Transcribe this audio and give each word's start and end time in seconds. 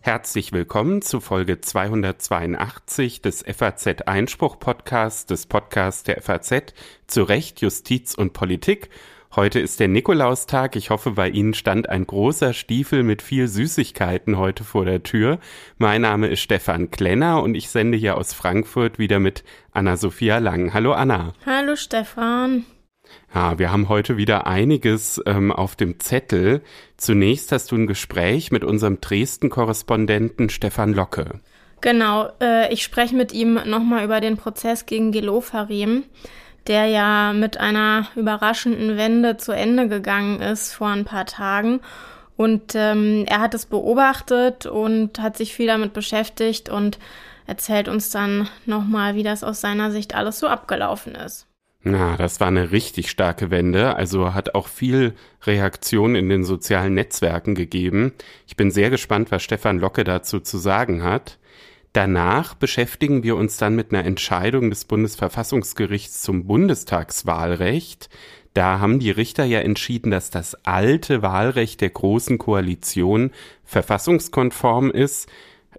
Herzlich 0.00 0.52
willkommen 0.52 1.02
zu 1.02 1.20
Folge 1.20 1.60
282 1.60 3.22
des 3.22 3.42
FAZ 3.42 4.02
Einspruch 4.06 4.58
Podcasts, 4.60 5.26
des 5.26 5.46
Podcasts 5.46 6.04
der 6.04 6.22
FAZ 6.22 6.72
zu 7.08 7.24
Recht, 7.24 7.60
Justiz 7.60 8.14
und 8.14 8.32
Politik. 8.32 8.88
Heute 9.34 9.58
ist 9.58 9.80
der 9.80 9.88
Nikolaustag. 9.88 10.76
Ich 10.76 10.90
hoffe, 10.90 11.10
bei 11.10 11.28
Ihnen 11.28 11.54
stand 11.54 11.88
ein 11.88 12.06
großer 12.06 12.52
Stiefel 12.52 13.02
mit 13.02 13.20
viel 13.20 13.48
Süßigkeiten 13.48 14.38
heute 14.38 14.64
vor 14.64 14.84
der 14.84 15.02
Tür. 15.02 15.40
Mein 15.76 16.02
Name 16.02 16.28
ist 16.28 16.40
Stefan 16.40 16.90
Klenner 16.90 17.42
und 17.42 17.54
ich 17.56 17.68
sende 17.68 17.98
hier 17.98 18.16
aus 18.16 18.32
Frankfurt 18.32 18.98
wieder 18.98 19.18
mit 19.18 19.44
Anna-Sophia 19.72 20.38
Lang. 20.38 20.72
Hallo 20.72 20.92
Anna. 20.92 21.34
Hallo 21.44 21.76
Stefan. 21.76 22.64
Ja, 23.34 23.58
wir 23.58 23.70
haben 23.70 23.88
heute 23.88 24.16
wieder 24.16 24.46
einiges 24.46 25.20
ähm, 25.26 25.52
auf 25.52 25.76
dem 25.76 26.00
Zettel. 26.00 26.62
Zunächst 26.96 27.52
hast 27.52 27.70
du 27.70 27.76
ein 27.76 27.86
Gespräch 27.86 28.50
mit 28.50 28.64
unserem 28.64 29.00
Dresden-Korrespondenten 29.00 30.48
Stefan 30.48 30.94
Locke. 30.94 31.40
Genau, 31.80 32.30
äh, 32.40 32.72
ich 32.72 32.82
spreche 32.82 33.14
mit 33.14 33.32
ihm 33.32 33.60
nochmal 33.66 34.04
über 34.04 34.20
den 34.20 34.36
Prozess 34.36 34.86
gegen 34.86 35.12
Gelo 35.12 35.40
Farim, 35.40 36.04
der 36.66 36.86
ja 36.86 37.32
mit 37.32 37.58
einer 37.58 38.08
überraschenden 38.16 38.96
Wende 38.96 39.36
zu 39.36 39.52
Ende 39.52 39.88
gegangen 39.88 40.40
ist 40.40 40.72
vor 40.72 40.88
ein 40.88 41.04
paar 41.04 41.26
Tagen. 41.26 41.80
Und 42.36 42.74
ähm, 42.74 43.24
er 43.26 43.40
hat 43.40 43.54
es 43.54 43.66
beobachtet 43.66 44.66
und 44.66 45.20
hat 45.20 45.36
sich 45.36 45.54
viel 45.54 45.66
damit 45.66 45.92
beschäftigt 45.92 46.68
und 46.68 46.98
erzählt 47.46 47.88
uns 47.88 48.10
dann 48.10 48.48
nochmal, 48.66 49.14
wie 49.14 49.22
das 49.22 49.44
aus 49.44 49.60
seiner 49.60 49.90
Sicht 49.90 50.14
alles 50.14 50.38
so 50.38 50.46
abgelaufen 50.46 51.14
ist. 51.14 51.46
Na, 51.88 52.16
das 52.16 52.40
war 52.40 52.48
eine 52.48 52.72
richtig 52.72 53.08
starke 53.10 53.52
Wende, 53.52 53.94
also 53.94 54.34
hat 54.34 54.56
auch 54.56 54.66
viel 54.66 55.14
Reaktion 55.44 56.16
in 56.16 56.28
den 56.28 56.42
sozialen 56.42 56.94
Netzwerken 56.94 57.54
gegeben. 57.54 58.12
Ich 58.48 58.56
bin 58.56 58.72
sehr 58.72 58.90
gespannt, 58.90 59.30
was 59.30 59.44
Stefan 59.44 59.78
Locke 59.78 60.02
dazu 60.02 60.40
zu 60.40 60.58
sagen 60.58 61.04
hat. 61.04 61.38
Danach 61.92 62.54
beschäftigen 62.54 63.22
wir 63.22 63.36
uns 63.36 63.56
dann 63.56 63.76
mit 63.76 63.92
einer 63.92 64.04
Entscheidung 64.04 64.68
des 64.68 64.84
Bundesverfassungsgerichts 64.84 66.22
zum 66.22 66.48
Bundestagswahlrecht. 66.48 68.08
Da 68.52 68.80
haben 68.80 68.98
die 68.98 69.12
Richter 69.12 69.44
ja 69.44 69.60
entschieden, 69.60 70.10
dass 70.10 70.30
das 70.30 70.56
alte 70.64 71.22
Wahlrecht 71.22 71.80
der 71.82 71.90
Großen 71.90 72.36
Koalition 72.36 73.30
verfassungskonform 73.62 74.90
ist 74.90 75.30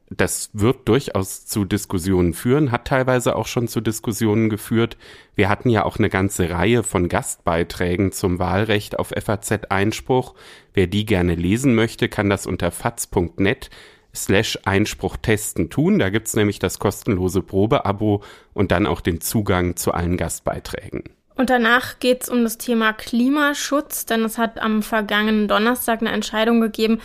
das 0.10 0.50
wird 0.54 0.88
durchaus 0.88 1.46
zu 1.46 1.66
Diskussionen 1.66 2.34
führen, 2.34 2.72
hat 2.72 2.86
teilweise 2.86 3.36
auch 3.36 3.48
schon 3.48 3.68
zu 3.68 3.82
Diskussionen 3.82 4.50
geführt. 4.50 4.98
Wir 5.36 5.50
hatten 5.50 5.70
ja 5.70 5.84
auch 5.84 5.98
eine 5.98 6.10
ganze 6.10 6.50
Reihe 6.50 6.84
von 6.84 7.10
Gastbeiträgen 7.10 8.14
zum 8.14 8.40
Wahlrecht 8.40 9.00
auf 9.00 9.10
FAZ 9.10 9.52
Einspruch. 9.70 10.34
Wer 10.74 10.88
die 10.88 11.06
gerne 11.06 11.36
lesen 11.36 11.76
möchte, 11.76 12.08
kann 12.08 12.30
das 12.30 12.46
unter 12.46 12.72
faz.net 12.72 13.70
slash 14.16 14.58
Einspruch 14.64 15.18
testen 15.18 15.70
tun. 15.70 16.00
Da 16.00 16.10
gibt's 16.10 16.36
nämlich 16.36 16.60
das 16.60 16.80
kostenlose 16.80 17.42
Probeabo 17.42 18.24
und 18.54 18.72
dann 18.72 18.88
auch 18.88 19.02
den 19.02 19.20
Zugang 19.20 19.76
zu 19.76 19.94
allen 19.94 20.16
Gastbeiträgen. 20.16 21.04
Und 21.36 21.52
danach 21.52 22.00
geht's 22.00 22.30
um 22.30 22.44
das 22.44 22.58
Thema 22.58 22.94
Klimaschutz, 22.94 24.06
denn 24.06 24.24
es 24.24 24.40
hat 24.40 24.60
am 24.60 24.82
vergangenen 24.82 25.48
Donnerstag 25.48 26.02
eine 26.02 26.12
Entscheidung 26.12 26.62
gegeben, 26.62 27.00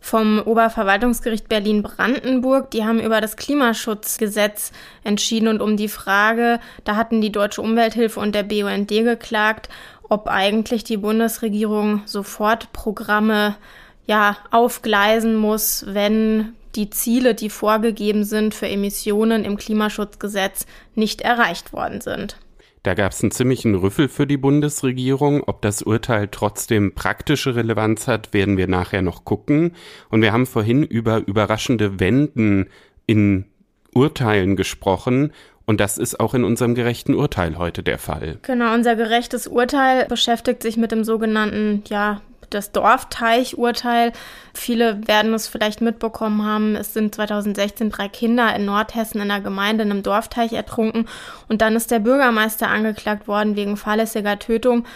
vom 0.00 0.40
Oberverwaltungsgericht 0.40 1.48
Berlin-Brandenburg. 1.48 2.70
Die 2.70 2.84
haben 2.84 3.00
über 3.00 3.20
das 3.20 3.36
Klimaschutzgesetz 3.36 4.72
entschieden 5.04 5.48
und 5.48 5.60
um 5.60 5.76
die 5.76 5.88
Frage, 5.88 6.60
da 6.84 6.96
hatten 6.96 7.20
die 7.20 7.32
Deutsche 7.32 7.62
Umwelthilfe 7.62 8.20
und 8.20 8.34
der 8.34 8.42
BUND 8.42 8.88
geklagt, 8.88 9.68
ob 10.08 10.28
eigentlich 10.28 10.84
die 10.84 10.96
Bundesregierung 10.96 12.02
sofort 12.06 12.72
Programme 12.72 13.56
ja 14.06 14.36
aufgleisen 14.50 15.36
muss, 15.36 15.84
wenn 15.86 16.54
die 16.74 16.90
Ziele, 16.90 17.34
die 17.34 17.50
vorgegeben 17.50 18.24
sind 18.24 18.54
für 18.54 18.68
Emissionen 18.68 19.44
im 19.44 19.56
Klimaschutzgesetz, 19.56 20.66
nicht 20.94 21.20
erreicht 21.20 21.72
worden 21.72 22.00
sind. 22.00 22.36
Da 22.88 22.94
gab 22.94 23.12
es 23.12 23.22
einen 23.22 23.32
ziemlichen 23.32 23.74
Rüffel 23.74 24.08
für 24.08 24.26
die 24.26 24.38
Bundesregierung. 24.38 25.42
Ob 25.46 25.60
das 25.60 25.82
Urteil 25.82 26.26
trotzdem 26.30 26.94
praktische 26.94 27.54
Relevanz 27.54 28.08
hat, 28.08 28.32
werden 28.32 28.56
wir 28.56 28.66
nachher 28.66 29.02
noch 29.02 29.26
gucken. 29.26 29.72
Und 30.08 30.22
wir 30.22 30.32
haben 30.32 30.46
vorhin 30.46 30.84
über 30.84 31.18
überraschende 31.26 32.00
Wenden 32.00 32.70
in 33.04 33.44
Urteilen 33.92 34.56
gesprochen. 34.56 35.34
Und 35.66 35.80
das 35.80 35.98
ist 35.98 36.18
auch 36.18 36.32
in 36.32 36.44
unserem 36.44 36.74
gerechten 36.74 37.12
Urteil 37.12 37.58
heute 37.58 37.82
der 37.82 37.98
Fall. 37.98 38.38
Genau, 38.40 38.72
unser 38.72 38.96
gerechtes 38.96 39.46
Urteil 39.46 40.06
beschäftigt 40.06 40.62
sich 40.62 40.78
mit 40.78 40.90
dem 40.90 41.04
sogenannten, 41.04 41.82
ja, 41.90 42.22
das 42.50 42.72
Dorfteich-Urteil. 42.72 44.12
Viele 44.54 45.06
werden 45.06 45.34
es 45.34 45.48
vielleicht 45.48 45.80
mitbekommen 45.80 46.44
haben. 46.44 46.76
Es 46.76 46.94
sind 46.94 47.14
2016 47.14 47.90
drei 47.90 48.08
Kinder 48.08 48.54
in 48.54 48.64
Nordhessen 48.64 49.20
in 49.20 49.30
einer 49.30 49.42
Gemeinde 49.42 49.84
in 49.84 49.90
einem 49.90 50.02
Dorfteich 50.02 50.52
ertrunken. 50.52 51.08
Und 51.48 51.62
dann 51.62 51.76
ist 51.76 51.90
der 51.90 52.00
Bürgermeister 52.00 52.68
angeklagt 52.68 53.28
worden 53.28 53.56
wegen 53.56 53.76
fahrlässiger 53.76 54.38
Tötung. 54.38 54.86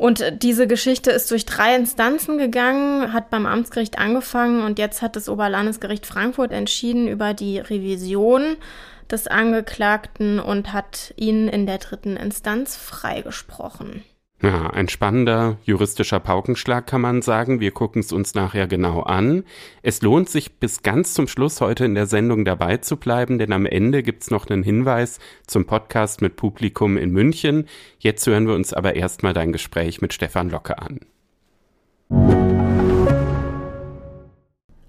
Und 0.00 0.24
diese 0.42 0.66
Geschichte 0.66 1.10
ist 1.10 1.30
durch 1.30 1.44
drei 1.44 1.76
Instanzen 1.76 2.38
gegangen, 2.38 3.12
hat 3.12 3.28
beim 3.28 3.44
Amtsgericht 3.44 3.98
angefangen 3.98 4.62
und 4.62 4.78
jetzt 4.78 5.02
hat 5.02 5.14
das 5.14 5.28
Oberlandesgericht 5.28 6.06
Frankfurt 6.06 6.52
entschieden 6.52 7.06
über 7.06 7.34
die 7.34 7.58
Revision 7.58 8.56
des 9.10 9.26
Angeklagten 9.26 10.40
und 10.40 10.72
hat 10.72 11.12
ihn 11.16 11.48
in 11.48 11.66
der 11.66 11.76
dritten 11.76 12.16
Instanz 12.16 12.78
freigesprochen. 12.78 14.02
Ja, 14.42 14.70
ein 14.70 14.88
spannender 14.88 15.58
juristischer 15.64 16.18
Paukenschlag 16.18 16.86
kann 16.86 17.02
man 17.02 17.20
sagen. 17.20 17.60
Wir 17.60 17.72
gucken 17.72 18.00
es 18.00 18.10
uns 18.10 18.34
nachher 18.34 18.66
genau 18.66 19.02
an. 19.02 19.44
Es 19.82 20.00
lohnt 20.00 20.30
sich 20.30 20.58
bis 20.58 20.82
ganz 20.82 21.12
zum 21.12 21.28
Schluss 21.28 21.60
heute 21.60 21.84
in 21.84 21.94
der 21.94 22.06
Sendung 22.06 22.46
dabei 22.46 22.78
zu 22.78 22.96
bleiben, 22.96 23.38
denn 23.38 23.52
am 23.52 23.66
Ende 23.66 24.02
gibt's 24.02 24.30
noch 24.30 24.48
einen 24.48 24.62
Hinweis 24.62 25.18
zum 25.46 25.66
Podcast 25.66 26.22
mit 26.22 26.36
Publikum 26.36 26.96
in 26.96 27.10
München. 27.10 27.66
Jetzt 27.98 28.26
hören 28.26 28.46
wir 28.46 28.54
uns 28.54 28.72
aber 28.72 28.96
erstmal 28.96 29.34
dein 29.34 29.52
Gespräch 29.52 30.00
mit 30.00 30.14
Stefan 30.14 30.48
Locke 30.48 30.78
an. 30.78 31.00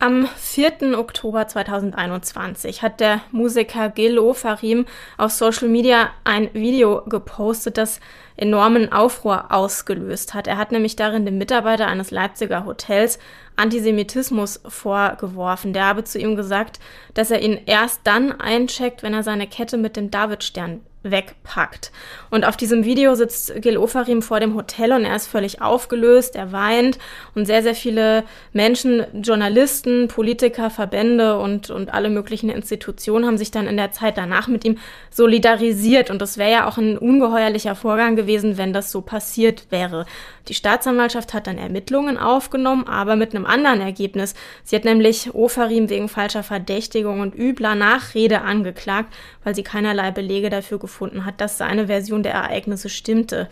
Am 0.01 0.25
4. 0.25 0.97
Oktober 0.97 1.47
2021 1.47 2.81
hat 2.81 2.99
der 2.99 3.21
Musiker 3.31 3.89
Gelo 3.89 4.33
Farim 4.33 4.87
auf 5.19 5.29
Social 5.29 5.67
Media 5.67 6.09
ein 6.23 6.51
Video 6.55 7.03
gepostet, 7.05 7.77
das 7.77 7.99
enormen 8.35 8.91
Aufruhr 8.91 9.51
ausgelöst 9.51 10.33
hat. 10.33 10.47
Er 10.47 10.57
hat 10.57 10.71
nämlich 10.71 10.95
darin 10.95 11.27
dem 11.27 11.37
Mitarbeiter 11.37 11.85
eines 11.85 12.09
Leipziger 12.09 12.65
Hotels 12.65 13.19
Antisemitismus 13.57 14.61
vorgeworfen. 14.67 15.71
Der 15.71 15.85
habe 15.85 16.03
zu 16.03 16.17
ihm 16.17 16.35
gesagt, 16.35 16.79
dass 17.13 17.29
er 17.29 17.43
ihn 17.43 17.59
erst 17.67 18.01
dann 18.05 18.31
eincheckt, 18.31 19.03
wenn 19.03 19.13
er 19.13 19.21
seine 19.21 19.45
Kette 19.45 19.77
mit 19.77 19.97
dem 19.97 20.09
Davidstern 20.09 20.81
wegpackt. 21.03 21.91
Und 22.29 22.45
auf 22.45 22.57
diesem 22.57 22.85
Video 22.85 23.15
sitzt 23.15 23.59
Gil 23.61 23.77
Ofarim 23.77 24.21
vor 24.21 24.39
dem 24.39 24.55
Hotel 24.55 24.93
und 24.93 25.03
er 25.03 25.15
ist 25.15 25.27
völlig 25.27 25.61
aufgelöst, 25.61 26.35
er 26.35 26.51
weint 26.51 26.99
und 27.33 27.45
sehr, 27.45 27.63
sehr 27.63 27.73
viele 27.73 28.23
Menschen, 28.53 29.03
Journalisten, 29.21 30.07
Politiker, 30.07 30.69
Verbände 30.69 31.39
und, 31.39 31.71
und 31.71 31.93
alle 31.93 32.09
möglichen 32.09 32.49
Institutionen 32.49 33.25
haben 33.25 33.37
sich 33.37 33.49
dann 33.49 33.67
in 33.67 33.77
der 33.77 33.91
Zeit 33.91 34.17
danach 34.17 34.47
mit 34.47 34.63
ihm 34.63 34.77
solidarisiert 35.09 36.11
und 36.11 36.21
das 36.21 36.37
wäre 36.37 36.51
ja 36.51 36.67
auch 36.67 36.77
ein 36.77 36.97
ungeheuerlicher 36.97 37.75
Vorgang 37.75 38.15
gewesen, 38.15 38.57
wenn 38.57 38.73
das 38.73 38.91
so 38.91 39.01
passiert 39.01 39.67
wäre. 39.71 40.05
Die 40.47 40.53
Staatsanwaltschaft 40.53 41.33
hat 41.33 41.47
dann 41.47 41.57
Ermittlungen 41.57 42.17
aufgenommen, 42.17 42.87
aber 42.87 43.15
mit 43.15 43.33
einem 43.33 43.45
anderen 43.45 43.81
Ergebnis. 43.81 44.33
Sie 44.63 44.75
hat 44.75 44.85
nämlich 44.85 45.33
Ofarim 45.33 45.89
wegen 45.89 46.09
falscher 46.09 46.43
Verdächtigung 46.43 47.21
und 47.21 47.35
übler 47.35 47.75
Nachrede 47.75 48.41
angeklagt, 48.41 49.13
weil 49.43 49.55
sie 49.55 49.63
keinerlei 49.63 50.11
Belege 50.11 50.49
dafür 50.49 50.79
gefunden 50.79 50.90
gefunden 50.91 51.25
hat, 51.25 51.39
dass 51.39 51.57
seine 51.57 51.87
Version 51.87 52.21
der 52.21 52.33
Ereignisse 52.33 52.89
stimmte. 52.89 53.47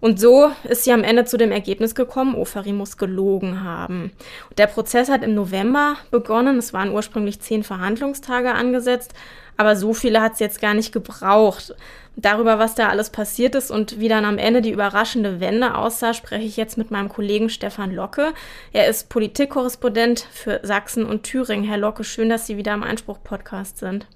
Und 0.00 0.20
so 0.20 0.50
ist 0.64 0.84
sie 0.84 0.92
am 0.92 1.02
Ende 1.02 1.24
zu 1.24 1.36
dem 1.36 1.50
Ergebnis 1.50 1.94
gekommen, 1.94 2.36
Ofari 2.36 2.72
muss 2.72 2.96
gelogen 2.96 3.64
haben. 3.64 4.12
Der 4.56 4.68
Prozess 4.68 5.08
hat 5.08 5.24
im 5.24 5.34
November 5.34 5.96
begonnen. 6.10 6.56
Es 6.58 6.72
waren 6.72 6.92
ursprünglich 6.92 7.40
zehn 7.40 7.64
Verhandlungstage 7.64 8.54
angesetzt, 8.54 9.12
aber 9.56 9.74
so 9.74 9.92
viele 9.92 10.20
hat 10.22 10.34
es 10.34 10.38
jetzt 10.38 10.60
gar 10.60 10.74
nicht 10.74 10.92
gebraucht. 10.92 11.74
Darüber, 12.14 12.58
was 12.58 12.74
da 12.74 12.88
alles 12.88 13.10
passiert 13.10 13.54
ist 13.54 13.70
und 13.70 13.98
wie 13.98 14.08
dann 14.08 14.24
am 14.24 14.38
Ende 14.38 14.62
die 14.62 14.72
überraschende 14.72 15.40
Wende 15.40 15.76
aussah, 15.76 16.14
spreche 16.14 16.46
ich 16.46 16.56
jetzt 16.56 16.78
mit 16.78 16.90
meinem 16.90 17.08
Kollegen 17.08 17.48
Stefan 17.48 17.92
Locke. 17.92 18.34
Er 18.72 18.88
ist 18.88 19.08
Politikkorrespondent 19.08 20.26
für 20.32 20.60
Sachsen 20.62 21.04
und 21.04 21.24
Thüringen. 21.24 21.64
Herr 21.64 21.78
Locke, 21.78 22.04
schön, 22.04 22.28
dass 22.28 22.46
Sie 22.46 22.56
wieder 22.56 22.74
im 22.74 22.82
Einspruch-Podcast 22.82 23.78
sind. 23.78 24.06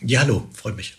Ja, 0.00 0.20
hallo, 0.20 0.44
freut 0.52 0.76
mich. 0.76 0.96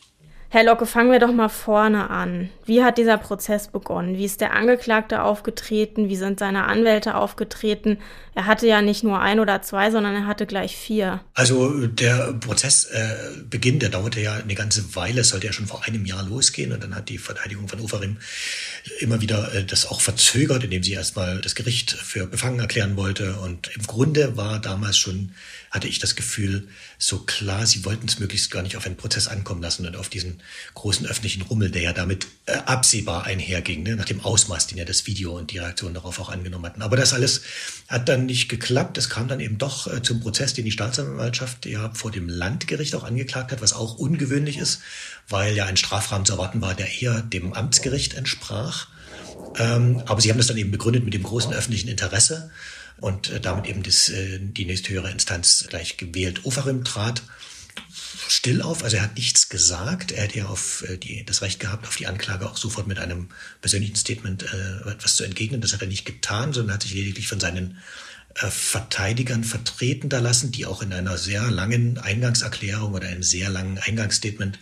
Herr 0.51 0.63
Locke, 0.63 0.87
fangen 0.87 1.11
wir 1.11 1.19
doch 1.19 1.31
mal 1.31 1.47
vorne 1.47 2.09
an. 2.09 2.49
Wie 2.65 2.83
hat 2.83 2.97
dieser 2.97 3.19
Prozess 3.19 3.67
begonnen? 3.67 4.17
Wie 4.17 4.25
ist 4.25 4.41
der 4.41 4.55
Angeklagte 4.55 5.21
aufgetreten? 5.21 6.09
Wie 6.09 6.15
sind 6.15 6.39
seine 6.39 6.65
Anwälte 6.65 7.13
aufgetreten? 7.13 7.99
Er 8.33 8.47
hatte 8.47 8.65
ja 8.65 8.81
nicht 8.81 9.03
nur 9.03 9.19
ein 9.19 9.39
oder 9.39 9.61
zwei, 9.61 9.91
sondern 9.91 10.15
er 10.15 10.25
hatte 10.25 10.47
gleich 10.47 10.75
vier. 10.75 11.21
Also 11.35 11.85
der 11.85 12.33
Prozessbeginn, 12.33 13.75
äh, 13.75 13.79
der 13.79 13.89
dauerte 13.89 14.21
ja 14.21 14.37
eine 14.37 14.55
ganze 14.55 14.95
Weile, 14.95 15.21
es 15.21 15.29
sollte 15.29 15.45
ja 15.45 15.53
schon 15.53 15.67
vor 15.67 15.83
einem 15.85 16.05
Jahr 16.05 16.23
losgehen 16.23 16.71
und 16.71 16.83
dann 16.83 16.95
hat 16.95 17.09
die 17.09 17.19
Verteidigung 17.19 17.67
von 17.67 17.79
Oferim 17.81 18.17
immer 19.01 19.21
wieder 19.21 19.53
äh, 19.53 19.63
das 19.63 19.85
auch 19.85 20.01
verzögert, 20.01 20.63
indem 20.63 20.81
sie 20.81 20.93
erstmal 20.93 21.41
das 21.41 21.53
Gericht 21.53 21.91
für 21.91 22.25
befangen 22.25 22.59
erklären 22.59 22.97
wollte. 22.97 23.35
Und 23.35 23.69
im 23.75 23.85
Grunde 23.85 24.35
war 24.35 24.59
damals 24.59 24.97
schon, 24.97 25.31
hatte 25.71 25.87
ich 25.87 25.99
das 25.99 26.15
Gefühl, 26.15 26.67
so 26.97 27.19
klar, 27.19 27.65
sie 27.65 27.85
wollten 27.85 28.07
es 28.07 28.19
möglichst 28.19 28.49
gar 28.49 28.63
nicht 28.63 28.75
auf 28.75 28.85
einen 28.85 28.97
Prozess 28.97 29.27
ankommen 29.27 29.61
lassen 29.61 29.85
und 29.85 29.95
auf 29.95 30.09
diesen 30.09 30.41
großen 30.73 31.05
öffentlichen 31.05 31.43
Rummel, 31.43 31.69
der 31.69 31.81
ja 31.81 31.93
damit 31.93 32.27
äh, 32.45 32.53
absehbar 32.53 33.25
einherging, 33.25 33.83
ne? 33.83 33.95
nach 33.95 34.05
dem 34.05 34.21
Ausmaß, 34.21 34.67
den 34.67 34.77
ja 34.77 34.85
das 34.85 35.05
Video 35.05 35.37
und 35.37 35.51
die 35.51 35.59
Reaktion 35.59 35.93
darauf 35.93 36.19
auch 36.19 36.29
angenommen 36.29 36.65
hatten. 36.65 36.81
Aber 36.81 36.97
das 36.97 37.13
alles 37.13 37.41
hat 37.87 38.09
dann 38.09 38.25
nicht 38.25 38.49
geklappt. 38.49 38.97
Es 38.97 39.09
kam 39.09 39.27
dann 39.27 39.39
eben 39.39 39.57
doch 39.57 39.87
äh, 39.87 40.01
zum 40.01 40.19
Prozess, 40.21 40.53
den 40.53 40.65
die 40.65 40.71
Staatsanwaltschaft 40.71 41.65
ja 41.65 41.91
vor 41.93 42.11
dem 42.11 42.27
Landgericht 42.27 42.95
auch 42.95 43.03
angeklagt 43.03 43.51
hat, 43.51 43.61
was 43.61 43.73
auch 43.73 43.95
ungewöhnlich 43.95 44.57
ist, 44.57 44.81
weil 45.27 45.55
ja 45.55 45.65
ein 45.65 45.77
Strafrahmen 45.77 46.25
zu 46.25 46.33
erwarten 46.33 46.61
war, 46.61 46.73
der 46.73 47.01
eher 47.01 47.21
dem 47.21 47.53
Amtsgericht 47.53 48.15
entsprach. 48.15 48.87
Ähm, 49.57 50.01
aber 50.05 50.21
sie 50.21 50.29
haben 50.29 50.37
das 50.37 50.47
dann 50.47 50.57
eben 50.57 50.71
begründet 50.71 51.03
mit 51.03 51.13
dem 51.13 51.23
großen 51.23 51.53
öffentlichen 51.53 51.87
Interesse 51.87 52.49
und 53.01 53.29
äh, 53.29 53.39
damit 53.39 53.67
eben 53.67 53.83
das, 53.83 54.09
äh, 54.09 54.39
die 54.39 54.65
nächsthöhere 54.65 55.11
Instanz 55.11 55.65
gleich 55.69 55.97
gewählt. 55.97 56.45
Ofarim 56.45 56.83
trat 56.83 57.23
still 58.27 58.61
auf, 58.61 58.83
also 58.83 58.97
er 58.97 59.03
hat 59.03 59.15
nichts 59.15 59.49
gesagt. 59.49 60.11
Er 60.11 60.23
hätte 60.23 60.39
ja 60.39 60.45
auf 60.47 60.83
äh, 60.87 60.97
die, 60.97 61.25
das 61.25 61.41
Recht 61.41 61.59
gehabt, 61.59 61.87
auf 61.87 61.95
die 61.95 62.07
Anklage 62.07 62.47
auch 62.47 62.57
sofort 62.57 62.87
mit 62.87 62.99
einem 62.99 63.29
persönlichen 63.61 63.95
Statement 63.95 64.43
äh, 64.43 64.89
etwas 64.89 65.15
zu 65.15 65.23
entgegnen. 65.23 65.61
Das 65.61 65.73
hat 65.73 65.81
er 65.81 65.87
nicht 65.87 66.05
getan, 66.05 66.53
sondern 66.53 66.75
hat 66.75 66.83
sich 66.83 66.93
lediglich 66.93 67.27
von 67.27 67.39
seinen 67.39 67.77
äh, 68.35 68.47
Verteidigern 68.47 69.43
vertreten 69.43 70.09
da 70.09 70.19
lassen, 70.19 70.51
die 70.51 70.65
auch 70.65 70.81
in 70.81 70.93
einer 70.93 71.17
sehr 71.17 71.49
langen 71.49 71.97
Eingangserklärung 71.97 72.93
oder 72.93 73.07
einem 73.07 73.23
sehr 73.23 73.49
langen 73.49 73.79
Eingangsstatement 73.79 74.59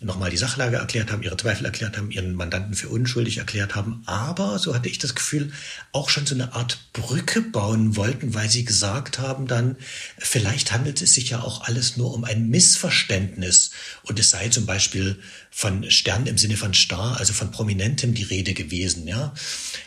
nochmal 0.00 0.30
die 0.30 0.36
Sachlage 0.36 0.76
erklärt 0.76 1.10
haben, 1.10 1.22
ihre 1.22 1.36
Zweifel 1.36 1.64
erklärt 1.64 1.96
haben, 1.96 2.10
ihren 2.10 2.34
Mandanten 2.34 2.74
für 2.74 2.88
unschuldig 2.88 3.38
erklärt 3.38 3.74
haben, 3.74 4.02
aber, 4.06 4.58
so 4.58 4.74
hatte 4.74 4.88
ich 4.88 4.98
das 4.98 5.14
Gefühl, 5.14 5.52
auch 5.92 6.10
schon 6.10 6.26
so 6.26 6.34
eine 6.34 6.54
Art 6.54 6.78
Brücke 6.92 7.40
bauen 7.40 7.96
wollten, 7.96 8.34
weil 8.34 8.48
sie 8.48 8.64
gesagt 8.64 9.18
haben 9.18 9.46
dann, 9.46 9.76
vielleicht 10.18 10.72
handelt 10.72 11.00
es 11.02 11.14
sich 11.14 11.30
ja 11.30 11.40
auch 11.40 11.62
alles 11.62 11.96
nur 11.96 12.12
um 12.14 12.24
ein 12.24 12.48
Missverständnis 12.48 13.70
und 14.02 14.18
es 14.18 14.30
sei 14.30 14.48
zum 14.48 14.66
Beispiel 14.66 15.18
von 15.50 15.90
Stern 15.90 16.26
im 16.26 16.38
Sinne 16.38 16.56
von 16.56 16.74
Star, 16.74 17.16
also 17.18 17.32
von 17.32 17.50
Prominentem 17.50 18.14
die 18.14 18.24
Rede 18.24 18.54
gewesen, 18.54 19.06
ja. 19.06 19.32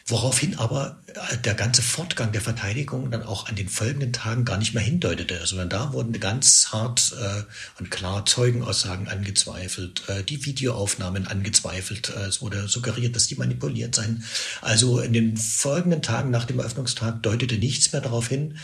Woraufhin 0.06 0.58
aber 0.58 1.02
der 1.44 1.54
ganze 1.54 1.82
Fortgang 1.82 2.32
der 2.32 2.42
Verteidigung 2.42 3.12
dann 3.12 3.24
auch 3.24 3.48
an 3.48 3.56
den 3.56 3.70
folgenden 3.70 4.14
Tagen 4.14 4.46
gar 4.46 4.58
nicht 4.58 4.74
mehr 4.74 4.84
hindeutete, 4.84 5.40
sondern 5.46 5.70
da 5.70 5.94
wurden 5.94 6.18
ganz 6.20 6.70
hart 6.72 7.14
äh, 7.20 7.44
und 7.80 7.92
klar 7.92 8.26
Zeugenaussagen 8.26 9.08
angezweifelt, 9.08 10.04
äh, 10.08 10.24
die 10.24 10.46
Videoaufnahmen 10.46 11.28
angezweifelt, 11.28 12.14
äh, 12.16 12.28
es 12.28 12.42
wurde 12.42 12.68
suggeriert, 12.68 13.16
dass 13.16 13.28
die 13.28 13.36
manipuliert 13.36 13.96
seien. 13.96 14.24
Also 14.62 15.00
in 15.00 15.14
den 15.14 15.38
folgenden 15.38 16.02
Tagen 16.02 16.30
nach 16.30 16.46
dem 16.46 16.60
Eröffnungstag 16.60 17.24
deutete 17.24 17.58
nichts 17.58 17.92
mehr 17.92 18.02
darauf 18.02 18.28
hin, 18.28 18.58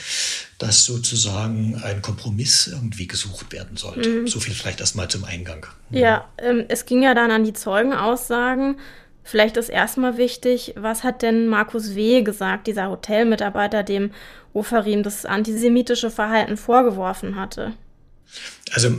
dass 0.58 0.86
sozusagen 0.86 1.82
ein 1.84 2.02
Kompromiss 2.02 2.68
irgendwie 2.68 3.08
gesucht 3.08 3.52
werden 3.52 3.78
sollte. 3.78 4.10
Mhm. 4.10 4.28
So 4.28 4.40
viel 4.40 4.54
vielleicht 4.54 4.80
erstmal 4.80 5.10
zum 5.10 5.26
Eingang. 5.26 5.66
Ja, 5.90 6.28
ähm, 6.38 6.66
es 6.70 6.86
ging 6.86 7.04
ja 7.04 7.14
dann 7.14 7.32
an 7.32 7.44
die 7.44 7.54
Zeugenaussagen. 7.54 8.78
Vielleicht 9.24 9.58
ist 9.58 9.70
erstmal 9.70 10.18
wichtig, 10.18 10.74
was 10.76 11.04
hat 11.04 11.22
denn 11.22 11.48
Markus 11.48 11.96
W. 11.96 12.22
gesagt, 12.22 12.68
dieser 12.68 12.90
Hotelmitarbeiter, 12.90 13.84
dem 13.84 14.12
Ofarim 14.54 15.02
das 15.02 15.26
antisemitische 15.26 16.12
Verhalten 16.12 16.58
vorgeworfen 16.58 17.36
hatte? 17.36 17.74
Also 18.74 18.92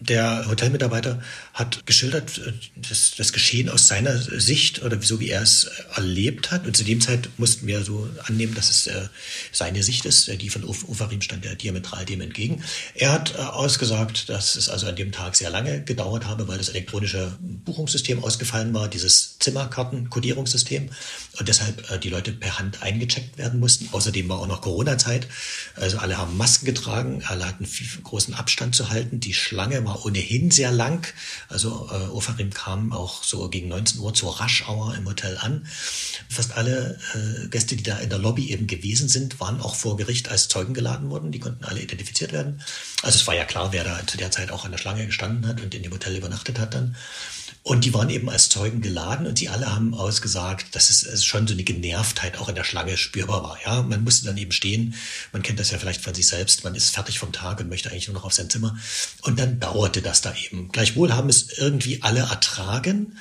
der 0.00 0.46
Hotelmitarbeiter 0.48 1.20
hat 1.54 1.86
geschildert 1.86 2.38
äh, 2.38 2.52
das, 2.76 3.14
das, 3.16 3.32
Geschehen 3.32 3.68
aus 3.68 3.88
seiner 3.88 4.16
Sicht 4.16 4.82
oder 4.82 5.00
so 5.00 5.18
wie 5.18 5.30
er 5.30 5.42
es 5.42 5.64
erlebt 5.96 6.50
hat. 6.50 6.66
Und 6.66 6.76
zu 6.76 6.84
dem 6.84 7.00
Zeit 7.00 7.30
mussten 7.38 7.66
wir 7.66 7.82
so 7.82 8.08
annehmen, 8.24 8.54
dass 8.54 8.70
es 8.70 8.86
äh, 8.86 9.08
seine 9.50 9.82
Sicht 9.82 10.04
ist. 10.04 10.28
Die 10.40 10.50
von 10.50 10.62
Ufarim 10.64 11.22
stand 11.22 11.44
ja 11.44 11.54
diametral 11.54 12.04
dem 12.04 12.20
entgegen. 12.20 12.62
Er 12.94 13.12
hat 13.12 13.34
äh, 13.34 13.38
ausgesagt, 13.38 14.28
dass 14.28 14.56
es 14.56 14.68
also 14.68 14.86
an 14.86 14.96
dem 14.96 15.10
Tag 15.10 15.36
sehr 15.36 15.50
lange 15.50 15.82
gedauert 15.82 16.26
habe, 16.26 16.46
weil 16.46 16.58
das 16.58 16.68
elektronische 16.68 17.36
Buchungssystem 17.40 18.22
ausgefallen 18.22 18.74
war, 18.74 18.88
dieses 18.88 19.38
Zimmerkarten-Kodierungssystem 19.38 20.90
und 21.38 21.48
deshalb 21.48 21.90
äh, 21.90 21.98
die 21.98 22.10
Leute 22.10 22.32
per 22.32 22.58
Hand 22.58 22.82
eingecheckt 22.82 23.38
werden 23.38 23.58
mussten. 23.58 23.88
Außerdem 23.92 24.28
war 24.28 24.40
auch 24.40 24.46
noch 24.46 24.60
Corona-Zeit. 24.60 25.26
Also 25.76 25.98
alle 25.98 26.18
haben 26.18 26.36
Masken 26.36 26.66
getragen, 26.66 27.22
alle 27.26 27.46
hatten 27.46 27.64
viel 27.64 27.88
großen 28.02 28.34
Abstand 28.34 28.74
zu 28.74 28.90
halten. 28.90 29.13
Die 29.20 29.34
Schlange 29.34 29.84
war 29.84 30.04
ohnehin 30.04 30.50
sehr 30.50 30.72
lang. 30.72 31.06
Also 31.48 31.88
äh, 31.90 32.08
Ofarim 32.10 32.50
kam 32.50 32.92
auch 32.92 33.24
so 33.24 33.48
gegen 33.48 33.68
19 33.68 34.00
Uhr 34.00 34.14
zur 34.14 34.40
Raschauer 34.40 34.94
im 34.96 35.06
Hotel 35.06 35.36
an. 35.38 35.66
Fast 36.28 36.56
alle 36.56 36.98
äh, 37.14 37.48
Gäste, 37.48 37.76
die 37.76 37.82
da 37.82 37.98
in 37.98 38.10
der 38.10 38.18
Lobby 38.18 38.50
eben 38.50 38.66
gewesen 38.66 39.08
sind, 39.08 39.40
waren 39.40 39.60
auch 39.60 39.74
vor 39.74 39.96
Gericht 39.96 40.28
als 40.28 40.48
Zeugen 40.48 40.74
geladen 40.74 41.10
worden. 41.10 41.32
Die 41.32 41.40
konnten 41.40 41.64
alle 41.64 41.80
identifiziert 41.80 42.32
werden. 42.32 42.62
Also 43.02 43.18
es 43.18 43.26
war 43.26 43.34
ja 43.34 43.44
klar, 43.44 43.72
wer 43.72 43.84
da 43.84 44.06
zu 44.06 44.16
der 44.16 44.30
Zeit 44.30 44.50
auch 44.50 44.64
an 44.64 44.72
der 44.72 44.78
Schlange 44.78 45.06
gestanden 45.06 45.46
hat 45.46 45.60
und 45.60 45.74
in 45.74 45.82
dem 45.82 45.92
Hotel 45.92 46.16
übernachtet 46.16 46.58
hat 46.58 46.74
dann. 46.74 46.96
Und 47.66 47.86
die 47.86 47.94
waren 47.94 48.10
eben 48.10 48.28
als 48.28 48.50
Zeugen 48.50 48.82
geladen 48.82 49.26
und 49.26 49.40
die 49.40 49.48
alle 49.48 49.74
haben 49.74 49.94
ausgesagt, 49.94 50.74
dass 50.76 50.90
es 50.90 51.24
schon 51.24 51.46
so 51.46 51.54
eine 51.54 51.64
Genervtheit 51.64 52.36
auch 52.36 52.50
in 52.50 52.54
der 52.54 52.62
Schlange 52.62 52.98
spürbar 52.98 53.42
war. 53.42 53.58
Ja, 53.64 53.80
man 53.80 54.04
musste 54.04 54.26
dann 54.26 54.36
eben 54.36 54.52
stehen. 54.52 54.94
Man 55.32 55.42
kennt 55.42 55.58
das 55.58 55.70
ja 55.70 55.78
vielleicht 55.78 56.02
von 56.02 56.12
sich 56.12 56.26
selbst. 56.26 56.62
Man 56.62 56.74
ist 56.74 56.90
fertig 56.90 57.18
vom 57.18 57.32
Tag 57.32 57.60
und 57.60 57.70
möchte 57.70 57.90
eigentlich 57.90 58.06
nur 58.06 58.16
noch 58.16 58.24
auf 58.24 58.34
sein 58.34 58.50
Zimmer. 58.50 58.76
Und 59.22 59.38
dann 59.38 59.60
dauerte 59.60 60.02
das 60.02 60.20
da 60.20 60.34
eben. 60.34 60.72
Gleichwohl 60.72 61.14
haben 61.14 61.30
es 61.30 61.56
irgendwie 61.56 62.02
alle 62.02 62.20
ertragen. 62.20 63.16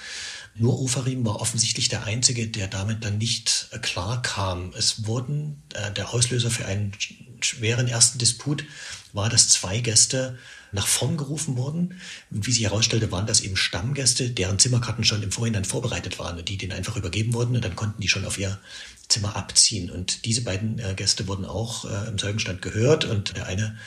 Nur 0.56 0.78
Ofarim 0.78 1.26
war 1.26 1.40
offensichtlich 1.40 1.88
der 1.88 2.04
Einzige, 2.04 2.50
der 2.50 2.68
damit 2.68 3.06
dann 3.06 3.20
nicht 3.20 3.70
klar 3.82 4.22
kam. 4.22 4.74
Es 4.78 5.08
wurden, 5.08 5.64
äh, 5.74 5.94
der 5.94 6.14
Auslöser 6.14 6.52
für 6.52 6.66
einen 6.66 6.92
schweren 7.40 7.88
ersten 7.88 8.20
Disput 8.20 8.66
war, 9.14 9.30
dass 9.30 9.48
zwei 9.48 9.80
Gäste 9.80 10.38
nach 10.74 10.88
vorn 10.88 11.18
gerufen 11.18 11.56
wurden. 11.56 12.00
Und 12.32 12.46
wie 12.48 12.52
sich 12.52 12.64
herausstellte, 12.64 13.12
waren 13.12 13.28
das 13.28 13.42
eben 13.42 13.56
Stammgäste, 13.56 14.30
deren 14.30 14.60
Zimmerkarten 14.60 15.04
schon 15.04 15.24
im 15.24 15.32
Vorhinein 15.32 15.66
vorbereitet 15.66 16.20
waren 16.20 16.38
und 16.38 16.50
die 16.50 16.58
denen 16.58 16.74
einfach 16.74 16.98
übergeben 16.98 17.34
wurden 17.34 17.56
und 17.56 17.64
dann 17.64 17.76
konnten 17.76 18.02
die 18.02 18.10
schon 18.10 18.26
auf 18.26 18.38
ihr 18.38 18.60
Zimmer 19.08 19.36
abziehen. 19.36 19.90
Und 19.90 20.26
diese 20.26 20.44
beiden 20.44 20.80
äh, 20.80 20.94
Gäste 20.96 21.28
wurden 21.28 21.46
auch 21.46 21.86
äh, 21.86 22.08
im 22.10 22.18
Zeugenstand 22.18 22.62
gehört 22.62 23.06
und 23.06 23.38
der 23.38 23.46
eine 23.46 23.78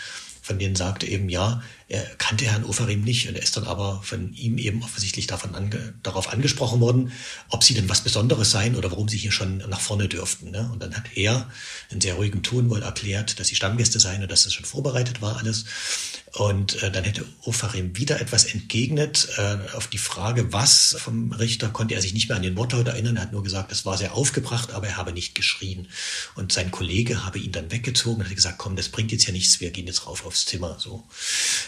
von 0.47 0.61
denen 0.61 0.77
sagte 0.77 1.07
eben, 1.07 1.29
ja, 1.29 1.61
er 1.89 2.03
kannte 2.17 2.47
Herrn 2.47 2.65
Ofarim 2.65 3.03
nicht 3.03 3.29
und 3.29 3.37
er 3.37 3.43
ist 3.43 3.57
dann 3.57 3.65
aber 3.65 4.03
von 4.03 4.33
ihm 4.35 4.59
eben 4.59 4.83
offensichtlich 4.83 5.29
davon 5.29 5.55
ange, 5.55 5.95
darauf 6.03 6.33
angesprochen 6.33 6.81
worden, 6.81 7.13
ob 7.49 7.63
sie 7.63 7.75
denn 7.75 7.89
was 7.89 8.01
Besonderes 8.01 8.51
seien 8.51 8.75
oder 8.75 8.91
warum 8.91 9.09
sie 9.09 9.19
hier 9.19 9.31
schon 9.31 9.59
nach 9.59 9.81
vorne 9.81 10.09
dürften. 10.09 10.51
Ne? 10.51 10.69
Und 10.73 10.83
dann 10.83 10.97
hat 10.97 11.17
er 11.17 11.49
in 11.91 12.01
sehr 12.01 12.15
ruhigem 12.15 12.43
Ton 12.43 12.71
wohl 12.71 12.83
erklärt, 12.83 13.39
dass 13.39 13.49
sie 13.49 13.55
Stammgäste 13.55 14.01
seien 14.01 14.23
und 14.23 14.31
dass 14.31 14.43
das 14.43 14.53
schon 14.53 14.65
vorbereitet 14.65 15.23
war 15.23 15.37
alles. 15.37 15.65
Und 16.33 16.83
äh, 16.83 16.91
dann 16.91 17.05
hätte 17.05 17.25
Ofarim 17.45 17.97
wieder 17.97 18.21
etwas 18.21 18.45
entgegnet. 18.45 19.29
Äh, 19.39 19.57
auf 19.75 19.87
die 19.87 19.97
Frage, 19.97 20.53
was 20.53 20.95
vom 20.99 21.33
Richter, 21.33 21.69
konnte 21.69 21.95
er 21.95 22.03
sich 22.03 22.13
nicht 22.13 22.29
mehr 22.29 22.37
an 22.37 22.43
den 22.43 22.57
Wortlaut 22.57 22.89
erinnern. 22.89 23.17
Er 23.17 23.23
hat 23.23 23.33
nur 23.33 23.43
gesagt, 23.43 23.73
es 23.73 23.87
war 23.87 23.97
sehr 23.97 24.13
aufgebracht, 24.15 24.73
aber 24.73 24.87
er 24.87 24.97
habe 24.99 25.13
nicht 25.13 25.35
geschrien. 25.35 25.89
Und 26.35 26.53
sein 26.53 26.71
Kollege 26.71 27.25
habe 27.25 27.39
ihn 27.39 27.53
dann 27.53 27.71
weggezogen 27.71 28.21
und 28.21 28.29
hat 28.29 28.37
gesagt, 28.37 28.59
komm, 28.59 28.77
das 28.77 28.91
bringt 28.91 29.13
jetzt 29.13 29.27
ja 29.27 29.33
nichts, 29.33 29.61
wir 29.61 29.71
gehen 29.71 29.87
jetzt 29.87 30.07
rauf 30.07 30.27
aufs 30.27 30.45
Zimmer. 30.45 30.77
So, 30.79 31.05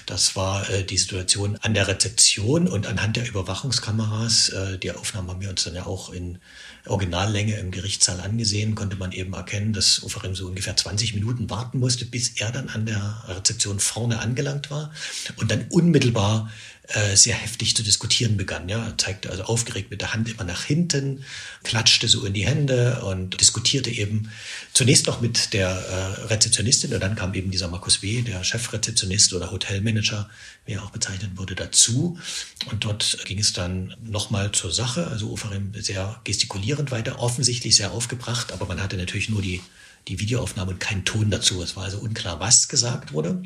Das 0.08 0.36
war 0.36 0.70
äh, 0.70 0.84
die 0.84 0.96
Situation 0.96 1.58
an 1.60 1.74
der 1.74 1.86
Rezeption 1.86 2.66
und 2.66 2.86
anhand 2.86 3.16
der 3.16 3.28
Überwachungskameras. 3.28 4.48
Äh, 4.48 4.78
die 4.78 4.90
Aufnahmen 4.90 5.28
haben 5.28 5.42
wir 5.42 5.50
uns 5.50 5.64
dann 5.64 5.74
ja 5.74 5.84
auch 5.84 6.10
in 6.10 6.38
Originallänge 6.86 7.58
im 7.58 7.70
Gerichtssaal 7.70 8.22
angesehen, 8.22 8.74
konnte 8.74 8.96
man 8.96 9.12
eben 9.12 9.34
erkennen, 9.34 9.74
dass 9.74 10.02
Ofarim 10.02 10.34
so 10.34 10.46
ungefähr 10.46 10.74
20 10.74 11.12
Minuten 11.12 11.50
warten 11.50 11.78
musste, 11.78 12.06
bis 12.06 12.40
er 12.40 12.50
dann 12.50 12.70
an 12.70 12.86
der 12.86 13.22
Rezeption 13.28 13.80
vorne 13.80 14.20
angelangt 14.20 14.70
war 14.70 14.92
und 15.36 15.50
dann 15.50 15.66
unmittelbar 15.68 16.50
äh, 16.88 17.16
sehr 17.16 17.34
heftig 17.34 17.76
zu 17.76 17.82
diskutieren 17.82 18.38
begann. 18.38 18.66
Ja, 18.68 18.82
er 18.82 18.96
zeigte 18.96 19.28
also 19.28 19.42
aufgeregt 19.42 19.90
mit 19.90 20.00
der 20.00 20.14
Hand 20.14 20.26
immer 20.28 20.44
nach 20.44 20.64
hinten, 20.64 21.22
klatschte 21.62 22.08
so 22.08 22.24
in 22.24 22.32
die 22.32 22.46
Hände 22.46 23.02
und 23.04 23.38
diskutierte 23.40 23.90
eben 23.90 24.30
zunächst 24.72 25.06
noch 25.06 25.20
mit 25.20 25.52
der 25.52 25.68
äh, 25.68 26.22
Rezeptionistin 26.28 26.94
und 26.94 27.00
dann 27.00 27.14
kam 27.14 27.34
eben 27.34 27.50
dieser 27.50 27.68
Markus 27.68 28.00
W., 28.00 28.22
der 28.22 28.42
Chefrezeptionist 28.42 29.34
oder 29.34 29.50
Hotelmanager, 29.50 30.30
wie 30.64 30.72
er 30.72 30.82
auch 30.82 30.90
bezeichnet 30.90 31.32
wurde, 31.36 31.54
dazu. 31.54 32.18
Und 32.70 32.84
dort 32.84 33.18
ging 33.26 33.38
es 33.38 33.52
dann 33.52 33.94
nochmal 34.02 34.52
zur 34.52 34.72
Sache. 34.72 35.08
Also 35.08 35.30
Ofarim 35.30 35.74
sehr 35.74 36.20
gestikulierend 36.24 36.90
weiter, 36.90 37.18
offensichtlich 37.18 37.76
sehr 37.76 37.92
aufgebracht, 37.92 38.50
aber 38.50 38.64
man 38.64 38.82
hatte 38.82 38.96
natürlich 38.96 39.28
nur 39.28 39.42
die 39.42 39.60
die 40.06 40.20
Videoaufnahme 40.20 40.72
und 40.72 40.80
kein 40.80 41.04
Ton 41.04 41.30
dazu. 41.30 41.62
Es 41.62 41.76
war 41.76 41.84
also 41.84 41.98
unklar, 41.98 42.40
was 42.40 42.68
gesagt 42.68 43.12
wurde. 43.12 43.42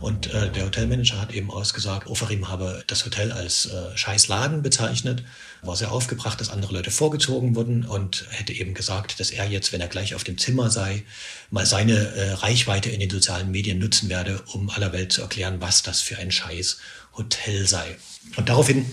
Und 0.00 0.32
äh, 0.32 0.50
der 0.50 0.66
Hotelmanager 0.66 1.20
hat 1.20 1.32
eben 1.32 1.50
ausgesagt, 1.50 2.08
Ofarim 2.08 2.48
habe 2.48 2.82
das 2.86 3.04
Hotel 3.04 3.32
als 3.32 3.66
äh, 3.66 3.96
Scheißladen 3.96 4.62
bezeichnet, 4.62 5.24
war 5.62 5.76
sehr 5.76 5.92
aufgebracht, 5.92 6.40
dass 6.40 6.50
andere 6.50 6.72
Leute 6.72 6.90
vorgezogen 6.90 7.56
wurden 7.56 7.84
und 7.84 8.26
hätte 8.30 8.52
eben 8.52 8.74
gesagt, 8.74 9.20
dass 9.20 9.30
er 9.30 9.46
jetzt, 9.46 9.72
wenn 9.72 9.80
er 9.80 9.88
gleich 9.88 10.14
auf 10.14 10.24
dem 10.24 10.38
Zimmer 10.38 10.70
sei, 10.70 11.02
mal 11.50 11.66
seine 11.66 11.96
äh, 12.14 12.32
Reichweite 12.32 12.90
in 12.90 13.00
den 13.00 13.10
sozialen 13.10 13.50
Medien 13.50 13.78
nutzen 13.78 14.08
werde, 14.08 14.42
um 14.52 14.70
aller 14.70 14.92
Welt 14.92 15.12
zu 15.12 15.22
erklären, 15.22 15.60
was 15.60 15.82
das 15.82 16.00
für 16.00 16.18
ein 16.18 16.30
Scheiß 16.30 16.78
Hotel 17.16 17.66
sei. 17.66 17.96
Und 18.36 18.48
daraufhin 18.48 18.86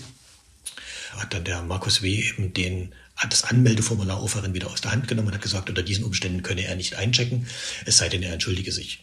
hat 1.16 1.32
dann 1.32 1.44
der 1.44 1.62
Markus 1.62 2.02
W. 2.02 2.08
eben 2.10 2.52
den 2.52 2.94
hat 3.16 3.32
das 3.32 3.44
Anmeldeformular 3.44 4.22
Oferin 4.22 4.54
wieder 4.54 4.70
aus 4.70 4.80
der 4.80 4.92
Hand 4.92 5.08
genommen 5.08 5.28
und 5.28 5.34
hat 5.34 5.42
gesagt, 5.42 5.68
unter 5.68 5.82
diesen 5.82 6.04
Umständen 6.04 6.42
könne 6.42 6.64
er 6.64 6.76
nicht 6.76 6.96
einchecken, 6.96 7.46
es 7.84 7.98
sei 7.98 8.08
denn, 8.08 8.22
er 8.22 8.32
entschuldige 8.32 8.72
sich. 8.72 9.00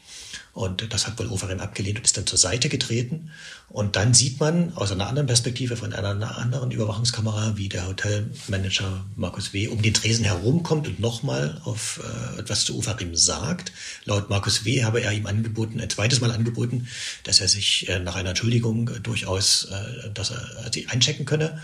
Und 0.54 0.94
das 0.94 1.08
hat 1.08 1.18
wohl 1.18 1.28
Overeem 1.28 1.60
abgelehnt 1.60 1.98
und 1.98 2.06
ist 2.06 2.16
dann 2.16 2.28
zur 2.28 2.38
Seite 2.38 2.70
getreten. 2.70 3.32
Und 3.70 3.96
dann 3.96 4.14
sieht 4.14 4.40
man 4.40 4.72
aus 4.76 4.92
einer 4.92 5.08
anderen 5.08 5.26
Perspektive 5.26 5.76
von 5.76 5.94
einer 5.94 6.38
anderen 6.38 6.70
Überwachungskamera, 6.70 7.58
wie 7.58 7.70
der 7.70 7.88
Hotelmanager 7.88 9.04
Markus 9.16 9.54
W. 9.54 9.68
um 9.70 9.82
den 9.82 9.96
Tresen 9.96 10.26
herumkommt 10.26 10.88
und 10.88 11.00
nochmal 11.00 11.60
auf 11.64 12.00
äh, 12.04 12.40
etwas 12.40 12.66
zu 12.66 12.78
Overeem 12.78 13.16
sagt. 13.16 13.72
Laut 14.06 14.30
Markus 14.30 14.64
W. 14.64 14.84
habe 14.84 15.02
er 15.02 15.12
ihm 15.12 15.26
angeboten, 15.26 15.82
ein 15.82 15.90
zweites 15.90 16.22
Mal 16.22 16.30
angeboten, 16.30 16.88
dass 17.24 17.42
er 17.42 17.48
sich 17.48 17.90
äh, 17.90 17.98
nach 17.98 18.16
einer 18.16 18.30
Entschuldigung 18.30 18.92
durchaus, 19.02 19.66
äh, 19.72 20.12
dass 20.14 20.30
er 20.30 20.72
sie 20.72 20.88
einchecken 20.88 21.26
könne. 21.26 21.64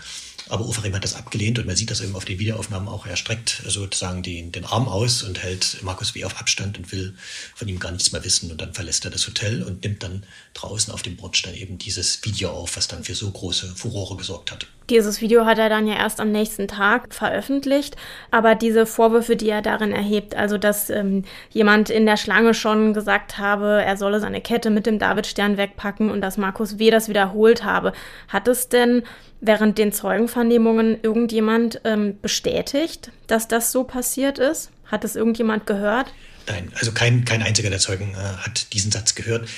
Aber 0.50 0.66
Oferim 0.66 0.94
hat 0.94 1.04
das 1.04 1.14
abgelehnt 1.14 1.58
und 1.58 1.66
man 1.66 1.76
sieht 1.76 1.90
das 1.90 2.00
eben 2.00 2.16
auf 2.16 2.24
den 2.24 2.38
Videoaufnahmen 2.38 2.88
auch. 2.88 3.06
Er 3.06 3.16
streckt 3.16 3.62
sozusagen 3.66 4.22
den, 4.22 4.52
den 4.52 4.64
Arm 4.64 4.88
aus 4.88 5.22
und 5.22 5.42
hält 5.42 5.78
Markus 5.82 6.14
W. 6.14 6.24
auf 6.24 6.40
Abstand 6.40 6.76
und 6.76 6.90
will 6.92 7.14
von 7.54 7.68
ihm 7.68 7.78
gar 7.78 7.92
nichts 7.92 8.12
mehr 8.12 8.24
wissen. 8.24 8.50
Und 8.50 8.60
dann 8.60 8.74
verlässt 8.74 9.04
er 9.04 9.10
das 9.10 9.26
Hotel 9.26 9.62
und 9.62 9.84
nimmt 9.84 10.02
dann 10.02 10.24
draußen 10.54 10.92
auf 10.92 11.02
dem 11.02 11.16
Bordstein 11.16 11.54
eben 11.54 11.78
dieses 11.78 12.24
Video 12.24 12.50
auf, 12.50 12.76
was 12.76 12.88
dann 12.88 13.04
für 13.04 13.14
so 13.14 13.30
große 13.30 13.74
Furore 13.76 14.16
gesorgt 14.16 14.50
hat. 14.50 14.66
Dieses 14.90 15.20
Video 15.20 15.46
hat 15.46 15.58
er 15.58 15.68
dann 15.68 15.86
ja 15.86 15.94
erst 15.94 16.18
am 16.18 16.32
nächsten 16.32 16.66
Tag 16.66 17.14
veröffentlicht, 17.14 17.94
aber 18.32 18.56
diese 18.56 18.86
Vorwürfe, 18.86 19.36
die 19.36 19.48
er 19.48 19.62
darin 19.62 19.92
erhebt, 19.92 20.34
also 20.34 20.58
dass 20.58 20.90
ähm, 20.90 21.24
jemand 21.50 21.90
in 21.90 22.06
der 22.06 22.16
Schlange 22.16 22.54
schon 22.54 22.92
gesagt 22.92 23.38
habe, 23.38 23.82
er 23.84 23.96
solle 23.96 24.18
seine 24.18 24.40
Kette 24.40 24.68
mit 24.70 24.86
dem 24.86 24.98
Davidstern 24.98 25.56
wegpacken 25.56 26.10
und 26.10 26.20
dass 26.20 26.38
Markus 26.38 26.80
W. 26.80 26.90
das 26.90 27.08
wiederholt 27.08 27.62
habe, 27.62 27.92
hat 28.26 28.48
es 28.48 28.68
denn 28.68 29.04
während 29.40 29.78
den 29.78 29.92
Zeugenvernehmungen 29.92 30.98
irgendjemand 31.02 31.80
ähm, 31.84 32.18
bestätigt, 32.20 33.10
dass 33.26 33.48
das 33.48 33.72
so 33.72 33.84
passiert 33.84 34.38
ist? 34.38 34.70
Hat 34.86 35.04
es 35.04 35.16
irgendjemand 35.16 35.66
gehört? 35.66 36.12
Nein, 36.46 36.72
also 36.74 36.92
kein, 36.92 37.24
kein 37.24 37.42
einziger 37.42 37.70
der 37.70 37.78
Zeugen 37.78 38.12
äh, 38.14 38.16
hat 38.16 38.72
diesen 38.72 38.90
Satz 38.90 39.14
gehört. 39.14 39.48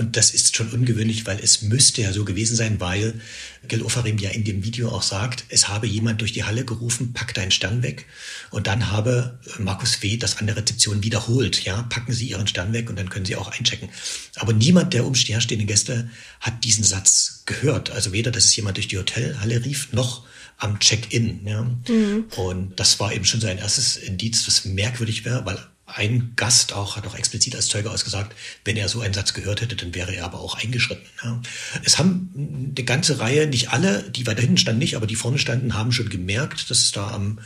Und 0.00 0.16
das 0.16 0.30
ist 0.30 0.56
schon 0.56 0.70
ungewöhnlich, 0.70 1.26
weil 1.26 1.38
es 1.40 1.60
müsste 1.60 2.00
ja 2.00 2.14
so 2.14 2.24
gewesen 2.24 2.56
sein, 2.56 2.80
weil 2.80 3.20
Gil 3.68 3.82
Ofarim 3.82 4.16
ja 4.16 4.30
in 4.30 4.44
dem 4.44 4.64
Video 4.64 4.88
auch 4.88 5.02
sagt, 5.02 5.44
es 5.50 5.68
habe 5.68 5.86
jemand 5.86 6.22
durch 6.22 6.32
die 6.32 6.44
Halle 6.44 6.64
gerufen, 6.64 7.12
pack 7.12 7.34
deinen 7.34 7.50
Stern 7.50 7.82
weg. 7.82 8.06
Und 8.50 8.66
dann 8.66 8.90
habe 8.90 9.38
Markus 9.58 10.02
W. 10.02 10.16
das 10.16 10.38
an 10.38 10.46
der 10.46 10.56
Rezeption 10.56 11.02
wiederholt. 11.02 11.64
Ja, 11.64 11.82
packen 11.82 12.14
Sie 12.14 12.30
Ihren 12.30 12.46
Stern 12.46 12.72
weg 12.72 12.88
und 12.88 12.98
dann 12.98 13.10
können 13.10 13.26
Sie 13.26 13.36
auch 13.36 13.52
einchecken. 13.52 13.90
Aber 14.36 14.54
niemand 14.54 14.94
der 14.94 15.04
umstehenden 15.04 15.66
Gäste 15.66 16.08
hat 16.40 16.64
diesen 16.64 16.82
Satz 16.82 17.42
gehört. 17.44 17.90
Also 17.90 18.14
weder, 18.14 18.30
dass 18.30 18.46
es 18.46 18.56
jemand 18.56 18.78
durch 18.78 18.88
die 18.88 18.96
Hotelhalle 18.96 19.66
rief, 19.66 19.92
noch 19.92 20.24
am 20.56 20.80
Check-in. 20.80 21.46
Ja. 21.46 21.64
Mhm. 21.88 22.24
Und 22.36 22.80
das 22.80 22.98
war 23.00 23.12
eben 23.12 23.26
schon 23.26 23.42
so 23.42 23.48
ein 23.48 23.58
erstes 23.58 23.98
Indiz, 23.98 24.46
was 24.46 24.64
merkwürdig 24.64 25.26
wäre, 25.26 25.44
weil 25.44 25.58
ein 25.94 26.32
Gast 26.36 26.72
auch 26.72 26.96
hat 26.96 27.06
auch 27.06 27.14
explizit 27.14 27.54
als 27.56 27.68
Zeuge 27.68 27.90
ausgesagt, 27.90 28.34
wenn 28.64 28.76
er 28.76 28.88
so 28.88 29.00
einen 29.00 29.14
Satz 29.14 29.34
gehört 29.34 29.60
hätte, 29.60 29.76
dann 29.76 29.94
wäre 29.94 30.14
er 30.14 30.24
aber 30.24 30.40
auch 30.40 30.56
eingeschritten. 30.56 31.06
Ja. 31.22 31.40
Es 31.84 31.98
haben 31.98 32.74
eine 32.76 32.84
ganze 32.84 33.18
Reihe, 33.18 33.46
nicht 33.46 33.70
alle, 33.70 34.08
die 34.10 34.26
weiter 34.26 34.40
hinten 34.40 34.58
standen 34.58 34.80
nicht, 34.80 34.96
aber 34.96 35.06
die 35.06 35.16
vorne 35.16 35.38
standen, 35.38 35.74
haben 35.74 35.92
schon 35.92 36.08
gemerkt, 36.08 36.70
dass 36.70 36.78
es 36.78 36.92
da 36.92 37.10
am, 37.10 37.40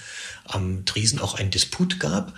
am 0.44 0.84
Tresen 0.84 1.18
auch 1.18 1.34
einen 1.34 1.50
Disput 1.50 2.00
gab. 2.00 2.34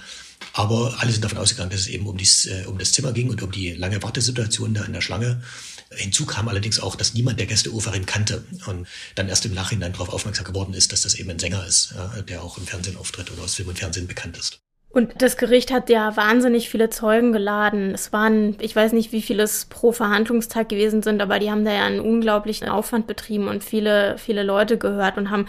Aber 0.53 0.97
alle 1.01 1.13
sind 1.13 1.25
davon 1.25 1.39
ausgegangen, 1.39 1.71
dass 1.71 1.81
es 1.81 1.87
eben 1.87 2.07
um, 2.07 2.17
dies, 2.17 2.47
äh, 2.47 2.65
um 2.67 2.79
das 2.79 2.93
Zimmer 2.93 3.13
ging 3.13 3.29
und 3.29 3.43
um 3.43 3.51
die 3.51 3.73
lange 3.73 4.03
Wartesituation 4.03 4.75
da 4.75 4.85
in 4.85 4.93
der 4.93 5.01
Schlange. 5.01 5.43
Hinzu 5.91 6.27
kam 6.27 6.49
allerdings 6.49 6.81
auch, 6.81 6.97
dass 6.97 7.15
niemand 7.15 7.39
der 7.39 7.47
Gäste 7.47 7.73
Oferin 7.73 8.07
kannte 8.07 8.45
und 8.67 8.87
dann 9.15 9.29
erst 9.29 9.47
im 9.47 9.55
Nachhinein 9.55 9.93
darauf 9.93 10.09
aufmerksam 10.09 10.45
geworden 10.45 10.75
ist, 10.75 10.93
dass 10.93 11.03
das 11.03 11.15
eben 11.15 11.31
ein 11.31 11.39
Sänger 11.39 11.67
ist, 11.67 11.93
ja, 11.95 12.23
der 12.23 12.43
auch 12.43 12.59
im 12.59 12.67
Fernsehen 12.67 12.97
auftritt 12.97 13.31
oder 13.31 13.43
aus 13.43 13.55
Film 13.55 13.69
und 13.69 13.79
Fernsehen 13.79 14.07
bekannt 14.07 14.37
ist. 14.37 14.61
Und 14.97 15.21
das 15.21 15.37
Gericht 15.37 15.75
hat 15.75 15.91
ja 15.91 16.17
wahnsinnig 16.17 16.71
viele 16.71 16.89
Zeugen 16.89 17.31
geladen. 17.31 17.91
Es 17.93 18.15
waren, 18.15 18.57
ich 18.63 18.75
weiß 18.75 18.95
nicht, 18.95 19.13
wie 19.13 19.21
viele 19.21 19.43
es 19.43 19.67
pro 19.67 19.93
Verhandlungstag 19.93 20.71
gewesen 20.71 21.03
sind, 21.03 21.21
aber 21.21 21.39
die 21.39 21.51
haben 21.51 21.67
da 21.67 21.75
ja 21.75 21.85
einen 21.85 22.01
unglaublichen 22.01 22.67
Aufwand 22.67 23.07
betrieben 23.07 23.47
und 23.47 23.63
viele, 23.63 24.17
viele 24.17 24.43
Leute 24.43 24.79
gehört 24.79 25.19
und 25.19 25.31
haben, 25.31 25.49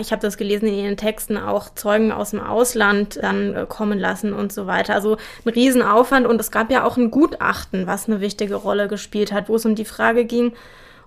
ich 0.00 0.12
habe 0.12 0.22
das 0.22 0.38
gelesen 0.38 0.66
in 0.68 0.76
ihren 0.76 0.96
Texten, 0.96 1.36
auch 1.36 1.74
Zeugen 1.74 2.10
aus 2.10 2.30
dem 2.30 2.40
Ausland 2.40 3.18
dann 3.20 3.54
äh, 3.54 3.66
kommen 3.68 3.98
lassen 3.98 4.32
und 4.32 4.50
so 4.50 4.66
weiter. 4.66 4.94
Also 4.94 5.18
ein 5.44 5.50
Riesenaufwand 5.50 6.26
und 6.26 6.40
es 6.40 6.50
gab 6.50 6.70
ja 6.70 6.82
auch 6.82 6.96
ein 6.96 7.10
Gutachten, 7.10 7.86
was 7.86 8.08
eine 8.08 8.22
wichtige 8.22 8.54
Rolle 8.54 8.88
gespielt 8.88 9.30
hat, 9.30 9.50
wo 9.50 9.56
es 9.56 9.66
um 9.66 9.74
die 9.74 9.84
Frage 9.84 10.24
ging, 10.24 10.54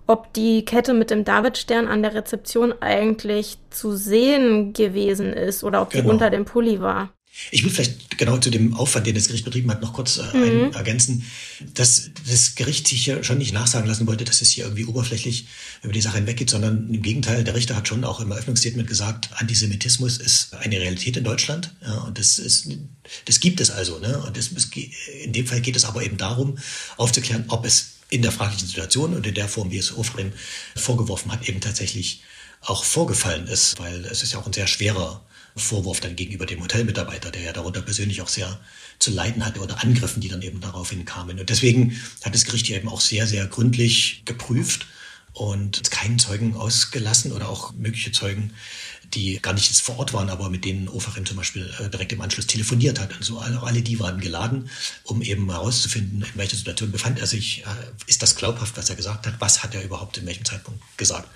ob 0.06 0.32
die 0.34 0.64
Kette 0.64 0.94
mit 0.94 1.10
dem 1.10 1.26
Davidstern 1.26 1.88
an 1.88 2.04
der 2.04 2.14
Rezeption 2.14 2.72
eigentlich 2.82 3.58
zu 3.72 3.94
sehen 3.96 4.74
gewesen 4.74 5.34
ist 5.34 5.64
oder 5.64 5.82
ob 5.82 5.90
die 5.90 6.02
genau. 6.02 6.12
unter 6.12 6.30
dem 6.30 6.46
Pulli 6.46 6.82
war. 6.82 7.10
Ich 7.52 7.64
will 7.64 7.72
vielleicht 7.72 8.18
genau 8.18 8.38
zu 8.38 8.50
dem 8.50 8.74
Aufwand, 8.74 9.08
den 9.08 9.16
das 9.16 9.28
Gericht 9.28 9.46
betrieben 9.46 9.72
hat, 9.72 9.82
noch 9.82 9.94
kurz 9.94 10.18
äh, 10.18 10.36
mhm. 10.36 10.74
ergänzen, 10.74 11.24
dass 11.74 12.10
das 12.28 12.56
Gericht 12.56 12.88
sich 12.88 13.06
ja 13.06 13.24
schon 13.24 13.38
nicht 13.38 13.54
nachsagen 13.54 13.88
lassen 13.88 14.08
wollte, 14.08 14.26
dass 14.26 14.42
es 14.42 14.50
hier 14.50 14.66
irgendwie 14.66 14.86
oberflächlich 14.86 15.48
über 15.82 15.94
die 15.94 16.02
Sache 16.02 16.18
hinweggeht, 16.18 16.50
sondern 16.50 16.94
im 16.94 17.02
Gegenteil, 17.02 17.44
der 17.44 17.56
Richter 17.56 17.76
hat 17.76 17.88
schon 17.88 18.04
auch 18.04 18.20
im 18.20 18.32
Eröffnungsstatement 18.32 18.88
gesagt, 18.88 19.30
Antisemitismus 19.36 20.18
ist 20.18 20.54
eine 20.54 20.80
Realität 20.80 21.18
in 21.18 21.24
Deutschland. 21.24 21.74
Ja, 21.82 22.00
und 22.00 22.20
das 22.20 22.40
ist, 22.40 22.68
das 23.26 23.40
gibt 23.40 23.62
es 23.62 23.72
also. 23.72 24.00
Ne? 24.00 24.22
Und 24.26 24.36
das, 24.36 24.50
in 25.24 25.34
dem 25.34 25.48
Fall 25.48 25.62
geht 25.62 25.76
es 25.76 25.86
aber 25.86 26.04
eben 26.04 26.18
darum, 26.18 26.58
aufzuklären, 26.98 27.46
ob 27.48 27.66
es 27.66 28.00
in 28.10 28.22
der 28.22 28.32
fraglichen 28.32 28.68
Situation 28.68 29.16
und 29.16 29.26
in 29.26 29.36
der 29.36 29.48
Form, 29.48 29.72
wie 29.72 29.78
es 29.78 29.96
Ofrim 29.96 30.34
vorgeworfen 30.76 31.32
hat, 31.32 31.48
eben 31.48 31.62
tatsächlich 31.62 32.22
auch 32.62 32.84
vorgefallen 32.84 33.48
ist, 33.48 33.80
weil 33.80 34.04
es 34.06 34.24
ist 34.24 34.34
ja 34.34 34.40
auch 34.40 34.46
ein 34.46 34.54
sehr 34.54 34.68
schwerer 34.68 35.24
Vorwurf 35.60 36.00
dann 36.00 36.16
gegenüber 36.16 36.46
dem 36.46 36.62
Hotelmitarbeiter, 36.62 37.32
der 37.32 37.42
ja 37.42 37.54
darunter 37.54 37.82
persönlich 37.82 38.22
auch 38.22 38.28
sehr 38.28 38.60
zu 39.00 39.12
leiden 39.12 39.46
hatte 39.46 39.62
oder 39.62 39.82
Angriffen, 39.84 40.22
die 40.22 40.28
dann 40.28 40.42
eben 40.42 40.60
daraufhin 40.60 41.06
kamen. 41.06 41.40
Und 41.40 41.50
deswegen 41.50 42.00
hat 42.24 42.36
das 42.36 42.46
Gericht 42.46 42.68
hier 42.68 42.78
eben 42.78 42.90
auch 42.90 43.02
sehr, 43.02 43.28
sehr 43.28 43.48
gründlich 43.48 44.24
geprüft 44.26 44.88
und 45.34 45.90
keinen 45.92 46.20
Zeugen 46.20 46.56
ausgelassen 46.56 47.32
oder 47.32 47.50
auch 47.50 47.74
mögliche 47.74 48.12
Zeugen, 48.12 48.54
die 49.14 49.40
gar 49.42 49.54
nicht 49.54 49.70
jetzt 49.70 49.82
vor 49.82 49.98
Ort 49.98 50.14
waren, 50.14 50.30
aber 50.30 50.50
mit 50.50 50.66
denen 50.66 50.88
Ofarim 50.88 51.26
zum 51.26 51.38
Beispiel 51.38 51.72
äh, 51.80 51.90
direkt 51.90 52.12
im 52.12 52.22
Anschluss 52.22 52.46
telefoniert 52.46 53.00
hat. 53.00 53.16
Also 53.18 53.40
alle, 53.40 53.62
alle 53.64 53.82
die 53.82 54.00
waren 54.00 54.20
geladen, 54.20 54.70
um 55.04 55.22
eben 55.22 55.50
herauszufinden, 55.50 56.22
in 56.22 56.28
welcher 56.36 56.58
Situation 56.58 56.92
befand 56.92 57.20
er 57.20 57.28
sich, 57.28 57.62
äh, 57.62 57.66
ist 58.08 58.22
das 58.22 58.36
glaubhaft, 58.36 58.78
was 58.78 58.90
er 58.90 58.96
gesagt 58.96 59.26
hat, 59.26 59.36
was 59.40 59.64
hat 59.64 59.74
er 59.74 59.84
überhaupt 59.84 60.18
in 60.18 60.26
welchem 60.26 60.46
Zeitpunkt 60.46 60.82
gesagt. 60.98 61.28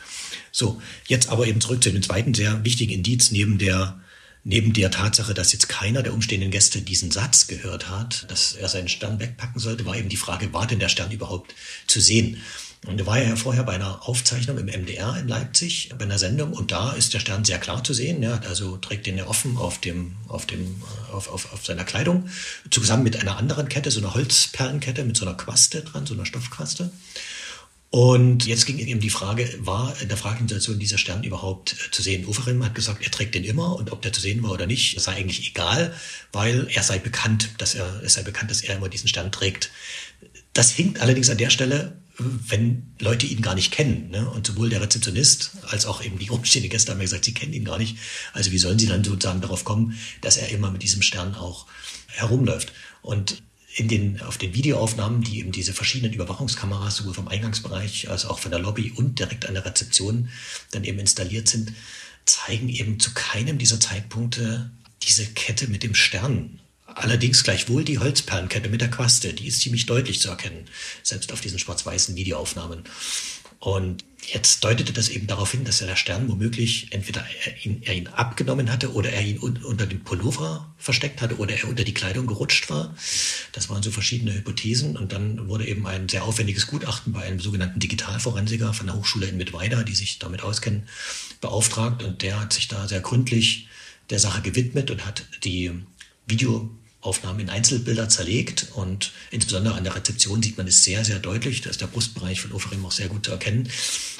So, 0.51 0.81
jetzt 1.07 1.29
aber 1.29 1.47
eben 1.47 1.61
zurück 1.61 1.83
zu 1.83 1.91
dem 1.91 2.03
zweiten 2.03 2.33
sehr 2.33 2.63
wichtigen 2.63 2.91
Indiz 2.91 3.31
neben 3.31 3.57
der 3.57 3.99
Neben 4.45 4.73
der 4.73 4.91
Tatsache, 4.91 5.33
dass 5.33 5.53
jetzt 5.53 5.69
keiner 5.69 6.03
der 6.03 6.13
umstehenden 6.13 6.51
Gäste 6.51 6.81
diesen 6.81 7.11
Satz 7.11 7.47
gehört 7.47 7.89
hat, 7.89 8.29
dass 8.29 8.53
er 8.53 8.67
seinen 8.67 8.89
Stern 8.89 9.19
wegpacken 9.19 9.59
sollte, 9.59 9.85
war 9.85 9.95
eben 9.95 10.09
die 10.09 10.17
Frage, 10.17 10.51
war 10.51 10.67
denn 10.67 10.79
der 10.79 10.89
Stern 10.89 11.11
überhaupt 11.11 11.55
zu 11.87 12.01
sehen? 12.01 12.41
Und 12.85 12.99
da 12.99 13.05
war 13.05 13.17
er 13.17 13.29
ja 13.29 13.35
vorher 13.37 13.63
bei 13.63 13.75
einer 13.75 14.05
Aufzeichnung 14.09 14.57
im 14.57 14.65
MDR 14.65 15.15
in 15.17 15.29
Leipzig, 15.29 15.89
bei 15.97 16.03
einer 16.03 16.19
Sendung, 16.19 16.51
und 16.51 16.73
da 16.73 16.91
ist 16.91 17.13
der 17.13 17.19
Stern 17.19 17.45
sehr 17.45 17.57
klar 17.57 17.81
zu 17.85 17.93
sehen. 17.93 18.21
Ja, 18.21 18.41
also 18.49 18.75
trägt 18.75 19.05
den 19.05 19.17
ja 19.17 19.27
offen 19.27 19.55
auf 19.55 19.79
dem, 19.79 20.17
auf 20.27 20.45
dem, 20.45 20.81
auf, 21.13 21.29
auf, 21.29 21.53
auf 21.53 21.65
seiner 21.65 21.85
Kleidung, 21.85 22.27
zusammen 22.69 23.03
mit 23.03 23.15
einer 23.15 23.37
anderen 23.37 23.69
Kette, 23.69 23.89
so 23.91 24.01
einer 24.01 24.13
Holzperlenkette 24.13 25.05
mit 25.05 25.15
so 25.15 25.25
einer 25.25 25.37
Quaste 25.37 25.81
dran, 25.81 26.05
so 26.05 26.13
einer 26.13 26.25
Stoffquaste. 26.25 26.91
Und 27.93 28.47
jetzt 28.47 28.65
ging 28.65 28.79
eben 28.79 29.01
die 29.01 29.11
Frage, 29.11 29.47
war 29.59 29.95
in 30.01 30.07
der 30.07 30.17
Fragensituation 30.17 30.79
dieser 30.79 30.97
Stern 30.97 31.23
überhaupt 31.23 31.73
äh, 31.73 31.91
zu 31.91 32.01
sehen? 32.01 32.25
Uferin 32.25 32.65
hat 32.65 32.73
gesagt, 32.73 33.03
er 33.03 33.11
trägt 33.11 33.35
den 33.35 33.43
immer 33.43 33.75
und 33.75 33.91
ob 33.91 34.01
der 34.01 34.11
zu 34.11 34.19
sehen 34.19 34.41
war 34.41 34.49
oder 34.49 34.65
nicht, 34.65 34.99
sei 34.99 35.11
eigentlich 35.11 35.49
egal, 35.49 35.93
weil 36.31 36.67
er 36.73 36.81
sei 36.81 36.97
bekannt, 36.97 37.49
dass 37.59 37.75
er, 37.75 38.01
es 38.03 38.15
sei 38.15 38.23
bekannt, 38.23 38.49
dass 38.49 38.61
er 38.61 38.77
immer 38.77 38.89
diesen 38.89 39.07
Stern 39.07 39.31
trägt. 39.31 39.69
Das 40.53 40.71
hinkt 40.71 41.01
allerdings 41.01 41.29
an 41.29 41.37
der 41.37 41.51
Stelle, 41.51 42.01
wenn 42.17 42.95
Leute 42.99 43.27
ihn 43.27 43.43
gar 43.43 43.53
nicht 43.53 43.71
kennen. 43.71 44.09
Ne? 44.09 44.27
Und 44.27 44.47
sowohl 44.47 44.69
der 44.69 44.81
Rezeptionist 44.81 45.51
als 45.67 45.85
auch 45.85 46.03
eben 46.03 46.17
die 46.17 46.31
umstehenden 46.31 46.71
Gäste 46.71 46.93
haben 46.93 46.97
ja 46.97 47.05
gesagt, 47.05 47.25
sie 47.25 47.35
kennen 47.35 47.53
ihn 47.53 47.63
gar 47.63 47.77
nicht. 47.77 47.97
Also 48.33 48.51
wie 48.51 48.57
sollen 48.57 48.79
sie 48.79 48.87
dann 48.87 49.03
sozusagen 49.03 49.41
darauf 49.41 49.65
kommen, 49.65 49.99
dass 50.21 50.37
er 50.37 50.49
immer 50.49 50.71
mit 50.71 50.81
diesem 50.81 51.03
Stern 51.03 51.35
auch 51.35 51.67
herumläuft? 52.07 52.73
Und 53.03 53.43
in 53.75 53.87
den, 53.87 54.21
auf 54.21 54.37
den 54.37 54.53
Videoaufnahmen, 54.53 55.21
die 55.21 55.39
eben 55.39 55.51
diese 55.51 55.73
verschiedenen 55.73 56.13
Überwachungskameras 56.13 56.97
sowohl 56.97 57.13
vom 57.13 57.27
Eingangsbereich 57.27 58.09
als 58.09 58.25
auch 58.25 58.39
von 58.39 58.51
der 58.51 58.59
Lobby 58.59 58.91
und 58.95 59.19
direkt 59.19 59.47
an 59.47 59.55
der 59.55 59.65
Rezeption 59.65 60.29
dann 60.71 60.83
eben 60.83 60.99
installiert 60.99 61.47
sind, 61.47 61.73
zeigen 62.25 62.69
eben 62.69 62.99
zu 62.99 63.13
keinem 63.13 63.57
dieser 63.57 63.79
Zeitpunkte 63.79 64.71
diese 65.01 65.25
Kette 65.25 65.67
mit 65.67 65.83
dem 65.83 65.95
Stern. 65.95 66.59
Allerdings 66.85 67.43
gleichwohl 67.43 67.83
die 67.83 67.97
Holzperlenkette 67.97 68.69
mit 68.69 68.81
der 68.81 68.91
Quaste, 68.91 69.33
die 69.33 69.47
ist 69.47 69.61
ziemlich 69.61 69.87
deutlich 69.87 70.19
zu 70.19 70.29
erkennen, 70.29 70.65
selbst 71.01 71.33
auf 71.33 71.41
diesen 71.41 71.57
schwarz-weißen 71.57 72.15
Videoaufnahmen. 72.15 72.83
Und 73.63 74.03
jetzt 74.27 74.61
deutete 74.65 74.91
das 74.91 75.07
eben 75.07 75.25
darauf 75.25 75.51
hin, 75.51 75.63
dass 75.63 75.79
er 75.79 75.87
der 75.87 75.95
Stern 75.95 76.27
womöglich 76.27 76.87
entweder 76.91 77.25
er 77.45 77.65
ihn, 77.65 77.81
er 77.83 77.93
ihn 77.93 78.07
abgenommen 78.07 78.69
hatte 78.69 78.91
oder 78.91 79.09
er 79.09 79.21
ihn 79.21 79.39
un, 79.39 79.55
unter 79.63 79.85
dem 79.85 80.03
Pullover 80.03 80.75
versteckt 80.77 81.21
hatte 81.21 81.37
oder 81.37 81.55
er 81.55 81.69
unter 81.69 81.85
die 81.85 81.93
Kleidung 81.93 82.27
gerutscht 82.27 82.69
war. 82.69 82.93
Das 83.53 83.69
waren 83.69 83.81
so 83.81 83.89
verschiedene 83.89 84.33
Hypothesen. 84.33 84.97
Und 84.97 85.13
dann 85.13 85.47
wurde 85.47 85.65
eben 85.65 85.87
ein 85.87 86.09
sehr 86.09 86.25
aufwendiges 86.25 86.67
Gutachten 86.67 87.13
bei 87.13 87.23
einem 87.23 87.39
sogenannten 87.39 87.79
Digitalforensiker 87.79 88.73
von 88.73 88.87
der 88.87 88.97
Hochschule 88.97 89.27
in 89.27 89.37
Mittweida, 89.37 89.83
die 89.83 89.95
sich 89.95 90.19
damit 90.19 90.41
auskennen, 90.41 90.89
beauftragt. 91.39 92.03
Und 92.03 92.21
der 92.21 92.41
hat 92.41 92.51
sich 92.51 92.67
da 92.67 92.89
sehr 92.89 92.99
gründlich 92.99 93.69
der 94.09 94.19
Sache 94.19 94.41
gewidmet 94.41 94.91
und 94.91 95.05
hat 95.05 95.23
die 95.45 95.71
Videoaufnahmen 97.03 97.41
in 97.41 97.49
Einzelbilder 97.49 98.07
zerlegt 98.07 98.67
und 98.75 99.11
insbesondere 99.29 99.75
an 99.75 99.83
der 99.83 99.95
Rezeption 99.95 100.41
sieht 100.41 100.57
man 100.57 100.67
es 100.67 100.83
sehr, 100.83 101.03
sehr 101.03 101.19
deutlich. 101.19 101.61
Da 101.61 101.69
ist 101.69 101.81
der 101.81 101.87
Brustbereich 101.87 102.39
von 102.39 102.53
Oferim 102.53 102.85
auch 102.85 102.91
sehr 102.91 103.09
gut 103.09 103.25
zu 103.25 103.31
erkennen. 103.31 103.69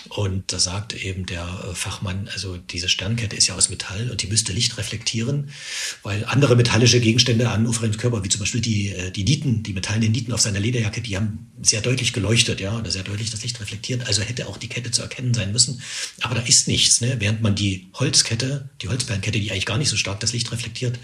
Und 0.10 0.52
da 0.52 0.60
sagt 0.60 0.94
eben 0.94 1.26
der 1.26 1.44
äh, 1.44 1.76
Fachmann, 1.76 2.30
also 2.34 2.58
diese 2.58 2.90
Sternkette 2.90 3.36
ist 3.36 3.48
ja 3.48 3.56
aus 3.56 3.70
Metall 3.70 4.12
und 4.12 4.22
die 4.22 4.28
müsste 4.28 4.52
Licht 4.52 4.78
reflektieren, 4.78 5.50
weil 6.04 6.26
andere 6.26 6.58
metallische 6.58 7.00
Gegenstände 7.00 7.50
an 7.50 7.66
Oferims 7.66 7.98
Körper, 7.98 8.24
wie 8.24 8.30
zum 8.30 8.42
Beispiel 8.42 8.62
die, 8.62 8.90
äh, 8.90 9.12
die 9.12 9.24
Nieten, 9.24 9.64
die 9.64 9.74
metallenen 9.74 10.12
Nieten 10.12 10.34
auf 10.34 10.42
seiner 10.42 10.60
Lederjacke, 10.60 11.02
die 11.02 11.16
haben 11.16 11.52
sehr 11.62 11.82
deutlich 11.82 12.12
geleuchtet, 12.12 12.60
ja, 12.60 12.78
oder 12.78 12.92
sehr 12.92 13.04
deutlich 13.04 13.32
das 13.32 13.44
Licht 13.44 13.60
reflektiert. 13.62 14.06
Also 14.06 14.22
hätte 14.22 14.48
auch 14.48 14.58
die 14.58 14.68
Kette 14.68 14.92
zu 14.92 15.02
erkennen 15.02 15.34
sein 15.34 15.54
müssen. 15.54 15.82
Aber 16.22 16.36
da 16.36 16.42
ist 16.42 16.68
nichts, 16.68 17.00
ne? 17.00 17.16
während 17.20 17.42
man 17.42 17.56
die 17.56 17.88
Holzkette, 17.94 18.70
die 18.82 18.90
Holzperlenkette, 18.90 19.40
die 19.40 19.52
eigentlich 19.52 19.66
gar 19.66 19.78
nicht 19.78 19.90
so 19.90 19.96
stark 19.96 20.20
das 20.20 20.34
Licht 20.34 20.52
reflektiert, 20.52 21.00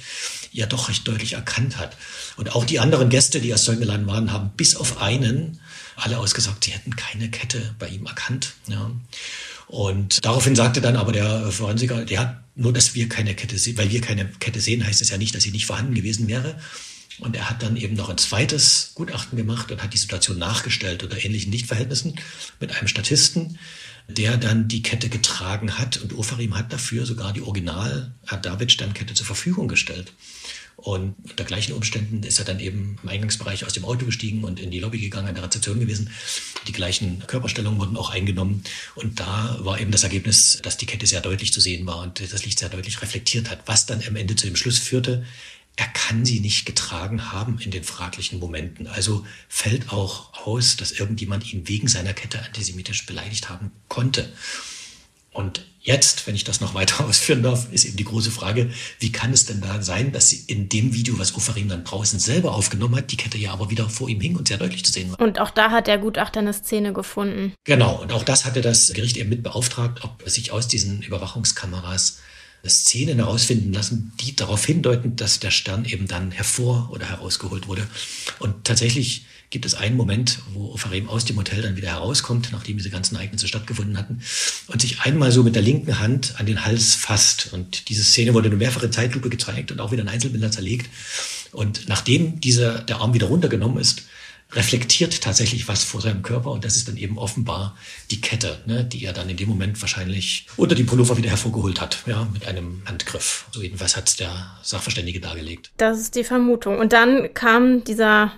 ja 0.52 0.66
doch 0.66 0.90
recht 0.90 1.08
deutlich 1.08 1.34
erkannt 1.34 1.69
hat. 1.78 1.96
Und 2.38 2.56
auch 2.56 2.66
die 2.66 2.80
anderen 2.80 3.10
Gäste, 3.10 3.40
die 3.40 3.54
aus 3.54 3.64
Zeugengeladen 3.64 4.08
waren, 4.08 4.32
haben 4.32 4.52
bis 4.56 4.76
auf 4.76 5.02
einen 5.02 5.60
alle 5.96 6.18
ausgesagt, 6.18 6.64
sie 6.64 6.72
hätten 6.72 6.96
keine 6.96 7.30
Kette 7.30 7.76
bei 7.78 7.88
ihm 7.90 8.06
erkannt. 8.06 8.54
Ja. 8.68 8.92
Und 9.68 10.24
daraufhin 10.26 10.56
sagte 10.56 10.82
dann 10.82 10.96
aber 10.96 11.12
der 11.12 11.52
Forensiker, 11.52 12.10
ja, 12.10 12.44
nur 12.56 12.74
dass 12.74 12.96
wir 12.96 13.08
keine 13.08 13.36
Kette 13.36 13.58
sehen, 13.58 13.78
weil 13.78 13.92
wir 13.92 14.02
keine 14.02 14.26
Kette 14.26 14.60
sehen, 14.60 14.86
heißt 14.86 15.02
es 15.02 15.10
ja 15.10 15.18
nicht, 15.18 15.36
dass 15.36 15.44
sie 15.44 15.52
nicht 15.52 15.66
vorhanden 15.66 15.94
gewesen 15.94 16.28
wäre. 16.28 16.60
Und 17.20 17.36
er 17.36 17.50
hat 17.50 17.62
dann 17.62 17.76
eben 17.76 17.96
noch 17.96 18.10
ein 18.10 18.18
zweites 18.18 18.94
Gutachten 18.96 19.38
gemacht 19.38 19.72
und 19.72 19.84
hat 19.84 19.94
die 19.94 19.98
Situation 19.98 20.40
nachgestellt 20.40 21.04
unter 21.04 21.24
ähnlichen 21.24 21.52
Lichtverhältnissen 21.52 22.16
mit 22.60 22.72
einem 22.72 22.88
Statisten, 22.88 23.60
der 24.10 24.38
dann 24.38 24.68
die 24.68 24.82
Kette 24.82 25.08
getragen 25.08 25.78
hat. 25.78 25.98
Und 25.98 26.18
Ofarim 26.18 26.58
hat 26.58 26.74
dafür 26.74 27.06
sogar 27.06 27.32
die 27.32 27.42
Original 27.42 28.12
David 28.42 28.72
Sternkette 28.72 29.14
zur 29.14 29.26
Verfügung 29.26 29.68
gestellt. 29.68 30.14
Und 30.76 31.16
unter 31.30 31.44
gleichen 31.44 31.74
Umständen 31.74 32.24
ist 32.24 32.40
er 32.40 32.46
dann 32.46 32.62
eben 32.62 32.98
im 33.04 33.10
Eingangsbereich 33.10 33.66
aus 33.66 33.74
dem 33.74 33.84
Auto 33.84 34.06
gestiegen 34.06 34.46
und 34.46 34.62
in 34.62 34.72
die 34.72 34.80
Lobby 34.80 35.00
gegangen, 35.00 35.28
an 35.28 35.36
der 35.36 35.44
Rezeption 35.44 35.80
gewesen. 35.80 36.10
Die 36.68 36.72
gleichen 36.72 37.22
Körperstellungen 37.28 37.78
wurden 37.80 37.98
auch 37.98 38.12
eingenommen. 38.12 38.64
Und 38.96 39.20
da 39.20 39.58
war 39.60 39.80
eben 39.82 39.92
das 39.92 40.04
Ergebnis, 40.04 40.60
dass 40.64 40.78
die 40.78 40.86
Kette 40.86 41.06
sehr 41.06 41.20
deutlich 41.20 41.52
zu 41.52 41.60
sehen 41.60 41.86
war 41.86 42.02
und 42.02 42.22
das 42.32 42.46
Licht 42.46 42.60
sehr 42.60 42.70
deutlich 42.70 43.02
reflektiert 43.02 43.50
hat, 43.50 43.60
was 43.66 43.88
dann 43.88 44.02
am 44.08 44.16
Ende 44.16 44.38
zu 44.38 44.48
dem 44.48 44.56
Schluss 44.56 44.78
führte, 44.78 45.26
er 45.80 45.88
kann 45.88 46.26
sie 46.26 46.42
nicht 46.42 46.66
getragen 46.66 47.32
haben 47.32 47.58
in 47.60 47.72
den 47.72 47.86
fraglichen 47.86 48.40
Momenten. 48.40 48.88
Also 48.88 49.26
fällt 49.48 49.94
auch 49.94 50.46
aus, 50.46 50.76
dass 50.76 50.92
irgendjemand 50.92 51.54
ihn 51.54 51.70
wegen 51.70 51.88
seiner 51.88 52.12
Kette 52.12 52.44
antisemitisch 52.44 53.06
beleidigt 53.06 53.48
haben 53.48 53.72
konnte. 53.88 54.30
Und 55.32 55.66
jetzt, 55.80 56.28
wenn 56.28 56.36
ich 56.36 56.44
das 56.44 56.60
noch 56.60 56.74
weiter 56.74 57.06
ausführen 57.06 57.44
darf, 57.44 57.72
ist 57.72 57.86
eben 57.86 57.96
die 57.96 58.04
große 58.04 58.30
Frage, 58.30 58.72
wie 59.00 59.14
kann 59.14 59.32
es 59.32 59.46
denn 59.46 59.62
da 59.62 59.82
sein, 59.82 60.12
dass 60.12 60.28
sie 60.28 60.44
in 60.48 60.68
dem 60.68 60.94
Video, 60.94 61.18
was 61.18 61.32
Ufarim 61.32 61.70
dann 61.70 61.86
draußen 61.86 62.20
selber 62.20 62.56
aufgenommen 62.56 62.98
hat, 62.98 63.12
die 63.12 63.18
Kette 63.18 63.38
ja 63.38 63.54
aber 63.54 63.70
wieder 63.70 63.88
vor 63.88 64.10
ihm 64.10 64.20
hing 64.20 64.36
und 64.36 64.50
sehr 64.50 64.58
deutlich 64.58 64.84
zu 64.84 64.92
sehen 64.92 65.12
war. 65.12 65.22
Und 65.22 65.40
auch 65.40 65.52
da 65.52 65.72
hat 65.72 65.88
der 65.88 65.98
Gutachter 65.98 66.42
eine 66.42 66.52
Szene 66.52 66.92
gefunden. 66.92 67.54
Genau, 67.64 68.02
und 68.02 68.12
auch 68.12 68.24
das 68.24 68.44
hatte 68.44 68.60
das 68.60 68.92
Gericht 68.92 69.16
eben 69.16 69.30
mit 69.30 69.44
beauftragt, 69.44 70.04
ob 70.04 70.30
sich 70.30 70.52
aus 70.52 70.68
diesen 70.68 71.04
Überwachungskameras 71.04 72.20
Szenen 72.68 73.18
herausfinden 73.18 73.72
lassen, 73.72 74.12
die 74.20 74.36
darauf 74.36 74.66
hindeuten, 74.66 75.16
dass 75.16 75.40
der 75.40 75.52
Stern 75.52 75.86
eben 75.86 76.08
dann 76.08 76.32
hervor 76.32 76.90
oder 76.92 77.08
herausgeholt 77.08 77.68
wurde. 77.68 77.88
Und 78.40 78.66
tatsächlich 78.66 79.26
gibt 79.50 79.66
es 79.66 79.74
einen 79.74 79.96
Moment, 79.98 80.40
wo 80.54 80.74
Ofarim 80.74 81.10
aus 81.10 81.26
dem 81.26 81.38
Hotel 81.38 81.62
dann 81.62 81.76
wieder 81.76 81.88
herauskommt, 81.90 82.50
nachdem 82.52 82.78
diese 82.78 82.90
ganzen 82.90 83.16
Ereignisse 83.16 83.48
stattgefunden 83.48 83.98
hatten, 83.98 84.22
und 84.68 84.82
sich 84.82 85.00
einmal 85.02 85.32
so 85.32 85.42
mit 85.42 85.56
der 85.56 85.64
linken 85.64 86.00
Hand 86.00 86.36
an 86.38 86.46
den 86.46 86.66
Hals 86.66 86.96
fasst. 86.96 87.52
Und 87.54 87.90
diese 87.90 88.04
Szene 88.04 88.34
wurde 88.34 88.50
nur 88.50 88.60
mehrfach 88.60 88.84
in 88.84 88.92
Zeitlupe 88.92 89.30
gezeigt 89.30 89.72
und 89.72 89.80
auch 89.80 89.92
wieder 89.92 90.04
in 90.04 90.10
Einzelbilder 90.10 90.52
zerlegt. 90.52 90.90
Und 91.52 91.88
nachdem 91.88 92.40
dieser, 92.40 92.80
der 92.80 92.98
Arm 92.98 93.14
wieder 93.14 93.28
runtergenommen 93.28 93.80
ist, 93.80 94.04
reflektiert 94.52 95.22
tatsächlich 95.22 95.68
was 95.68 95.84
vor 95.84 96.02
seinem 96.02 96.24
Körper 96.24 96.52
und 96.52 96.66
das 96.66 96.76
ist 96.76 96.88
dann 96.88 96.98
eben 96.98 97.18
offenbar 97.18 97.78
die 98.10 98.20
Kette, 98.20 98.60
ne, 98.66 98.84
die 98.84 99.04
er 99.06 99.14
dann 99.14 99.30
in 99.30 99.38
dem 99.38 99.48
Moment 99.48 99.80
wahrscheinlich 99.82 100.48
unter 100.58 100.76
die 100.76 100.84
Pullover 100.84 101.18
wieder 101.18 101.30
hervorgeholt 101.30 101.80
hat, 101.80 102.00
ja, 102.08 102.28
mit 102.34 102.48
einem 102.48 102.82
Handgriff. 102.86 103.46
So 103.52 103.62
jedenfalls 103.62 103.96
hat 103.96 104.10
es 104.10 104.16
der 104.16 104.58
Sachverständige 104.64 105.20
dargelegt. 105.20 105.72
Das 105.78 106.00
ist 106.00 106.16
die 106.16 106.24
Vermutung. 106.24 106.80
Und 106.80 106.94
dann 106.94 107.34
kam 107.34 107.84
dieser 107.84 108.32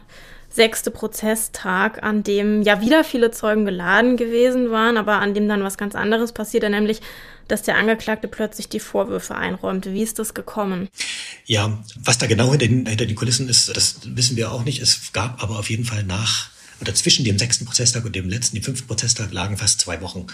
sechste 0.49 0.91
Prozesstag, 0.91 2.03
an 2.03 2.23
dem 2.23 2.61
ja 2.61 2.81
wieder 2.81 3.05
viele 3.05 3.31
Zeugen 3.31 3.63
geladen 3.63 4.17
gewesen 4.17 4.69
waren, 4.69 4.97
aber 4.97 5.19
an 5.19 5.33
dem 5.33 5.47
dann 5.47 5.63
was 5.63 5.77
ganz 5.77 5.95
anderes 5.95 6.33
passierte, 6.33 6.69
nämlich 6.69 6.99
dass 7.47 7.63
der 7.63 7.77
Angeklagte 7.77 8.27
plötzlich 8.27 8.69
die 8.69 8.79
Vorwürfe 8.79 9.35
einräumte. 9.35 9.93
Wie 9.93 10.03
ist 10.03 10.19
das 10.19 10.33
gekommen? 10.33 10.89
Ja, 11.45 11.83
was 11.99 12.17
da 12.17 12.27
genau 12.27 12.51
hinter 12.51 12.67
den, 12.67 12.85
hinter 12.85 13.05
den 13.05 13.15
Kulissen 13.15 13.49
ist, 13.49 13.75
das 13.75 13.99
wissen 14.03 14.37
wir 14.37 14.51
auch 14.51 14.63
nicht. 14.63 14.81
Es 14.81 15.13
gab 15.13 15.41
aber 15.41 15.59
auf 15.59 15.69
jeden 15.69 15.85
Fall 15.85 16.03
nach 16.03 16.49
oder 16.81 16.95
zwischen 16.95 17.23
dem 17.23 17.37
sechsten 17.37 17.65
Prozesstag 17.65 18.03
und 18.05 18.15
dem 18.15 18.27
letzten, 18.27 18.55
dem 18.55 18.63
fünften 18.63 18.87
Prozesstag, 18.87 19.31
lagen 19.31 19.55
fast 19.55 19.79
zwei 19.79 20.01
Wochen. 20.01 20.25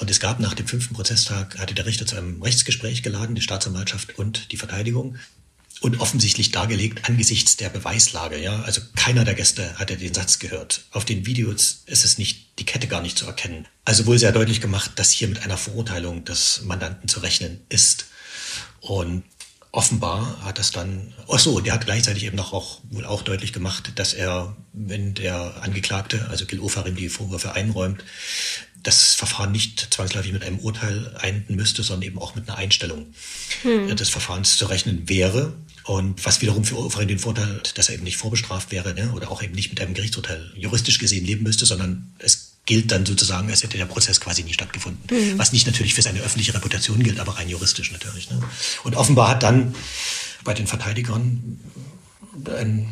Und 0.00 0.10
es 0.10 0.20
gab 0.20 0.40
nach 0.40 0.54
dem 0.54 0.66
fünften 0.66 0.94
Prozesstag, 0.94 1.58
hatte 1.58 1.74
der 1.74 1.84
Richter 1.84 2.06
zu 2.06 2.16
einem 2.16 2.42
Rechtsgespräch 2.42 3.02
geladen, 3.02 3.34
die 3.34 3.42
Staatsanwaltschaft 3.42 4.18
und 4.18 4.52
die 4.52 4.56
Verteidigung 4.56 5.16
und 5.82 6.00
offensichtlich 6.00 6.52
dargelegt 6.52 7.08
angesichts 7.08 7.56
der 7.56 7.68
Beweislage. 7.68 8.38
Ja, 8.40 8.62
also 8.62 8.80
keiner 8.94 9.24
der 9.24 9.34
Gäste 9.34 9.78
hatte 9.78 9.96
den 9.96 10.14
Satz 10.14 10.38
gehört. 10.38 10.84
Auf 10.92 11.04
den 11.04 11.26
Videos 11.26 11.82
ist 11.86 12.04
es 12.04 12.18
nicht, 12.18 12.58
die 12.60 12.64
Kette 12.64 12.86
gar 12.86 13.02
nicht 13.02 13.18
zu 13.18 13.26
erkennen. 13.26 13.66
Also 13.84 14.06
wohl 14.06 14.18
sehr 14.18 14.32
deutlich 14.32 14.60
gemacht, 14.60 14.92
dass 14.96 15.10
hier 15.10 15.28
mit 15.28 15.42
einer 15.42 15.56
Verurteilung 15.56 16.24
des 16.24 16.62
Mandanten 16.64 17.08
zu 17.08 17.20
rechnen 17.20 17.60
ist. 17.68 18.06
Und 18.80 19.24
offenbar 19.72 20.44
hat 20.44 20.58
das 20.58 20.70
dann, 20.70 21.14
ach 21.28 21.40
so, 21.40 21.58
der 21.58 21.72
hat 21.72 21.84
gleichzeitig 21.84 22.24
eben 22.24 22.36
noch 22.36 22.52
auch, 22.52 22.80
wohl 22.90 23.04
auch 23.04 23.22
deutlich 23.22 23.52
gemacht, 23.52 23.92
dass 23.96 24.12
er, 24.12 24.56
wenn 24.72 25.14
der 25.14 25.62
Angeklagte, 25.62 26.28
also 26.30 26.46
Gil 26.46 26.60
Ofarim, 26.60 26.94
die 26.94 27.08
Vorwürfe 27.08 27.54
einräumt, 27.54 28.04
das 28.82 29.14
Verfahren 29.14 29.52
nicht 29.52 29.94
zwangsläufig 29.94 30.32
mit 30.32 30.44
einem 30.44 30.58
Urteil 30.58 31.16
enden 31.20 31.54
müsste, 31.54 31.82
sondern 31.82 32.06
eben 32.06 32.18
auch 32.18 32.34
mit 32.34 32.48
einer 32.48 32.58
Einstellung 32.58 33.14
hm. 33.62 33.94
des 33.96 34.08
Verfahrens 34.08 34.56
zu 34.56 34.66
rechnen 34.66 35.08
wäre. 35.08 35.54
Und 35.84 36.24
was 36.24 36.40
wiederum 36.40 36.64
für 36.64 36.78
Oferin 36.78 37.08
den 37.08 37.18
Vorteil 37.18 37.56
hat, 37.56 37.76
dass 37.76 37.88
er 37.88 37.96
eben 37.96 38.04
nicht 38.04 38.16
vorbestraft 38.16 38.70
wäre 38.70 38.94
ne? 38.94 39.12
oder 39.12 39.30
auch 39.30 39.42
eben 39.42 39.54
nicht 39.54 39.70
mit 39.70 39.80
einem 39.80 39.94
Gerichtsurteil 39.94 40.52
juristisch 40.54 40.98
gesehen 40.98 41.24
leben 41.24 41.42
müsste, 41.42 41.66
sondern 41.66 42.12
es 42.18 42.52
gilt 42.66 42.92
dann 42.92 43.04
sozusagen, 43.04 43.50
als 43.50 43.62
hätte 43.62 43.78
der 43.78 43.86
Prozess 43.86 44.20
quasi 44.20 44.44
nie 44.44 44.52
stattgefunden. 44.52 45.02
Mhm. 45.10 45.38
Was 45.38 45.52
nicht 45.52 45.66
natürlich 45.66 45.94
für 45.94 46.02
seine 46.02 46.20
öffentliche 46.20 46.54
Reputation 46.54 47.02
gilt, 47.02 47.18
aber 47.18 47.36
rein 47.36 47.48
juristisch 47.48 47.90
natürlich. 47.90 48.30
Ne? 48.30 48.40
Und 48.84 48.94
offenbar 48.94 49.28
hat 49.28 49.42
dann 49.42 49.74
bei 50.44 50.54
den 50.54 50.66
Verteidigern 50.66 51.58
ein, 52.46 52.88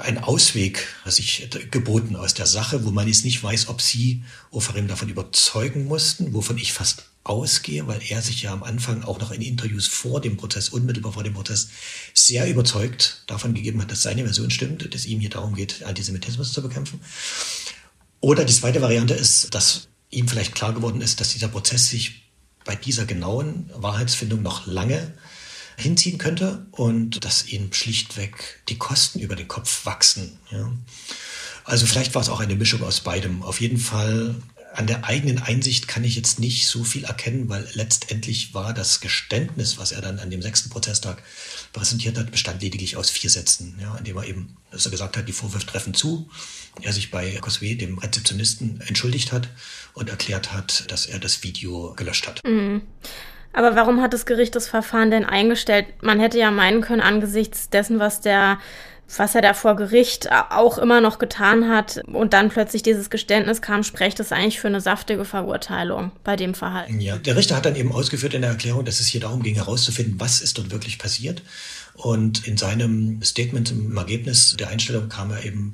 ein 0.00 0.18
Ausweg 0.18 0.86
sich 1.06 1.48
geboten 1.70 2.16
aus 2.16 2.34
der 2.34 2.46
Sache, 2.46 2.84
wo 2.84 2.90
man 2.90 3.06
jetzt 3.06 3.24
nicht 3.24 3.42
weiß, 3.42 3.68
ob 3.68 3.80
sie 3.80 4.22
Oferim 4.50 4.88
davon 4.88 5.08
überzeugen 5.08 5.84
mussten, 5.86 6.32
wovon 6.34 6.58
ich 6.58 6.72
fast 6.72 7.04
ausgehe, 7.24 7.86
weil 7.86 8.00
er 8.08 8.22
sich 8.22 8.42
ja 8.42 8.52
am 8.52 8.62
Anfang 8.62 9.02
auch 9.02 9.18
noch 9.18 9.30
in 9.30 9.42
Interviews 9.42 9.86
vor 9.86 10.20
dem 10.20 10.36
Prozess, 10.36 10.70
unmittelbar 10.70 11.12
vor 11.12 11.24
dem 11.24 11.34
Prozess, 11.34 11.68
sehr 12.14 12.48
überzeugt 12.48 13.22
davon 13.26 13.54
gegeben 13.54 13.82
hat, 13.82 13.90
dass 13.90 14.02
seine 14.02 14.24
Version 14.24 14.50
stimmt, 14.50 14.94
dass 14.94 15.06
ihm 15.06 15.20
hier 15.20 15.30
darum 15.30 15.54
geht, 15.54 15.82
Antisemitismus 15.82 16.52
zu 16.52 16.62
bekämpfen. 16.62 17.00
Oder 18.20 18.44
die 18.44 18.54
zweite 18.54 18.80
Variante 18.80 19.14
ist, 19.14 19.54
dass 19.54 19.88
ihm 20.10 20.26
vielleicht 20.26 20.54
klar 20.54 20.72
geworden 20.72 21.00
ist, 21.00 21.20
dass 21.20 21.32
dieser 21.32 21.48
Prozess 21.48 21.88
sich 21.88 22.22
bei 22.64 22.74
dieser 22.74 23.04
genauen 23.04 23.70
Wahrheitsfindung 23.74 24.42
noch 24.42 24.66
lange 24.66 25.12
hinziehen 25.78 26.18
könnte 26.18 26.66
und 26.72 27.24
dass 27.24 27.46
ihm 27.46 27.72
schlichtweg 27.72 28.62
die 28.68 28.78
Kosten 28.78 29.20
über 29.20 29.36
den 29.36 29.48
Kopf 29.48 29.86
wachsen. 29.86 30.38
Ja. 30.50 30.70
Also 31.64 31.86
vielleicht 31.86 32.14
war 32.14 32.22
es 32.22 32.28
auch 32.28 32.40
eine 32.40 32.56
Mischung 32.56 32.82
aus 32.82 33.00
beidem. 33.00 33.42
Auf 33.42 33.60
jeden 33.60 33.78
Fall 33.78 34.34
an 34.74 34.86
der 34.86 35.04
eigenen 35.04 35.38
Einsicht 35.38 35.88
kann 35.88 36.04
ich 36.04 36.14
jetzt 36.16 36.38
nicht 36.38 36.68
so 36.68 36.84
viel 36.84 37.04
erkennen, 37.04 37.48
weil 37.48 37.66
letztendlich 37.72 38.54
war 38.54 38.72
das 38.74 39.00
Geständnis, 39.00 39.78
was 39.78 39.92
er 39.92 40.00
dann 40.00 40.18
an 40.18 40.30
dem 40.30 40.42
sechsten 40.42 40.70
Prozesstag 40.70 41.22
präsentiert 41.72 42.16
hat, 42.18 42.30
bestand 42.30 42.62
lediglich 42.62 42.96
aus 42.96 43.10
vier 43.10 43.30
Sätzen, 43.30 43.78
ja, 43.80 43.96
indem 43.96 44.18
er 44.18 44.26
eben, 44.26 44.56
dass 44.70 44.84
er 44.84 44.90
gesagt 44.90 45.16
hat, 45.16 45.26
die 45.26 45.32
Vorwürfe 45.32 45.66
treffen 45.66 45.94
zu, 45.94 46.30
er 46.82 46.92
sich 46.92 47.10
bei 47.10 47.36
Cosway, 47.36 47.76
dem 47.76 47.98
Rezeptionisten, 47.98 48.80
entschuldigt 48.82 49.32
hat 49.32 49.48
und 49.94 50.10
erklärt 50.10 50.52
hat, 50.52 50.90
dass 50.90 51.06
er 51.06 51.18
das 51.18 51.42
Video 51.42 51.94
gelöscht 51.94 52.26
hat. 52.26 52.44
Mhm. 52.44 52.82
Aber 53.58 53.74
warum 53.74 54.00
hat 54.00 54.12
das 54.12 54.24
Gericht 54.24 54.54
das 54.54 54.68
Verfahren 54.68 55.10
denn 55.10 55.24
eingestellt? 55.24 55.86
Man 56.00 56.20
hätte 56.20 56.38
ja 56.38 56.52
meinen 56.52 56.80
können, 56.80 57.00
angesichts 57.00 57.68
dessen, 57.68 57.98
was 57.98 58.20
der 58.20 58.58
was 59.16 59.34
er 59.34 59.40
da 59.40 59.54
vor 59.54 59.74
Gericht 59.74 60.30
auch 60.30 60.76
immer 60.76 61.00
noch 61.00 61.18
getan 61.18 61.70
hat 61.70 62.02
und 62.12 62.34
dann 62.34 62.50
plötzlich 62.50 62.82
dieses 62.82 63.08
Geständnis 63.08 63.62
kam, 63.62 63.82
spricht 63.82 64.20
das 64.20 64.32
eigentlich 64.32 64.60
für 64.60 64.68
eine 64.68 64.82
saftige 64.82 65.24
Verurteilung 65.24 66.12
bei 66.24 66.36
dem 66.36 66.52
Verhalten. 66.52 67.00
Ja, 67.00 67.16
der 67.16 67.34
Richter 67.34 67.56
hat 67.56 67.64
dann 67.64 67.74
eben 67.74 67.90
ausgeführt 67.90 68.34
in 68.34 68.42
der 68.42 68.50
Erklärung, 68.50 68.84
dass 68.84 69.00
es 69.00 69.06
hier 69.06 69.22
darum 69.22 69.42
ging 69.42 69.54
herauszufinden, 69.54 70.20
was 70.20 70.42
ist 70.42 70.58
dort 70.58 70.70
wirklich 70.70 70.98
passiert. 70.98 71.42
Und 71.94 72.46
in 72.46 72.58
seinem 72.58 73.22
Statement 73.22 73.70
im 73.70 73.96
Ergebnis 73.96 74.54
der 74.58 74.68
Einstellung 74.68 75.08
kam 75.08 75.30
er 75.30 75.42
eben 75.42 75.72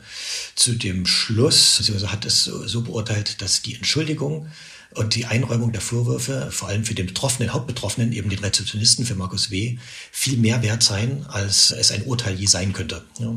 zu 0.54 0.72
dem 0.74 1.04
Schluss, 1.04 1.78
beziehungsweise 1.78 2.12
hat 2.12 2.24
es 2.24 2.44
so, 2.44 2.66
so 2.68 2.82
beurteilt, 2.82 3.42
dass 3.42 3.62
die 3.62 3.74
Entschuldigung 3.74 4.46
und 4.94 5.14
die 5.14 5.26
Einräumung 5.26 5.72
der 5.72 5.80
Vorwürfe, 5.80 6.50
vor 6.50 6.68
allem 6.68 6.84
für 6.84 6.94
den 6.94 7.06
Betroffenen, 7.06 7.52
Hauptbetroffenen, 7.52 8.12
eben 8.12 8.30
den 8.30 8.38
Rezeptionisten 8.38 9.04
für 9.04 9.14
Markus 9.14 9.50
W., 9.50 9.76
viel 10.12 10.36
mehr 10.36 10.62
wert 10.62 10.82
sein, 10.82 11.26
als 11.28 11.72
es 11.72 11.90
ein 11.90 12.04
Urteil 12.04 12.34
je 12.34 12.46
sein 12.46 12.72
könnte. 12.72 13.04
Ja. 13.18 13.34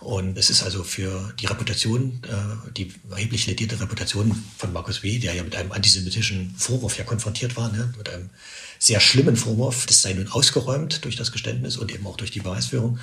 Und 0.00 0.38
es 0.38 0.50
ist 0.50 0.62
also 0.62 0.84
für 0.84 1.32
die 1.40 1.46
Reputation, 1.46 2.20
äh, 2.24 2.70
die 2.72 2.92
erheblich 3.10 3.46
ledierte 3.46 3.80
Reputation 3.80 4.42
von 4.56 4.72
Markus 4.72 5.02
W., 5.02 5.18
der 5.18 5.34
ja 5.34 5.42
mit 5.42 5.54
einem 5.54 5.72
antisemitischen 5.72 6.54
Vorwurf 6.56 6.98
ja 6.98 7.04
konfrontiert 7.04 7.56
war, 7.56 7.70
ne, 7.70 7.92
mit 7.96 8.08
einem 8.08 8.30
sehr 8.78 9.00
schlimmen 9.00 9.36
Vorwurf, 9.36 9.86
das 9.86 10.02
sei 10.02 10.12
nun 10.12 10.28
ausgeräumt 10.28 11.04
durch 11.04 11.16
das 11.16 11.32
Geständnis 11.32 11.76
und 11.76 11.92
eben 11.94 12.06
auch 12.06 12.16
durch 12.16 12.30
die 12.30 12.40
Beweisführung. 12.40 12.98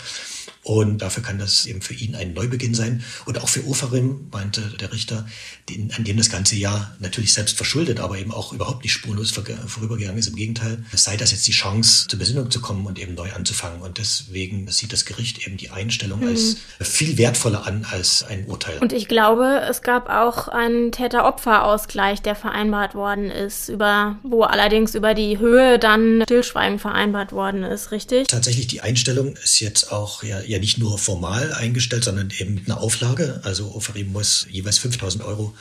Und 0.63 0.99
dafür 0.99 1.23
kann 1.23 1.39
das 1.39 1.65
eben 1.65 1.82
für 1.82 1.93
ihn 1.93 2.15
ein 2.15 2.34
Neubeginn 2.34 2.73
sein. 2.73 3.04
Und 3.26 3.41
auch 3.41 3.49
für 3.49 3.67
Ofarim, 3.67 4.28
meinte 4.32 4.62
der 4.80 4.93
Richter, 4.93 5.28
den, 5.69 5.91
an 5.93 6.06
dem 6.06 6.17
das 6.17 6.30
ganze 6.30 6.56
Jahr 6.56 6.95
natürlich 6.99 7.34
selbst 7.34 7.58
verschuldet, 7.58 7.99
aber 7.99 8.17
eben 8.17 8.32
auch 8.32 8.54
überhaupt 8.54 8.84
nicht 8.84 8.93
spurlos 8.93 9.32
vorübergegangen 9.32 10.17
ist. 10.17 10.28
Im 10.28 10.36
Gegenteil, 10.36 10.84
sei 10.93 11.17
das 11.17 11.32
jetzt 11.32 11.47
die 11.47 11.52
Chance, 11.52 12.08
zur 12.08 12.19
Besinnung 12.19 12.49
zu 12.49 12.62
kommen 12.62 12.86
und 12.86 12.97
eben 12.97 13.13
neu 13.13 13.32
anzufangen. 13.34 13.82
Und 13.82 13.97
deswegen 13.97 14.69
sieht 14.69 14.93
das 14.93 15.06
Gericht 15.06 15.45
eben 15.45 15.58
die 15.58 15.69
Einstellung 15.69 16.21
mhm. 16.21 16.28
als 16.28 16.58
viel 16.80 17.17
wertvoller 17.17 17.67
an 17.67 17.86
als 17.91 18.23
ein 18.23 18.45
Urteil. 18.45 18.80
Und 18.80 18.93
ich 18.93 19.08
glaube, 19.08 19.62
es 19.69 19.82
gab 19.82 20.10
auch 20.10 20.47
einen 20.47 20.91
Täter-Opfer-Ausgleich, 20.91 22.21
der 22.21 22.36
vereinbart 22.36 22.95
worden 22.95 23.30
ist, 23.30 23.67
über, 23.67 24.17
wo 24.23 24.43
allerdings 24.43 24.95
über 24.95 25.13
die 25.13 25.39
Höhe 25.39 25.78
dann 25.78 26.21
Stillschweigen 26.23 26.80
vereinbart 26.80 27.34
worden 27.34 27.63
ist, 27.63 27.91
richtig? 27.91 28.28
Tatsächlich, 28.28 28.67
die 28.67 28.82
Einstellung 28.82 29.36
ist 29.36 29.60
jetzt 29.60 29.91
auch 29.91 30.23
ja 30.23 30.39
ja 30.54 30.60
nicht 30.60 30.78
nur 30.78 30.98
formal 30.98 31.54
eingestellt, 31.54 32.04
sondern 32.04 32.32
eben 32.38 32.56
mit 32.56 32.68
einer 32.68 32.80
Auflage. 32.80 33.42
Also 33.44 33.74
Ofarim 33.76 34.12
muss 34.12 34.48
jeweils 34.50 34.78
5000 34.78 35.24
Euro 35.24 35.54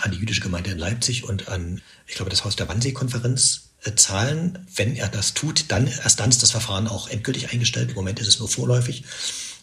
an 0.00 0.12
die 0.12 0.18
jüdische 0.18 0.40
Gemeinde 0.40 0.70
in 0.70 0.78
Leipzig 0.78 1.24
und 1.24 1.48
an, 1.48 1.82
ich 2.06 2.14
glaube, 2.14 2.30
das 2.30 2.44
Haus 2.44 2.56
der 2.56 2.68
Wannsee-Konferenz 2.68 3.68
äh, 3.84 3.94
zahlen. 3.94 4.66
Wenn 4.74 4.96
er 4.96 5.08
das 5.08 5.34
tut, 5.34 5.66
dann 5.68 5.86
erst 5.86 6.20
dann 6.20 6.30
ist 6.30 6.42
das 6.42 6.50
Verfahren 6.50 6.88
auch 6.88 7.08
endgültig 7.08 7.52
eingestellt. 7.52 7.90
Im 7.90 7.96
Moment 7.96 8.20
ist 8.20 8.28
es 8.28 8.38
nur 8.38 8.48
vorläufig. 8.48 9.04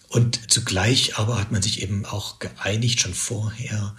Und 0.10 0.52
zugleich 0.52 1.18
aber 1.18 1.40
hat 1.40 1.52
man 1.52 1.64
sich 1.64 1.82
eben 1.82 2.06
auch 2.06 2.38
geeinigt, 2.38 3.02
schon 3.02 3.16
vorher, 3.16 3.96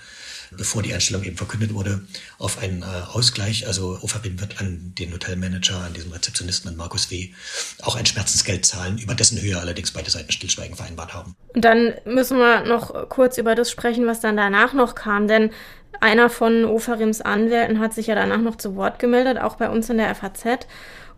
bevor 0.51 0.83
die 0.83 0.95
Einstellung 0.95 1.25
eben 1.25 1.37
verkündet 1.37 1.75
wurde, 1.75 2.03
auf 2.39 2.59
einen 2.59 2.83
äh, 2.83 2.85
Ausgleich. 3.13 3.67
Also 3.67 3.99
Ofarim 4.03 4.41
wird 4.41 4.61
an 4.61 4.93
den 4.99 5.13
Hotelmanager, 5.13 5.79
an 5.81 5.93
diesen 5.93 6.13
Rezeptionisten, 6.13 6.71
an 6.71 6.77
Markus 6.77 7.11
W. 7.11 7.31
auch 7.83 7.97
ein 7.97 8.07
Schmerzensgeld 8.07 8.65
zahlen, 8.67 8.99
über 8.99 9.15
dessen 9.15 9.41
Höhe 9.41 9.59
allerdings 9.59 9.91
beide 9.93 10.11
Seiten 10.11 10.33
Stillschweigen 10.33 10.77
vereinbart 10.77 11.15
haben. 11.15 11.35
Und 11.55 11.65
dann 11.65 11.95
müssen 12.05 12.39
wir 12.39 12.65
noch 12.65 13.09
kurz 13.09 13.39
über 13.39 13.55
das 13.55 13.71
sprechen, 13.71 14.07
was 14.07 14.21
dann 14.21 14.37
danach 14.37 14.73
noch 14.73 14.95
kam, 14.95 15.29
denn 15.29 15.51
einer 16.01 16.29
von 16.29 16.65
Ofarims 16.65 17.21
Anwälten 17.21 17.79
hat 17.79 17.95
sich 17.95 18.09
ja 18.09 18.15
danach 18.15 18.41
noch 18.41 18.57
zu 18.57 18.77
Wort 18.77 18.99
gemeldet, 18.99 19.39
auch 19.39 19.57
bei 19.57 19.71
uns 19.71 19.89
in 19.91 19.99
der 19.99 20.15
FAZ. 20.15 20.67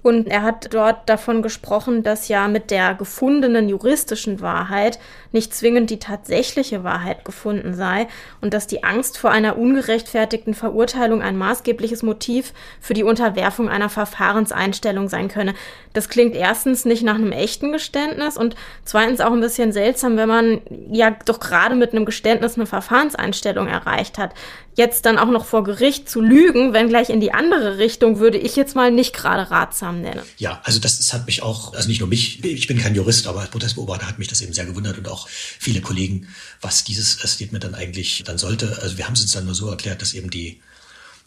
Und 0.03 0.29
er 0.29 0.43
hat 0.43 0.73
dort 0.73 1.09
davon 1.09 1.43
gesprochen, 1.43 2.05
dass 2.05 2.29
ja 2.29 2.47
mit 2.47 2.71
der 2.71 2.95
gefundenen 2.95 3.69
juristischen 3.69 4.41
Wahrheit 4.41 5.01
nicht 5.37 5.55
zwingend 5.55 5.91
die 5.91 5.99
tatsächliche 5.99 6.83
Wahrheit 6.83 7.25
gefunden 7.25 7.75
sei 7.75 8.09
und 8.41 8.55
dass 8.55 8.67
die 8.67 8.83
Angst 8.83 9.19
vor 9.19 9.31
einer 9.31 9.59
ungerechtfertigten 9.59 10.55
Verurteilung 10.55 11.21
ein 11.21 11.37
maßgebliches 11.37 12.03
Motiv 12.03 12.55
für 12.81 12.95
die 12.95 13.05
Unterwerfung 13.05 13.69
einer 13.69 13.91
Verfahrenseinstellung 13.91 15.11
sein 15.11 15.29
könne. 15.29 15.55
Das 15.93 16.09
klingt 16.09 16.35
erstens 16.35 16.87
nicht 16.87 17.03
nach 17.03 17.17
einem 17.17 17.33
echten 17.33 17.71
Geständnis 17.71 18.39
und 18.39 18.57
zweitens 18.85 19.21
auch 19.21 19.33
ein 19.33 19.41
bisschen 19.41 19.73
seltsam, 19.73 20.17
wenn 20.17 20.29
man 20.29 20.61
ja 20.91 21.15
doch 21.27 21.39
gerade 21.39 21.77
mit 21.77 21.93
einem 21.93 22.07
Geständnis 22.07 22.57
eine 22.57 22.67
Verfahrenseinstellung 22.67 23.69
erreicht 23.69 24.17
hat 24.17 24.33
jetzt 24.77 25.07
dann 25.07 25.19
auch 25.19 25.31
noch 25.31 25.47
vor 25.47 25.65
Gericht 25.65 26.09
zu 26.09 26.21
lügen, 26.21 26.73
wenn 26.73 26.89
gleich 26.89 27.09
in 27.09 27.21
die 27.21 27.33
andere 27.33 27.79
Richtung, 27.79 28.19
würde 28.19 28.39
ich 28.39 28.57
jetzt 28.57 28.77
mal 28.77 28.93
nicht 28.93 29.15
gerade 29.15 29.51
ratsam 29.51 30.03
nennen. 30.03 30.21
Ja, 30.37 30.61
also 30.65 30.79
das, 30.79 30.99
das 30.99 31.13
hat 31.15 31.27
mich 31.27 31.43
auch, 31.43 31.73
also 31.75 31.89
nicht 31.89 32.01
nur 32.01 32.09
mich, 32.09 32.45
ich 32.45 32.67
bin 32.67 32.79
kein 32.79 32.95
Jurist, 32.95 33.27
aber 33.27 33.41
als 33.41 33.51
Protestbeobachter 33.51 34.07
hat 34.07 34.19
mich 34.19 34.29
das 34.29 34.43
eben 34.43 34.53
sehr 34.53 34.67
gewundert 34.67 34.99
und 34.99 35.09
auch 35.09 35.26
viele 35.27 35.81
Kollegen, 35.81 36.29
was 36.61 36.85
dieses 36.85 37.13
Statement 37.13 37.65
dann 37.65 37.75
eigentlich 37.75 38.23
dann 38.25 38.39
sollte. 38.39 38.81
Also 38.83 38.99
wir 38.99 39.07
haben 39.07 39.15
es 39.15 39.23
uns 39.23 39.33
dann 39.33 39.45
nur 39.45 39.55
so 39.55 39.71
erklärt, 39.71 40.03
dass 40.03 40.15
eben 40.15 40.31
die 40.31 40.61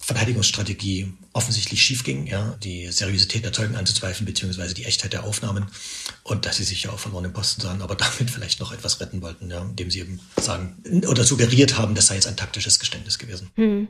Verteidigungsstrategie 0.02 1.12
offensichtlich 1.34 1.84
schief 1.84 2.06
ging, 2.06 2.26
ja, 2.26 2.56
die 2.64 2.88
Seriosität 2.88 3.44
der 3.44 3.52
Zeugen 3.52 3.76
anzuzweifeln, 3.76 4.26
beziehungsweise 4.26 4.74
die 4.74 4.86
Echtheit 4.86 5.12
der 5.12 5.26
Aufnahmen 5.26 5.68
und 6.24 6.46
dass 6.46 6.56
sie 6.56 6.64
sich 6.64 6.84
ja 6.84 6.92
auch 6.92 6.98
verloren 6.98 7.26
im 7.26 7.34
Posten 7.34 7.62
sahen, 7.62 7.82
aber 7.82 7.96
damit 7.96 8.32
vielleicht 8.32 8.62
noch 8.62 8.72
etwas 8.72 9.02
retten 9.02 9.22
wollten, 9.22 9.52
ja, 9.52 9.62
indem 9.62 9.92
sie 9.92 10.00
eben 10.00 10.22
sagen 10.40 10.82
oder 11.08 11.26
suggeriert 11.26 11.78
haben, 11.78 11.96
das 11.96 12.08
sei 12.08 12.16
jetzt 12.16 12.28
ein 12.28 12.38
taktisches 12.38 12.80
Geständnis 12.80 13.20
gewesen. 13.20 13.52
Hm. 13.56 13.90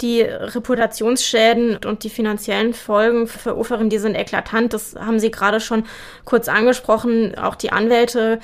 Die 0.00 0.22
Reputationsschäden 0.22 1.76
und 1.84 2.04
die 2.04 2.10
finanziellen 2.10 2.72
Folgen 2.72 3.28
für 3.28 3.56
Oferin, 3.56 3.90
die 3.90 3.98
sind 3.98 4.14
eklatant, 4.14 4.72
das 4.72 4.94
haben 4.94 5.20
Sie 5.20 5.30
gerade 5.30 5.60
schon 5.60 5.84
kurz 6.24 6.48
angesprochen, 6.48 7.36
auch 7.36 7.54
die 7.54 7.70
Anwälte 7.70 8.40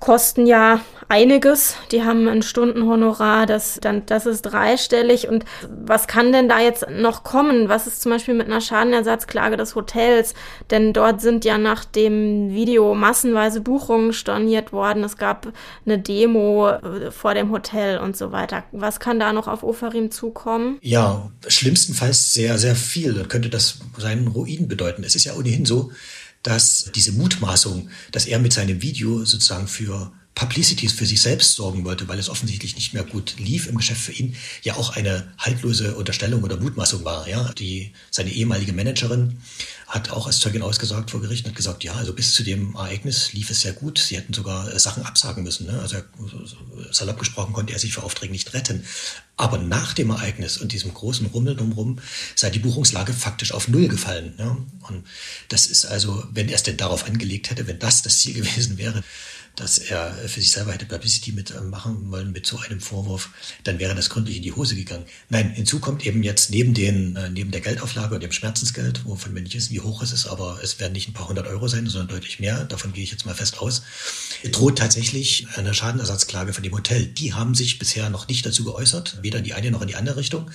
kosten 0.00 0.46
ja 0.46 0.80
einiges. 1.08 1.76
Die 1.92 2.02
haben 2.02 2.28
ein 2.28 2.42
Stundenhonorar, 2.42 3.46
das, 3.46 3.78
dann, 3.80 4.04
das 4.06 4.26
ist 4.26 4.42
dreistellig. 4.42 5.28
Und 5.28 5.44
was 5.68 6.06
kann 6.06 6.32
denn 6.32 6.48
da 6.48 6.60
jetzt 6.60 6.86
noch 6.90 7.22
kommen? 7.22 7.68
Was 7.68 7.86
ist 7.86 8.02
zum 8.02 8.12
Beispiel 8.12 8.34
mit 8.34 8.46
einer 8.46 8.60
Schadenersatzklage 8.60 9.56
des 9.56 9.74
Hotels? 9.74 10.34
Denn 10.70 10.92
dort 10.92 11.20
sind 11.20 11.44
ja 11.44 11.58
nach 11.58 11.84
dem 11.84 12.50
Video 12.50 12.94
massenweise 12.94 13.60
Buchungen 13.60 14.12
storniert 14.12 14.72
worden. 14.72 15.04
Es 15.04 15.16
gab 15.16 15.52
eine 15.84 15.98
Demo 15.98 16.68
äh, 16.68 17.10
vor 17.10 17.34
dem 17.34 17.50
Hotel 17.50 17.98
und 17.98 18.16
so 18.16 18.32
weiter. 18.32 18.64
Was 18.72 19.00
kann 19.00 19.20
da 19.20 19.32
noch 19.32 19.48
auf 19.48 19.62
Ofarim 19.62 20.10
zukommen? 20.10 20.78
Ja, 20.82 21.30
schlimmstenfalls 21.46 22.32
sehr, 22.34 22.58
sehr 22.58 22.74
viel. 22.74 23.24
Könnte 23.28 23.48
das 23.48 23.78
seinen 23.96 24.28
Ruin 24.28 24.68
bedeuten. 24.68 25.04
Es 25.04 25.14
ist 25.14 25.24
ja 25.24 25.34
ohnehin 25.34 25.64
so, 25.64 25.90
dass 26.46 26.90
diese 26.94 27.12
Mutmaßung, 27.12 27.90
dass 28.12 28.26
er 28.26 28.38
mit 28.38 28.52
seinem 28.52 28.80
Video 28.82 29.24
sozusagen 29.24 29.66
für 29.66 30.12
Publicities 30.36 30.92
für 30.92 31.06
sich 31.06 31.22
selbst 31.22 31.54
sorgen 31.54 31.86
wollte, 31.86 32.08
weil 32.08 32.18
es 32.18 32.28
offensichtlich 32.28 32.76
nicht 32.76 32.92
mehr 32.92 33.04
gut 33.04 33.36
lief 33.38 33.66
im 33.66 33.78
Geschäft 33.78 34.02
für 34.02 34.12
ihn, 34.12 34.36
ja 34.62 34.76
auch 34.76 34.94
eine 34.94 35.32
haltlose 35.38 35.96
Unterstellung 35.96 36.44
oder 36.44 36.58
Mutmaßung 36.58 37.06
war. 37.06 37.26
Ja, 37.26 37.54
die 37.54 37.94
seine 38.10 38.30
ehemalige 38.30 38.74
Managerin 38.74 39.38
hat 39.86 40.10
auch 40.10 40.26
als 40.26 40.38
Zeugin 40.40 40.60
ausgesagt 40.60 41.10
vor 41.10 41.22
Gericht 41.22 41.46
und 41.46 41.52
hat 41.52 41.56
gesagt, 41.56 41.84
ja, 41.84 41.94
also 41.94 42.12
bis 42.12 42.34
zu 42.34 42.42
dem 42.42 42.74
Ereignis 42.74 43.32
lief 43.32 43.48
es 43.48 43.62
sehr 43.62 43.72
gut. 43.72 43.98
Sie 43.98 44.16
hätten 44.16 44.34
sogar 44.34 44.70
äh, 44.70 44.78
Sachen 44.78 45.04
absagen 45.04 45.42
müssen. 45.42 45.68
Ne? 45.68 45.80
Also 45.80 45.96
salopp 46.90 47.18
gesprochen 47.18 47.54
konnte 47.54 47.72
er 47.72 47.78
sich 47.78 47.94
für 47.94 48.02
Aufträge 48.02 48.32
nicht 48.32 48.52
retten. 48.52 48.84
Aber 49.38 49.56
nach 49.56 49.94
dem 49.94 50.10
Ereignis 50.10 50.58
und 50.58 50.72
diesem 50.72 50.92
großen 50.92 51.26
Rummel 51.28 51.56
drumherum 51.56 51.98
sei 52.34 52.50
die 52.50 52.58
Buchungslage 52.58 53.14
faktisch 53.14 53.52
auf 53.52 53.68
Null 53.68 53.88
gefallen. 53.88 54.34
Ja? 54.38 54.58
Und 54.88 55.06
das 55.48 55.66
ist 55.66 55.86
also, 55.86 56.26
wenn 56.30 56.50
er 56.50 56.56
es 56.56 56.62
denn 56.62 56.76
darauf 56.76 57.06
angelegt 57.06 57.48
hätte, 57.48 57.66
wenn 57.66 57.78
das 57.78 58.02
das 58.02 58.18
Ziel 58.18 58.34
gewesen 58.34 58.76
wäre, 58.76 59.02
dass 59.56 59.78
er 59.78 60.12
für 60.12 60.40
sich 60.40 60.52
selber 60.52 60.72
hätte 60.72 60.86
Publicity 60.86 61.32
mitmachen 61.32 62.10
wollen 62.10 62.32
mit 62.32 62.46
so 62.46 62.58
einem 62.58 62.80
Vorwurf, 62.80 63.30
dann 63.64 63.78
wäre 63.78 63.94
das 63.94 64.10
gründlich 64.10 64.36
in 64.36 64.42
die 64.42 64.52
Hose 64.52 64.76
gegangen. 64.76 65.06
Nein, 65.28 65.50
hinzu 65.50 65.80
kommt 65.80 66.06
eben 66.06 66.22
jetzt 66.22 66.50
neben 66.50 66.74
den, 66.74 67.16
äh, 67.16 67.30
neben 67.30 67.50
der 67.50 67.60
Geldauflage 67.60 68.14
und 68.14 68.22
dem 68.22 68.32
Schmerzensgeld, 68.32 69.04
wovon 69.06 69.34
wir 69.34 69.42
nicht 69.42 69.54
wissen, 69.54 69.72
wie 69.72 69.80
hoch 69.80 70.02
es 70.02 70.12
ist, 70.12 70.26
aber 70.26 70.60
es 70.62 70.78
werden 70.78 70.92
nicht 70.92 71.08
ein 71.08 71.14
paar 71.14 71.28
hundert 71.28 71.46
Euro 71.46 71.68
sein, 71.68 71.86
sondern 71.86 72.08
deutlich 72.08 72.38
mehr. 72.38 72.64
Davon 72.64 72.92
gehe 72.92 73.02
ich 73.02 73.10
jetzt 73.10 73.26
mal 73.26 73.34
fest 73.34 73.58
aus. 73.58 73.82
Droht 74.52 74.78
tatsächlich 74.78 75.46
eine 75.56 75.74
Schadenersatzklage 75.74 76.52
von 76.52 76.62
dem 76.62 76.74
Hotel. 76.74 77.06
Die 77.06 77.34
haben 77.34 77.54
sich 77.54 77.78
bisher 77.78 78.10
noch 78.10 78.28
nicht 78.28 78.44
dazu 78.44 78.64
geäußert, 78.64 79.18
weder 79.22 79.38
in 79.38 79.44
die 79.44 79.54
eine 79.54 79.70
noch 79.70 79.82
in 79.82 79.88
die 79.88 79.96
andere 79.96 80.16
Richtung. 80.16 80.50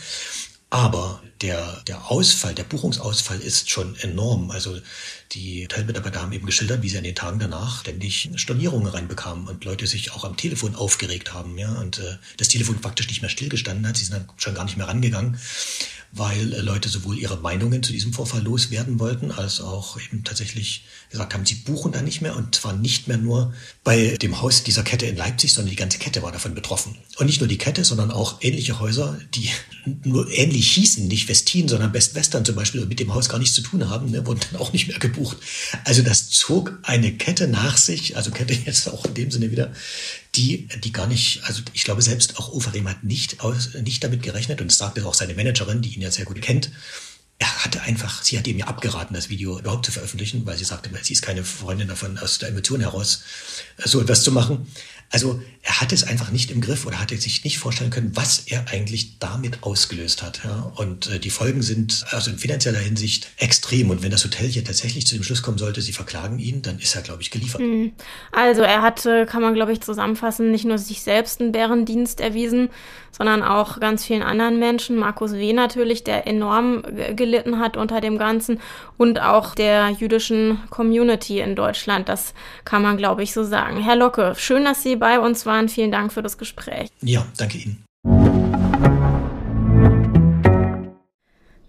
Aber 0.71 1.21
der, 1.41 1.81
der 1.85 2.09
Ausfall, 2.09 2.55
der 2.55 2.63
Buchungsausfall 2.63 3.41
ist 3.41 3.69
schon 3.69 3.93
enorm. 3.97 4.51
Also 4.51 4.79
die 5.33 5.67
Teilmitarbeiter 5.67 6.21
haben 6.21 6.31
eben 6.31 6.45
geschildert, 6.45 6.81
wie 6.81 6.87
sie 6.87 6.97
an 6.97 7.03
den 7.03 7.13
Tagen 7.13 7.39
danach 7.39 7.81
ständig 7.81 8.29
Stornierungen 8.35 8.87
reinbekamen 8.87 9.49
und 9.49 9.65
Leute 9.65 9.85
sich 9.85 10.13
auch 10.13 10.23
am 10.23 10.37
Telefon 10.37 10.75
aufgeregt 10.75 11.33
haben, 11.33 11.57
ja, 11.57 11.73
und 11.73 11.99
äh, 11.99 12.17
das 12.37 12.47
Telefon 12.47 12.79
faktisch 12.79 13.09
nicht 13.09 13.21
mehr 13.21 13.29
stillgestanden 13.29 13.85
hat. 13.85 13.97
Sie 13.97 14.05
sind 14.05 14.15
dann 14.15 14.29
schon 14.37 14.55
gar 14.55 14.63
nicht 14.63 14.77
mehr 14.77 14.87
rangegangen 14.87 15.37
weil 16.13 16.53
äh, 16.53 16.61
Leute 16.61 16.89
sowohl 16.89 17.17
ihre 17.17 17.37
Meinungen 17.37 17.83
zu 17.83 17.91
diesem 17.91 18.13
Vorfall 18.13 18.41
loswerden 18.41 18.99
wollten, 18.99 19.31
als 19.31 19.61
auch 19.61 19.99
eben 19.99 20.23
tatsächlich 20.23 20.85
gesagt 21.09 21.33
haben, 21.33 21.45
sie 21.45 21.55
buchen 21.55 21.91
da 21.91 22.01
nicht 22.01 22.21
mehr 22.21 22.35
und 22.35 22.55
zwar 22.55 22.73
nicht 22.73 23.07
mehr 23.07 23.17
nur 23.17 23.53
bei 23.83 24.17
dem 24.17 24.41
Haus 24.41 24.63
dieser 24.63 24.83
Kette 24.83 25.05
in 25.05 25.15
Leipzig, 25.15 25.53
sondern 25.53 25.69
die 25.69 25.75
ganze 25.75 25.99
Kette 25.99 26.21
war 26.21 26.31
davon 26.31 26.55
betroffen. 26.55 26.97
Und 27.17 27.25
nicht 27.25 27.39
nur 27.39 27.47
die 27.47 27.57
Kette, 27.57 27.83
sondern 27.83 28.11
auch 28.11 28.37
ähnliche 28.41 28.79
Häuser, 28.79 29.19
die 29.33 29.49
nur 30.03 30.29
ähnlich 30.29 30.71
hießen, 30.71 31.07
nicht 31.07 31.27
Westin, 31.29 31.67
sondern 31.67 31.91
Best 31.91 32.15
Western 32.15 32.45
zum 32.45 32.55
Beispiel, 32.55 32.81
und 32.81 32.89
mit 32.89 32.99
dem 32.99 33.13
Haus 33.13 33.29
gar 33.29 33.39
nichts 33.39 33.55
zu 33.55 33.61
tun 33.61 33.89
haben, 33.89 34.11
ne, 34.11 34.25
wurden 34.25 34.41
dann 34.51 34.61
auch 34.61 34.73
nicht 34.73 34.87
mehr 34.87 34.99
gebucht. 34.99 35.37
Also 35.85 36.01
das 36.01 36.29
zog 36.29 36.77
eine 36.83 37.13
Kette 37.13 37.47
nach 37.47 37.77
sich, 37.77 38.17
also 38.17 38.31
Kette 38.31 38.53
jetzt 38.65 38.89
auch 38.89 39.05
in 39.05 39.13
dem 39.13 39.31
Sinne 39.31 39.51
wieder, 39.51 39.71
die, 40.35 40.67
die 40.67 40.91
gar 40.91 41.07
nicht, 41.07 41.43
also 41.43 41.61
ich 41.73 41.83
glaube 41.83 42.01
selbst 42.01 42.37
auch 42.37 42.53
Overeem 42.53 42.87
hat 42.87 43.03
nicht, 43.03 43.41
aus, 43.41 43.73
nicht 43.73 44.03
damit 44.03 44.23
gerechnet 44.23 44.61
und 44.61 44.71
das 44.71 44.77
sagte 44.77 45.05
auch 45.05 45.13
seine 45.13 45.33
Managerin, 45.33 45.81
die 45.81 45.93
ihn 45.93 46.01
ja 46.01 46.11
sehr 46.11 46.25
gut 46.25 46.41
kennt. 46.41 46.71
er 47.41 47.65
hatte 47.65 47.81
einfach, 47.81 48.23
sie 48.23 48.37
hat 48.37 48.47
ihm 48.47 48.59
ja 48.59 48.67
abgeraten, 48.67 49.15
das 49.15 49.29
Video 49.29 49.57
überhaupt 49.57 49.85
zu 49.85 49.91
veröffentlichen, 49.91 50.45
weil 50.45 50.57
sie 50.57 50.63
sagte, 50.63 50.91
sie 51.01 51.13
ist 51.13 51.23
keine 51.23 51.43
Freundin 51.43 51.87
davon, 51.87 52.17
aus 52.19 52.37
der 52.37 52.49
Emotion 52.49 52.81
heraus 52.81 53.23
so 53.83 53.99
etwas 53.99 54.23
zu 54.23 54.31
machen. 54.31 54.67
Also 55.11 55.41
er 55.63 55.79
hat 55.79 55.91
es 55.91 56.03
einfach 56.03 56.31
nicht 56.31 56.49
im 56.49 56.61
Griff 56.61 56.87
oder 56.87 56.99
hatte 56.99 57.15
sich 57.17 57.43
nicht 57.43 57.59
vorstellen 57.59 57.91
können, 57.91 58.11
was 58.15 58.47
er 58.47 58.65
eigentlich 58.71 59.19
damit 59.19 59.61
ausgelöst 59.61 60.23
hat. 60.23 60.41
Ja? 60.43 60.71
Und 60.75 61.09
äh, 61.09 61.19
die 61.19 61.29
Folgen 61.29 61.61
sind 61.61 62.05
also 62.09 62.31
in 62.31 62.39
finanzieller 62.39 62.79
Hinsicht 62.79 63.27
extrem. 63.37 63.91
Und 63.91 64.01
wenn 64.01 64.09
das 64.09 64.23
Hotel 64.23 64.47
hier 64.47 64.63
tatsächlich 64.63 65.05
zu 65.05 65.15
dem 65.15 65.23
Schluss 65.23 65.43
kommen 65.43 65.59
sollte, 65.59 65.81
sie 65.81 65.93
verklagen 65.93 66.39
ihn, 66.39 66.61
dann 66.61 66.79
ist 66.79 66.95
er, 66.95 67.03
glaube 67.03 67.21
ich, 67.21 67.29
geliefert. 67.29 67.61
Hm. 67.61 67.91
Also 68.31 68.61
er 68.61 68.81
hatte, 68.81 69.25
kann 69.27 69.41
man, 69.41 69.53
glaube 69.53 69.73
ich, 69.73 69.81
zusammenfassen, 69.81 70.49
nicht 70.49 70.65
nur 70.65 70.79
sich 70.79 71.01
selbst 71.01 71.41
einen 71.41 71.51
Bärendienst 71.51 72.21
erwiesen, 72.21 72.69
sondern 73.11 73.43
auch 73.43 73.79
ganz 73.79 74.05
vielen 74.05 74.23
anderen 74.23 74.57
Menschen. 74.57 74.97
Markus 74.97 75.33
W. 75.33 75.53
natürlich, 75.53 76.03
der 76.03 76.25
enorm 76.25 76.83
gelitten 77.15 77.59
hat 77.59 77.77
unter 77.77 78.01
dem 78.01 78.17
Ganzen 78.17 78.59
und 78.97 79.21
auch 79.21 79.53
der 79.53 79.89
jüdischen 79.89 80.59
Community 80.69 81.39
in 81.39 81.55
Deutschland. 81.55 82.09
Das 82.09 82.33
kann 82.65 82.81
man, 82.81 82.97
glaube 82.97 83.21
ich, 83.21 83.33
so 83.33 83.43
sagen. 83.43 83.81
Herr 83.81 83.95
Locke, 83.95 84.33
schön, 84.37 84.63
dass 84.63 84.81
Sie 84.81 84.95
bei 85.01 85.19
uns 85.19 85.45
waren. 85.45 85.67
Vielen 85.67 85.91
Dank 85.91 86.13
für 86.13 86.21
das 86.21 86.37
Gespräch. 86.37 86.89
Ja, 87.01 87.25
danke 87.35 87.57
Ihnen. 87.57 87.83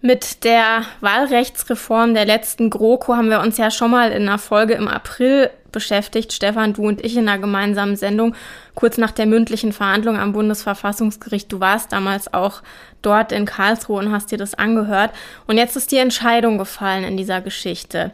Mit 0.01 0.43
der 0.43 0.83
Wahlrechtsreform 1.01 2.13
der 2.13 2.25
letzten 2.25 2.69
GroKo 2.69 3.15
haben 3.15 3.29
wir 3.29 3.39
uns 3.39 3.57
ja 3.57 3.71
schon 3.71 3.91
mal 3.91 4.11
in 4.11 4.23
einer 4.23 4.37
Folge 4.37 4.73
im 4.73 4.87
April 4.87 5.49
beschäftigt, 5.71 6.33
Stefan, 6.33 6.73
du 6.73 6.87
und 6.87 7.03
ich 7.03 7.17
in 7.17 7.27
einer 7.27 7.39
gemeinsamen 7.39 7.95
Sendung, 7.95 8.35
kurz 8.75 8.97
nach 8.97 9.11
der 9.11 9.25
mündlichen 9.25 9.73
Verhandlung 9.73 10.17
am 10.17 10.33
Bundesverfassungsgericht. 10.33 11.51
Du 11.51 11.59
warst 11.59 11.91
damals 11.91 12.33
auch 12.33 12.61
dort 13.01 13.31
in 13.31 13.45
Karlsruhe 13.45 13.99
und 13.99 14.11
hast 14.11 14.31
dir 14.31 14.37
das 14.37 14.53
angehört. 14.53 15.11
Und 15.47 15.57
jetzt 15.57 15.75
ist 15.75 15.91
die 15.91 15.97
Entscheidung 15.97 16.57
gefallen 16.57 17.03
in 17.03 17.17
dieser 17.17 17.41
Geschichte. 17.41 18.11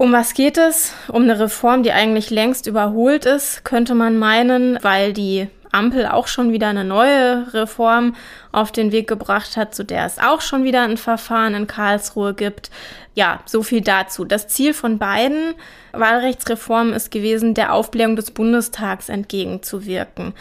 Um 0.00 0.12
was 0.12 0.34
geht 0.34 0.58
es? 0.58 0.94
Um 1.08 1.24
eine 1.24 1.40
Reform, 1.40 1.82
die 1.82 1.90
eigentlich 1.90 2.30
längst 2.30 2.68
überholt 2.68 3.26
ist, 3.26 3.64
könnte 3.64 3.96
man 3.96 4.16
meinen, 4.16 4.78
weil 4.82 5.12
die 5.12 5.48
Ampel 5.72 6.06
auch 6.06 6.28
schon 6.28 6.52
wieder 6.52 6.68
eine 6.68 6.84
neue 6.84 7.52
Reform 7.52 8.14
auf 8.52 8.70
den 8.70 8.92
Weg 8.92 9.08
gebracht 9.08 9.56
hat, 9.56 9.74
zu 9.74 9.84
der 9.84 10.06
es 10.06 10.20
auch 10.20 10.40
schon 10.40 10.62
wieder 10.62 10.82
ein 10.82 10.98
Verfahren 10.98 11.54
in 11.54 11.66
Karlsruhe 11.66 12.32
gibt. 12.32 12.70
Ja, 13.16 13.40
so 13.44 13.64
viel 13.64 13.80
dazu. 13.80 14.24
Das 14.24 14.46
Ziel 14.46 14.72
von 14.72 14.98
beiden 14.98 15.54
Wahlrechtsreformen 15.90 16.92
ist 16.92 17.10
gewesen, 17.10 17.54
der 17.54 17.74
Aufblähung 17.74 18.14
des 18.14 18.30
Bundestags 18.30 19.08
entgegenzuwirken. 19.08 20.32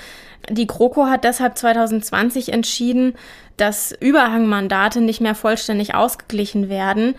Die 0.52 0.68
GroKo 0.68 1.08
hat 1.08 1.24
deshalb 1.24 1.58
2020 1.58 2.54
entschieden, 2.54 3.16
dass 3.58 3.92
Überhangmandate 3.92 5.02
nicht 5.02 5.20
mehr 5.20 5.34
vollständig 5.34 5.96
ausgeglichen 5.96 6.70
werden 6.70 7.16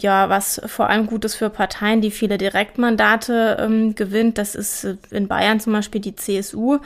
ja, 0.00 0.28
was 0.28 0.60
vor 0.66 0.88
allem 0.88 1.06
gut 1.06 1.24
ist 1.24 1.34
für 1.34 1.50
Parteien, 1.50 2.00
die 2.00 2.10
viele 2.10 2.38
Direktmandate 2.38 3.56
ähm, 3.60 3.94
gewinnt. 3.94 4.38
Das 4.38 4.54
ist 4.54 4.84
äh, 4.84 4.96
in 5.10 5.28
Bayern 5.28 5.60
zum 5.60 5.72
Beispiel 5.72 6.00
die 6.00 6.16
CSU. 6.16 6.78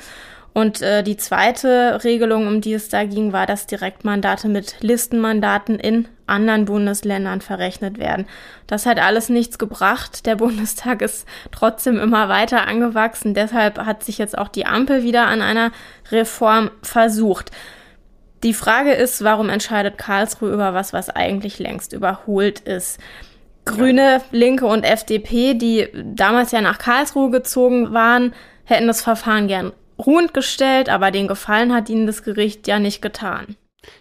Und 0.54 0.82
äh, 0.82 1.02
die 1.02 1.16
zweite 1.16 2.04
Regelung, 2.04 2.46
um 2.46 2.60
die 2.60 2.74
es 2.74 2.90
da 2.90 3.04
ging, 3.04 3.32
war, 3.32 3.46
dass 3.46 3.66
Direktmandate 3.66 4.48
mit 4.48 4.76
Listenmandaten 4.80 5.78
in 5.78 6.08
anderen 6.26 6.66
Bundesländern 6.66 7.40
verrechnet 7.40 7.98
werden. 7.98 8.26
Das 8.66 8.84
hat 8.84 8.98
alles 8.98 9.28
nichts 9.30 9.58
gebracht. 9.58 10.26
Der 10.26 10.36
Bundestag 10.36 11.00
ist 11.00 11.26
trotzdem 11.52 11.98
immer 11.98 12.28
weiter 12.28 12.66
angewachsen. 12.66 13.32
Deshalb 13.34 13.78
hat 13.78 14.04
sich 14.04 14.18
jetzt 14.18 14.36
auch 14.36 14.48
die 14.48 14.66
Ampel 14.66 15.02
wieder 15.02 15.26
an 15.26 15.40
einer 15.40 15.72
Reform 16.10 16.70
versucht. 16.82 17.50
Die 18.42 18.54
Frage 18.54 18.92
ist, 18.92 19.22
warum 19.22 19.48
entscheidet 19.48 19.98
Karlsruhe 19.98 20.52
über 20.52 20.74
was, 20.74 20.92
was 20.92 21.10
eigentlich 21.10 21.58
längst 21.58 21.92
überholt 21.92 22.60
ist? 22.60 22.98
Grüne, 23.64 24.20
Linke 24.32 24.66
und 24.66 24.82
FDP, 24.82 25.54
die 25.54 25.88
damals 25.94 26.50
ja 26.50 26.60
nach 26.60 26.78
Karlsruhe 26.78 27.30
gezogen 27.30 27.92
waren, 27.92 28.34
hätten 28.64 28.88
das 28.88 29.02
Verfahren 29.02 29.46
gern 29.46 29.72
ruhend 29.98 30.34
gestellt, 30.34 30.88
aber 30.88 31.12
den 31.12 31.28
Gefallen 31.28 31.72
hat 31.72 31.88
ihnen 31.88 32.06
das 32.06 32.24
Gericht 32.24 32.66
ja 32.66 32.80
nicht 32.80 33.00
getan. 33.00 33.56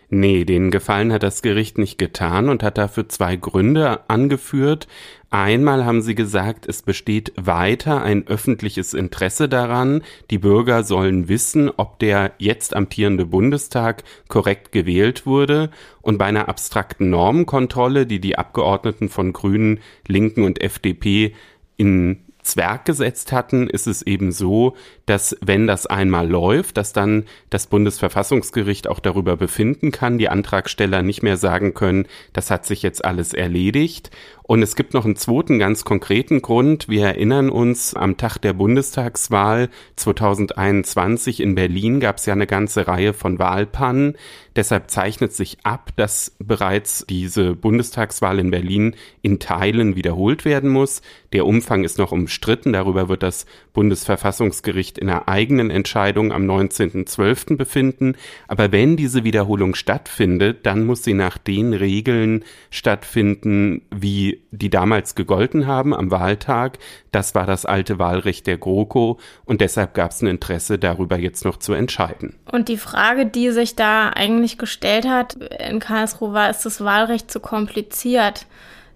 Nee, 0.10 0.46
den 0.46 0.72
Gefallen 0.72 1.14
hat 1.14 1.24
das 1.24 1.42
Gericht 1.42 1.78
nicht 1.78 1.98
getan 1.98 2.50
und 2.50 2.64
hat 2.64 2.78
dafür 2.78 3.10
zwei 3.10 3.36
Gründe 3.36 4.02
angeführt. 4.10 4.88
Einmal 5.34 5.86
haben 5.86 6.02
sie 6.02 6.14
gesagt, 6.14 6.66
es 6.68 6.82
besteht 6.82 7.32
weiter 7.38 8.02
ein 8.04 8.28
öffentliches 8.28 8.94
Interesse 8.94 9.48
daran, 9.48 10.04
die 10.30 10.40
Bürger 10.40 10.84
sollen 10.84 11.30
wissen, 11.30 11.72
ob 11.78 12.00
der 12.00 12.34
jetzt 12.38 12.76
amtierende 12.76 13.26
Bundestag 13.26 14.04
korrekt 14.28 14.74
gewählt 14.74 15.26
wurde, 15.26 15.72
und 16.02 16.18
bei 16.18 16.26
einer 16.26 16.50
abstrakten 16.50 17.10
Normenkontrolle, 17.10 18.06
die 18.06 18.20
die 18.20 18.38
Abgeordneten 18.38 19.08
von 19.08 19.32
Grünen, 19.32 19.80
Linken 20.06 20.44
und 20.44 20.62
FDP 20.62 21.34
in 21.78 22.26
Zwerg 22.44 22.86
gesetzt 22.86 23.32
hatten, 23.32 23.68
ist 23.68 23.88
es 23.88 24.02
eben 24.02 24.32
so, 24.32 24.76
dass 25.06 25.38
wenn 25.42 25.68
das 25.68 25.86
einmal 25.86 26.28
läuft, 26.28 26.78
dass 26.78 26.94
dann 26.94 27.26
das 27.50 27.68
Bundesverfassungsgericht 27.68 28.88
auch 28.88 29.00
darüber 29.00 29.38
befinden 29.38 29.92
kann, 29.92 30.18
die 30.18 30.30
Antragsteller 30.30 31.02
nicht 31.04 31.24
mehr 31.24 31.38
sagen 31.38 31.74
können, 31.74 32.08
das 32.34 32.50
hat 32.52 32.66
sich 32.66 32.82
jetzt 32.82 33.06
alles 33.06 33.34
erledigt. 33.34 34.12
Und 34.44 34.62
es 34.62 34.76
gibt 34.76 34.94
noch 34.94 35.06
einen 35.06 35.16
zweiten 35.16 35.60
ganz 35.60 35.86
konkreten 35.86 36.42
Grund. 36.42 36.90
Wir 36.90 37.06
erinnern 37.06 37.50
uns, 37.50 37.94
am 37.94 38.18
Tag 38.18 38.40
der 38.40 38.54
Bundestagswahl 38.54 39.70
2021 39.96 41.40
in 41.40 41.56
Berlin 41.56 42.00
gab 42.00 42.18
es 42.18 42.26
ja 42.26 42.34
eine 42.34 42.48
ganze 42.48 42.88
Reihe 42.88 43.14
von 43.14 43.40
Wahlpannen. 43.40 44.18
Deshalb 44.56 44.92
zeichnet 44.92 45.32
sich 45.32 45.60
ab, 45.64 45.92
dass 45.96 46.36
bereits 46.40 47.06
diese 47.08 47.56
Bundestagswahl 47.56 48.40
in 48.40 48.52
Berlin 48.52 48.96
in 49.22 49.40
Teilen 49.40 49.96
wiederholt 49.96 50.44
werden 50.44 50.70
muss. 50.70 51.02
Der 51.32 51.46
Umfang 51.46 51.86
ist 51.86 51.98
noch 51.98 52.12
umstritten. 52.12 52.74
Darüber 52.74 53.08
wird 53.08 53.24
das 53.24 53.46
Bundesverfassungsgericht 53.72 54.98
in 54.98 55.10
einer 55.10 55.30
eigenen 55.30 55.70
Entscheidung 55.70 56.34
am 56.34 56.44
19.12. 56.44 57.56
befinden. 57.56 58.16
Aber 58.50 58.74
wenn 58.74 58.98
diese 58.98 59.24
Wiederholung 59.24 59.76
stattfindet, 59.76 60.66
dann 60.66 60.86
muss 60.86 61.04
sie 61.04 61.14
nach 61.14 61.38
den 61.38 61.74
Regeln 61.74 62.44
stattfinden, 62.70 63.84
wie 63.90 64.41
die 64.52 64.70
damals 64.70 65.16
gegolten 65.16 65.68
haben 65.68 65.94
am 65.94 66.12
Wahltag. 66.12 66.80
Das 67.12 67.36
war 67.36 67.46
das 67.46 67.66
alte 67.66 68.00
Wahlrecht 68.00 68.48
der 68.48 68.58
GroKo 68.58 69.20
und 69.46 69.62
deshalb 69.62 69.94
gab 69.94 70.12
es 70.12 70.22
ein 70.22 70.28
Interesse, 70.28 70.80
darüber 70.80 71.18
jetzt 71.18 71.46
noch 71.46 71.58
zu 71.58 71.74
entscheiden. 71.74 72.36
Und 72.52 72.68
die 72.68 72.78
Frage, 72.78 73.26
die 73.26 73.52
sich 73.52 73.76
da 73.76 74.10
eigentlich 74.10 74.58
gestellt 74.58 75.08
hat 75.08 75.36
in 75.36 75.80
Karlsruhe, 75.80 76.34
war, 76.34 76.50
ist 76.50 76.66
das 76.66 76.84
Wahlrecht 76.84 77.32
zu 77.32 77.40
kompliziert? 77.40 78.46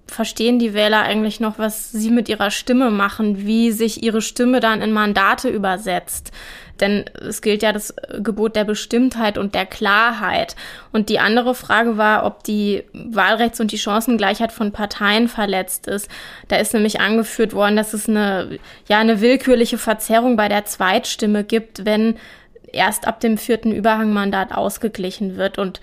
verstehen 0.07 0.59
die 0.59 0.73
Wähler 0.73 1.01
eigentlich 1.01 1.39
noch, 1.39 1.57
was 1.57 1.91
sie 1.91 2.11
mit 2.11 2.29
ihrer 2.29 2.51
Stimme 2.51 2.91
machen, 2.91 3.45
wie 3.45 3.71
sich 3.71 4.03
ihre 4.03 4.21
Stimme 4.21 4.59
dann 4.59 4.81
in 4.81 4.91
Mandate 4.91 5.49
übersetzt. 5.49 6.31
Denn 6.79 7.05
es 7.21 7.41
gilt 7.41 7.63
ja 7.63 7.71
das 7.71 7.93
Gebot 8.19 8.55
der 8.55 8.65
Bestimmtheit 8.65 9.37
und 9.37 9.55
der 9.55 9.65
Klarheit. 9.65 10.55
Und 10.91 11.09
die 11.09 11.19
andere 11.19 11.55
Frage 11.55 11.97
war, 11.97 12.25
ob 12.25 12.43
die 12.43 12.83
Wahlrechts- 12.93 13.61
und 13.61 13.71
die 13.71 13.77
Chancengleichheit 13.77 14.51
von 14.51 14.71
Parteien 14.71 15.27
verletzt 15.27 15.87
ist. 15.87 16.09
Da 16.47 16.57
ist 16.57 16.73
nämlich 16.73 16.99
angeführt 16.99 17.53
worden, 17.53 17.75
dass 17.75 17.93
es 17.93 18.09
eine, 18.09 18.59
ja, 18.87 18.99
eine 18.99 19.21
willkürliche 19.21 19.77
Verzerrung 19.77 20.35
bei 20.35 20.49
der 20.49 20.65
Zweitstimme 20.65 21.43
gibt, 21.43 21.85
wenn 21.85 22.17
erst 22.71 23.07
ab 23.07 23.19
dem 23.19 23.37
vierten 23.37 23.71
Überhangmandat 23.71 24.51
ausgeglichen 24.51 25.37
wird. 25.37 25.57
Und 25.57 25.79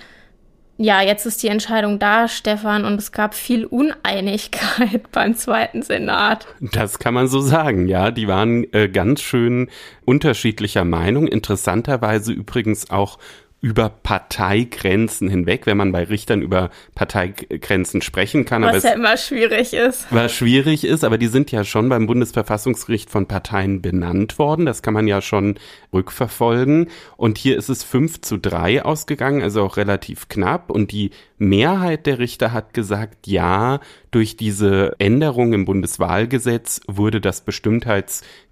ja, 0.83 1.01
jetzt 1.01 1.27
ist 1.27 1.43
die 1.45 1.49
Entscheidung 1.49 2.01
da, 2.01 2.27
Stefan, 2.27 2.85
und 2.85 2.99
es 2.99 3.13
gab 3.13 3.35
viel 3.35 3.67
Uneinigkeit 3.67 5.03
beim 5.13 5.37
zweiten 5.37 5.83
Senat. 5.83 6.47
Das 6.61 6.99
kann 6.99 7.15
man 7.15 7.29
so 7.29 7.41
sagen, 7.41 7.87
ja. 7.87 8.11
Die 8.11 8.27
waren 8.27 8.67
äh, 8.73 8.89
ganz 8.89 9.21
schön 9.21 9.71
unterschiedlicher 10.05 10.85
Meinung. 10.85 11.29
Interessanterweise 11.29 12.33
übrigens 12.33 12.91
auch 12.91 13.19
über 13.63 13.89
Parteigrenzen 13.89 15.29
hinweg, 15.29 15.67
wenn 15.67 15.77
man 15.77 15.93
bei 15.93 16.03
Richtern 16.03 16.43
über 16.43 16.71
Parteigrenzen 16.97 18.03
sprechen 18.03 18.45
kann. 18.45 18.63
Was 18.63 18.83
ja 18.83 18.91
immer 18.91 19.17
schwierig 19.17 19.73
ist. 19.73 20.07
Was 20.11 20.35
schwierig 20.35 20.85
ist, 20.85 21.05
aber 21.05 21.17
die 21.17 21.29
sind 21.29 21.53
ja 21.53 21.63
schon 21.63 21.89
beim 21.89 22.09
Bundesverfassungsgericht 22.09 23.09
von 23.09 23.27
Parteien 23.27 23.81
benannt 23.81 24.41
worden. 24.41 24.67
Das 24.67 24.83
kann 24.83 24.95
man 24.95 25.07
ja 25.07 25.23
schon 25.23 25.61
rückverfolgen. 25.93 26.89
Und 27.17 27.39
hier 27.39 27.57
ist 27.57 27.69
es 27.69 27.85
fünf 27.85 28.21
zu 28.21 28.37
drei 28.37 28.85
ausgegangen, 28.85 29.43
also 29.43 29.63
auch 29.63 29.77
relativ 29.77 30.29
knapp. 30.29 30.69
Und 30.69 30.91
die 30.91 31.13
Mehrheit 31.39 32.07
der 32.07 32.19
Richter 32.19 32.53
hat 32.53 32.75
gesagt, 32.75 33.29
ja, 33.29 33.79
durch 34.11 34.37
diese 34.37 34.97
Änderung 34.99 35.53
im 35.53 35.67
Bundeswahlgesetz 35.67 36.81
wurde 36.89 37.21
das 37.21 37.43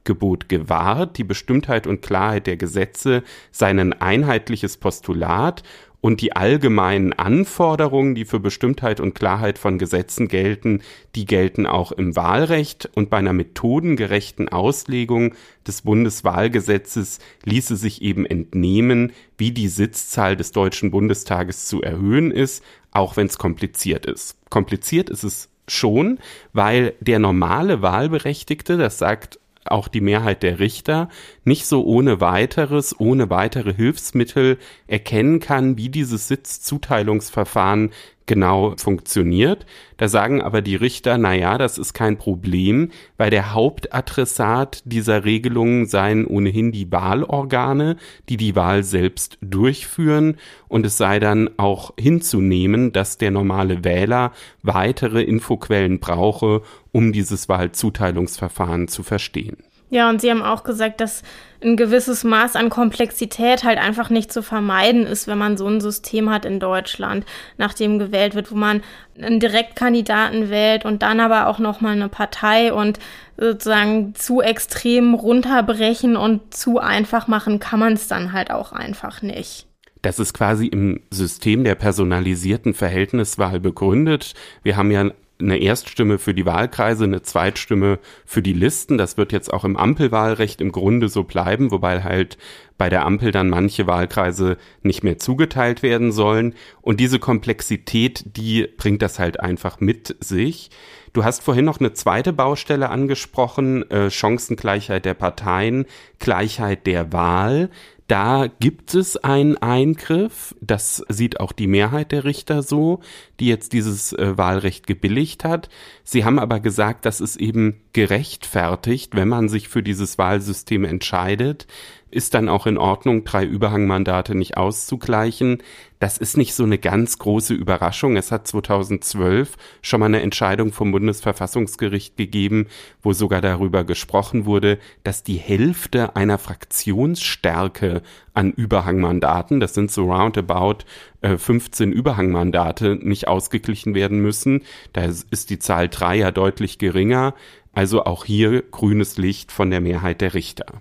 Bestimmtheitsgebot 0.00 0.48
gewahrt. 0.48 1.18
Die 1.18 1.24
Bestimmtheit 1.24 1.86
und 1.86 2.02
Klarheit 2.02 2.46
der 2.46 2.56
Gesetze 2.56 3.22
seien 3.50 3.78
ein 3.78 3.92
einheitliches 3.92 4.76
Postulat 4.76 5.62
und 6.02 6.22
die 6.22 6.34
allgemeinen 6.34 7.12
Anforderungen, 7.12 8.14
die 8.14 8.24
für 8.24 8.40
Bestimmtheit 8.40 9.00
und 9.00 9.14
Klarheit 9.14 9.58
von 9.58 9.78
Gesetzen 9.78 10.28
gelten, 10.28 10.80
die 11.14 11.26
gelten 11.26 11.66
auch 11.66 11.92
im 11.92 12.16
Wahlrecht 12.16 12.88
und 12.94 13.10
bei 13.10 13.18
einer 13.18 13.34
methodengerechten 13.34 14.48
Auslegung 14.48 15.34
des 15.66 15.82
Bundeswahlgesetzes 15.82 17.18
ließe 17.44 17.76
sich 17.76 18.00
eben 18.00 18.24
entnehmen, 18.24 19.12
wie 19.36 19.52
die 19.52 19.68
Sitzzahl 19.68 20.36
des 20.36 20.52
Deutschen 20.52 20.90
Bundestages 20.90 21.66
zu 21.66 21.82
erhöhen 21.82 22.30
ist, 22.30 22.64
auch 22.92 23.18
wenn 23.18 23.26
es 23.26 23.36
kompliziert 23.36 24.06
ist. 24.06 24.38
Kompliziert 24.48 25.10
ist 25.10 25.22
es 25.22 25.50
schon, 25.68 26.18
weil 26.54 26.94
der 27.00 27.18
normale 27.18 27.82
Wahlberechtigte, 27.82 28.78
das 28.78 28.96
sagt 28.96 29.38
auch 29.64 29.88
die 29.88 30.00
Mehrheit 30.00 30.42
der 30.42 30.58
Richter 30.58 31.08
nicht 31.44 31.66
so 31.66 31.84
ohne 31.84 32.20
weiteres, 32.20 32.98
ohne 32.98 33.30
weitere 33.30 33.74
Hilfsmittel 33.74 34.58
erkennen 34.86 35.40
kann, 35.40 35.76
wie 35.76 35.88
dieses 35.88 36.28
Sitzzuteilungsverfahren 36.28 37.90
genau 38.30 38.74
funktioniert. 38.76 39.66
Da 39.96 40.06
sagen 40.06 40.40
aber 40.40 40.62
die 40.62 40.76
Richter, 40.76 41.18
na 41.18 41.34
ja, 41.34 41.58
das 41.58 41.78
ist 41.78 41.94
kein 41.94 42.16
Problem, 42.16 42.90
weil 43.16 43.28
der 43.28 43.54
Hauptadressat 43.54 44.82
dieser 44.84 45.24
Regelungen 45.24 45.86
seien 45.86 46.26
ohnehin 46.26 46.70
die 46.70 46.92
Wahlorgane, 46.92 47.96
die 48.28 48.36
die 48.36 48.54
Wahl 48.54 48.84
selbst 48.84 49.36
durchführen 49.42 50.36
und 50.68 50.86
es 50.86 50.96
sei 50.96 51.18
dann 51.18 51.50
auch 51.56 51.92
hinzunehmen, 51.98 52.92
dass 52.92 53.18
der 53.18 53.32
normale 53.32 53.82
Wähler 53.82 54.30
weitere 54.62 55.22
Infoquellen 55.22 55.98
brauche, 55.98 56.62
um 56.92 57.12
dieses 57.12 57.48
Wahlzuteilungsverfahren 57.48 58.86
zu 58.86 59.02
verstehen. 59.02 59.56
Ja, 59.90 60.08
und 60.08 60.20
Sie 60.20 60.30
haben 60.30 60.42
auch 60.42 60.62
gesagt, 60.62 61.00
dass 61.00 61.22
ein 61.62 61.76
gewisses 61.76 62.24
Maß 62.24 62.56
an 62.56 62.70
Komplexität 62.70 63.64
halt 63.64 63.78
einfach 63.78 64.08
nicht 64.08 64.32
zu 64.32 64.42
vermeiden 64.42 65.04
ist, 65.04 65.26
wenn 65.26 65.36
man 65.36 65.56
so 65.56 65.66
ein 65.66 65.80
System 65.80 66.30
hat 66.30 66.44
in 66.44 66.60
Deutschland, 66.60 67.26
nachdem 67.58 67.98
gewählt 67.98 68.34
wird, 68.34 68.50
wo 68.50 68.54
man 68.54 68.82
einen 69.20 69.40
Direktkandidaten 69.40 70.48
wählt 70.48 70.84
und 70.84 71.02
dann 71.02 71.20
aber 71.20 71.48
auch 71.48 71.58
nochmal 71.58 71.92
eine 71.92 72.08
Partei 72.08 72.72
und 72.72 72.98
sozusagen 73.36 74.14
zu 74.14 74.40
extrem 74.40 75.14
runterbrechen 75.14 76.16
und 76.16 76.54
zu 76.54 76.78
einfach 76.78 77.26
machen 77.26 77.58
kann 77.58 77.80
man 77.80 77.94
es 77.94 78.06
dann 78.06 78.32
halt 78.32 78.50
auch 78.50 78.72
einfach 78.72 79.22
nicht. 79.22 79.66
Das 80.02 80.18
ist 80.18 80.32
quasi 80.32 80.66
im 80.66 81.00
System 81.10 81.64
der 81.64 81.74
personalisierten 81.74 82.72
Verhältniswahl 82.72 83.60
begründet. 83.60 84.34
Wir 84.62 84.76
haben 84.76 84.90
ja 84.90 85.10
eine 85.40 85.58
Erststimme 85.58 86.18
für 86.18 86.34
die 86.34 86.46
Wahlkreise, 86.46 87.04
eine 87.04 87.22
Zweitstimme 87.22 87.98
für 88.24 88.42
die 88.42 88.52
Listen. 88.52 88.98
Das 88.98 89.16
wird 89.16 89.32
jetzt 89.32 89.52
auch 89.52 89.64
im 89.64 89.76
Ampelwahlrecht 89.76 90.60
im 90.60 90.72
Grunde 90.72 91.08
so 91.08 91.24
bleiben, 91.24 91.70
wobei 91.70 92.02
halt 92.02 92.38
bei 92.78 92.88
der 92.88 93.04
Ampel 93.04 93.30
dann 93.30 93.50
manche 93.50 93.86
Wahlkreise 93.86 94.56
nicht 94.82 95.04
mehr 95.04 95.18
zugeteilt 95.18 95.82
werden 95.82 96.12
sollen. 96.12 96.54
Und 96.80 97.00
diese 97.00 97.18
Komplexität, 97.18 98.36
die 98.36 98.66
bringt 98.76 99.02
das 99.02 99.18
halt 99.18 99.40
einfach 99.40 99.80
mit 99.80 100.16
sich. 100.20 100.70
Du 101.12 101.24
hast 101.24 101.42
vorhin 101.42 101.64
noch 101.64 101.80
eine 101.80 101.92
zweite 101.92 102.32
Baustelle 102.32 102.88
angesprochen, 102.88 103.90
äh, 103.90 104.10
Chancengleichheit 104.10 105.04
der 105.04 105.14
Parteien, 105.14 105.86
Gleichheit 106.20 106.86
der 106.86 107.12
Wahl. 107.12 107.70
Da 108.10 108.48
gibt 108.58 108.96
es 108.96 109.16
einen 109.18 109.56
Eingriff, 109.58 110.56
das 110.60 111.04
sieht 111.08 111.38
auch 111.38 111.52
die 111.52 111.68
Mehrheit 111.68 112.10
der 112.10 112.24
Richter 112.24 112.64
so, 112.64 112.98
die 113.38 113.46
jetzt 113.46 113.72
dieses 113.72 114.12
äh, 114.14 114.36
Wahlrecht 114.36 114.88
gebilligt 114.88 115.44
hat. 115.44 115.68
Sie 116.02 116.24
haben 116.24 116.40
aber 116.40 116.58
gesagt, 116.58 117.04
das 117.04 117.20
ist 117.20 117.36
eben 117.36 117.82
gerechtfertigt, 117.92 119.14
wenn 119.14 119.28
man 119.28 119.48
sich 119.48 119.68
für 119.68 119.84
dieses 119.84 120.18
Wahlsystem 120.18 120.84
entscheidet, 120.84 121.68
ist 122.10 122.34
dann 122.34 122.48
auch 122.48 122.66
in 122.66 122.78
Ordnung, 122.78 123.24
drei 123.24 123.44
Überhangmandate 123.44 124.34
nicht 124.34 124.56
auszugleichen. 124.56 125.62
Das 125.98 126.16
ist 126.18 126.36
nicht 126.36 126.54
so 126.54 126.64
eine 126.64 126.78
ganz 126.78 127.18
große 127.18 127.54
Überraschung. 127.54 128.16
Es 128.16 128.32
hat 128.32 128.46
2012 128.46 129.56
schon 129.82 130.00
mal 130.00 130.06
eine 130.06 130.22
Entscheidung 130.22 130.72
vom 130.72 130.92
Bundesverfassungsgericht 130.92 132.16
gegeben, 132.16 132.68
wo 133.02 133.12
sogar 133.12 133.40
darüber 133.40 133.84
gesprochen 133.84 134.46
wurde, 134.46 134.78
dass 135.04 135.22
die 135.22 135.36
Hälfte 135.36 136.16
einer 136.16 136.38
Fraktionsstärke 136.38 138.02
an 138.32 138.52
Überhangmandaten, 138.52 139.60
das 139.60 139.74
sind 139.74 139.90
so 139.90 140.10
roundabout 140.10 140.84
äh, 141.20 141.36
15 141.36 141.92
Überhangmandate, 141.92 142.96
nicht 142.96 143.28
ausgeglichen 143.28 143.94
werden 143.94 144.20
müssen. 144.20 144.62
Da 144.92 145.04
ist 145.04 145.50
die 145.50 145.58
Zahl 145.58 145.88
drei 145.88 146.16
ja 146.16 146.30
deutlich 146.30 146.78
geringer. 146.78 147.34
Also 147.72 148.04
auch 148.04 148.24
hier 148.24 148.62
grünes 148.62 149.16
Licht 149.16 149.52
von 149.52 149.70
der 149.70 149.80
Mehrheit 149.80 150.20
der 150.20 150.34
Richter. 150.34 150.80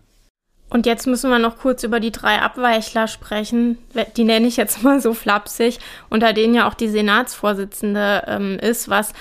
Und 0.69 0.85
jetzt 0.85 1.07
müssen 1.07 1.31
wir 1.31 1.39
noch 1.39 1.57
kurz 1.57 1.83
über 1.83 1.99
die 1.99 2.11
drei 2.11 2.39
Abweichler 2.39 3.07
sprechen. 3.07 3.79
Die 4.17 4.23
nenne 4.23 4.47
ich 4.47 4.57
jetzt 4.57 4.83
mal 4.83 5.01
so 5.01 5.13
flapsig, 5.13 5.79
unter 6.09 6.33
denen 6.33 6.53
ja 6.53 6.67
auch 6.67 6.75
die 6.75 6.89
Senatsvorsitzende 6.89 8.23
ähm, 8.27 8.59
ist, 8.59 8.89
was 8.89 9.13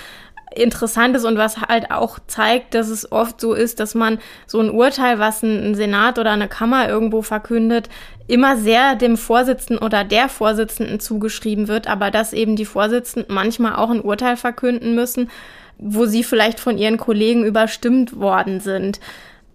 interessant 0.55 1.15
ist 1.15 1.25
und 1.25 1.37
was 1.37 1.61
halt 1.61 1.91
auch 1.91 2.17
zeigt, 2.25 2.73
dass 2.73 2.89
es 2.89 3.11
oft 3.11 3.39
so 3.39 3.53
ist, 3.53 3.79
dass 3.79 3.93
man 3.93 4.19
so 4.47 4.59
ein 4.59 4.71
Urteil, 4.71 5.19
was 5.19 5.43
ein 5.43 5.75
Senat 5.75 6.17
oder 6.17 6.31
eine 6.31 6.47
Kammer 6.47 6.89
irgendwo 6.89 7.21
verkündet, 7.21 7.87
immer 8.27 8.57
sehr 8.57 8.95
dem 8.95 9.15
Vorsitzenden 9.15 9.83
oder 9.83 10.03
der 10.03 10.27
Vorsitzenden 10.27 10.99
zugeschrieben 10.99 11.67
wird, 11.67 11.87
aber 11.87 12.09
dass 12.09 12.33
eben 12.33 12.55
die 12.55 12.65
Vorsitzenden 12.65 13.33
manchmal 13.33 13.75
auch 13.75 13.91
ein 13.91 14.01
Urteil 14.01 14.37
verkünden 14.37 14.95
müssen, 14.95 15.29
wo 15.77 16.05
sie 16.05 16.23
vielleicht 16.23 16.59
von 16.59 16.77
ihren 16.79 16.97
Kollegen 16.97 17.45
überstimmt 17.45 18.19
worden 18.19 18.59
sind 18.59 18.99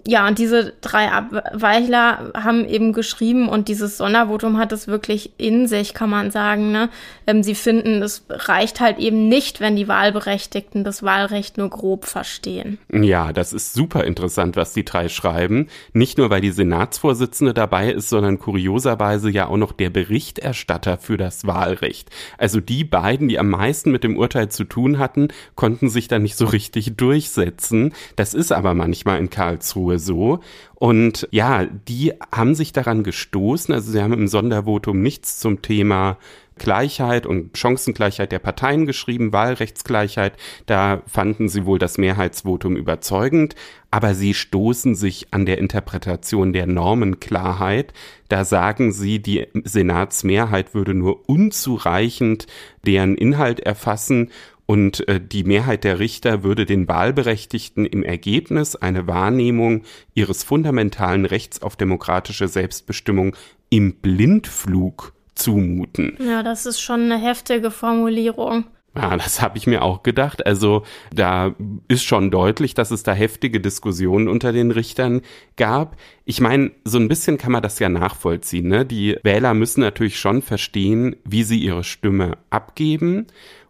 ja, 0.06 0.28
und 0.28 0.38
diese 0.38 0.74
drei 0.82 1.10
Abweichler 1.10 2.32
haben 2.34 2.66
eben 2.66 2.92
geschrieben 2.92 3.48
und 3.48 3.68
dieses 3.68 3.96
Sondervotum 3.96 4.58
hat 4.58 4.72
es 4.72 4.86
wirklich 4.86 5.32
in 5.38 5.66
sich, 5.66 5.94
kann 5.94 6.10
man 6.10 6.30
sagen. 6.30 6.72
Ne? 6.72 6.90
Ähm, 7.26 7.42
sie 7.42 7.54
finden, 7.54 8.02
es 8.02 8.26
reicht 8.28 8.80
halt 8.80 8.98
eben 8.98 9.28
nicht, 9.28 9.60
wenn 9.60 9.76
die 9.76 9.88
Wahlberechtigten 9.88 10.84
das 10.84 11.02
Wahlrecht 11.02 11.56
nur 11.56 11.70
grob 11.70 12.04
verstehen. 12.04 12.78
Ja, 12.92 13.32
das 13.32 13.54
ist 13.54 13.72
super 13.72 14.04
interessant, 14.04 14.56
was 14.56 14.74
die 14.74 14.84
drei 14.84 15.08
schreiben. 15.08 15.68
Nicht 15.94 16.18
nur, 16.18 16.28
weil 16.28 16.42
die 16.42 16.50
Senatsvorsitzende 16.50 17.54
dabei 17.54 17.90
ist, 17.90 18.10
sondern 18.10 18.38
kurioserweise 18.38 19.30
ja 19.30 19.46
auch 19.46 19.56
noch 19.56 19.72
der 19.72 19.88
Berichterstatter 19.88 20.98
für 20.98 21.16
das 21.16 21.46
Wahlrecht. 21.46 22.10
Also 22.36 22.60
die 22.60 22.84
beiden, 22.84 23.28
die 23.28 23.38
am 23.38 23.48
meisten 23.48 23.90
mit 23.90 24.04
dem 24.04 24.18
Urteil 24.18 24.50
zu 24.50 24.64
tun 24.64 24.98
hatten, 24.98 25.28
konnten 25.54 25.88
sich 25.88 26.08
da 26.08 26.18
nicht 26.18 26.36
so 26.36 26.44
richtig 26.44 26.96
durchsetzen. 26.96 27.94
Das 28.16 28.34
ist 28.34 28.52
aber 28.52 28.74
manchmal 28.74 29.18
in 29.18 29.30
Karlsruhe 29.30 29.93
nur 29.94 29.98
so. 29.98 30.40
Und 30.74 31.28
ja, 31.30 31.64
die 31.64 32.12
haben 32.32 32.54
sich 32.54 32.72
daran 32.72 33.02
gestoßen. 33.04 33.72
Also 33.72 33.92
sie 33.92 34.02
haben 34.02 34.12
im 34.12 34.28
Sondervotum 34.28 35.00
nichts 35.00 35.38
zum 35.38 35.62
Thema 35.62 36.18
Gleichheit 36.56 37.26
und 37.26 37.58
Chancengleichheit 37.58 38.30
der 38.30 38.38
Parteien 38.38 38.86
geschrieben, 38.86 39.32
Wahlrechtsgleichheit. 39.32 40.34
Da 40.66 41.02
fanden 41.06 41.48
sie 41.48 41.66
wohl 41.66 41.80
das 41.80 41.98
Mehrheitsvotum 41.98 42.76
überzeugend, 42.76 43.56
aber 43.90 44.14
sie 44.14 44.34
stoßen 44.34 44.94
sich 44.94 45.32
an 45.32 45.46
der 45.46 45.58
Interpretation 45.58 46.52
der 46.52 46.66
Normenklarheit. 46.66 47.92
Da 48.28 48.44
sagen 48.44 48.92
sie, 48.92 49.20
die 49.20 49.48
Senatsmehrheit 49.64 50.74
würde 50.74 50.94
nur 50.94 51.28
unzureichend 51.28 52.46
deren 52.86 53.16
Inhalt 53.16 53.58
erfassen 53.58 54.30
und 54.66 55.06
äh, 55.08 55.20
die 55.20 55.44
Mehrheit 55.44 55.84
der 55.84 55.98
Richter 55.98 56.42
würde 56.42 56.64
den 56.64 56.88
Wahlberechtigten 56.88 57.84
im 57.84 58.02
Ergebnis 58.02 58.76
eine 58.76 59.06
Wahrnehmung 59.06 59.82
ihres 60.14 60.42
fundamentalen 60.42 61.26
Rechts 61.26 61.62
auf 61.62 61.76
demokratische 61.76 62.48
Selbstbestimmung 62.48 63.36
im 63.68 63.96
Blindflug 63.96 65.12
zumuten. 65.34 66.16
Ja, 66.20 66.42
das 66.42 66.64
ist 66.64 66.80
schon 66.80 67.02
eine 67.02 67.18
heftige 67.18 67.70
Formulierung. 67.70 68.64
Ja, 68.96 69.16
das 69.16 69.42
habe 69.42 69.58
ich 69.58 69.66
mir 69.66 69.82
auch 69.82 70.04
gedacht. 70.04 70.46
Also 70.46 70.84
da 71.12 71.54
ist 71.88 72.04
schon 72.04 72.30
deutlich, 72.30 72.74
dass 72.74 72.92
es 72.92 73.02
da 73.02 73.12
heftige 73.12 73.60
Diskussionen 73.60 74.28
unter 74.28 74.52
den 74.52 74.70
Richtern 74.70 75.22
gab. 75.56 75.96
Ich 76.24 76.40
meine, 76.40 76.70
so 76.84 76.98
ein 76.98 77.08
bisschen 77.08 77.36
kann 77.36 77.50
man 77.50 77.62
das 77.62 77.80
ja 77.80 77.88
nachvollziehen. 77.88 78.68
Ne? 78.68 78.86
Die 78.86 79.18
Wähler 79.24 79.52
müssen 79.52 79.80
natürlich 79.80 80.18
schon 80.18 80.42
verstehen, 80.42 81.16
wie 81.24 81.42
sie 81.42 81.58
ihre 81.58 81.82
Stimme 81.82 82.38
abgeben. 82.50 83.26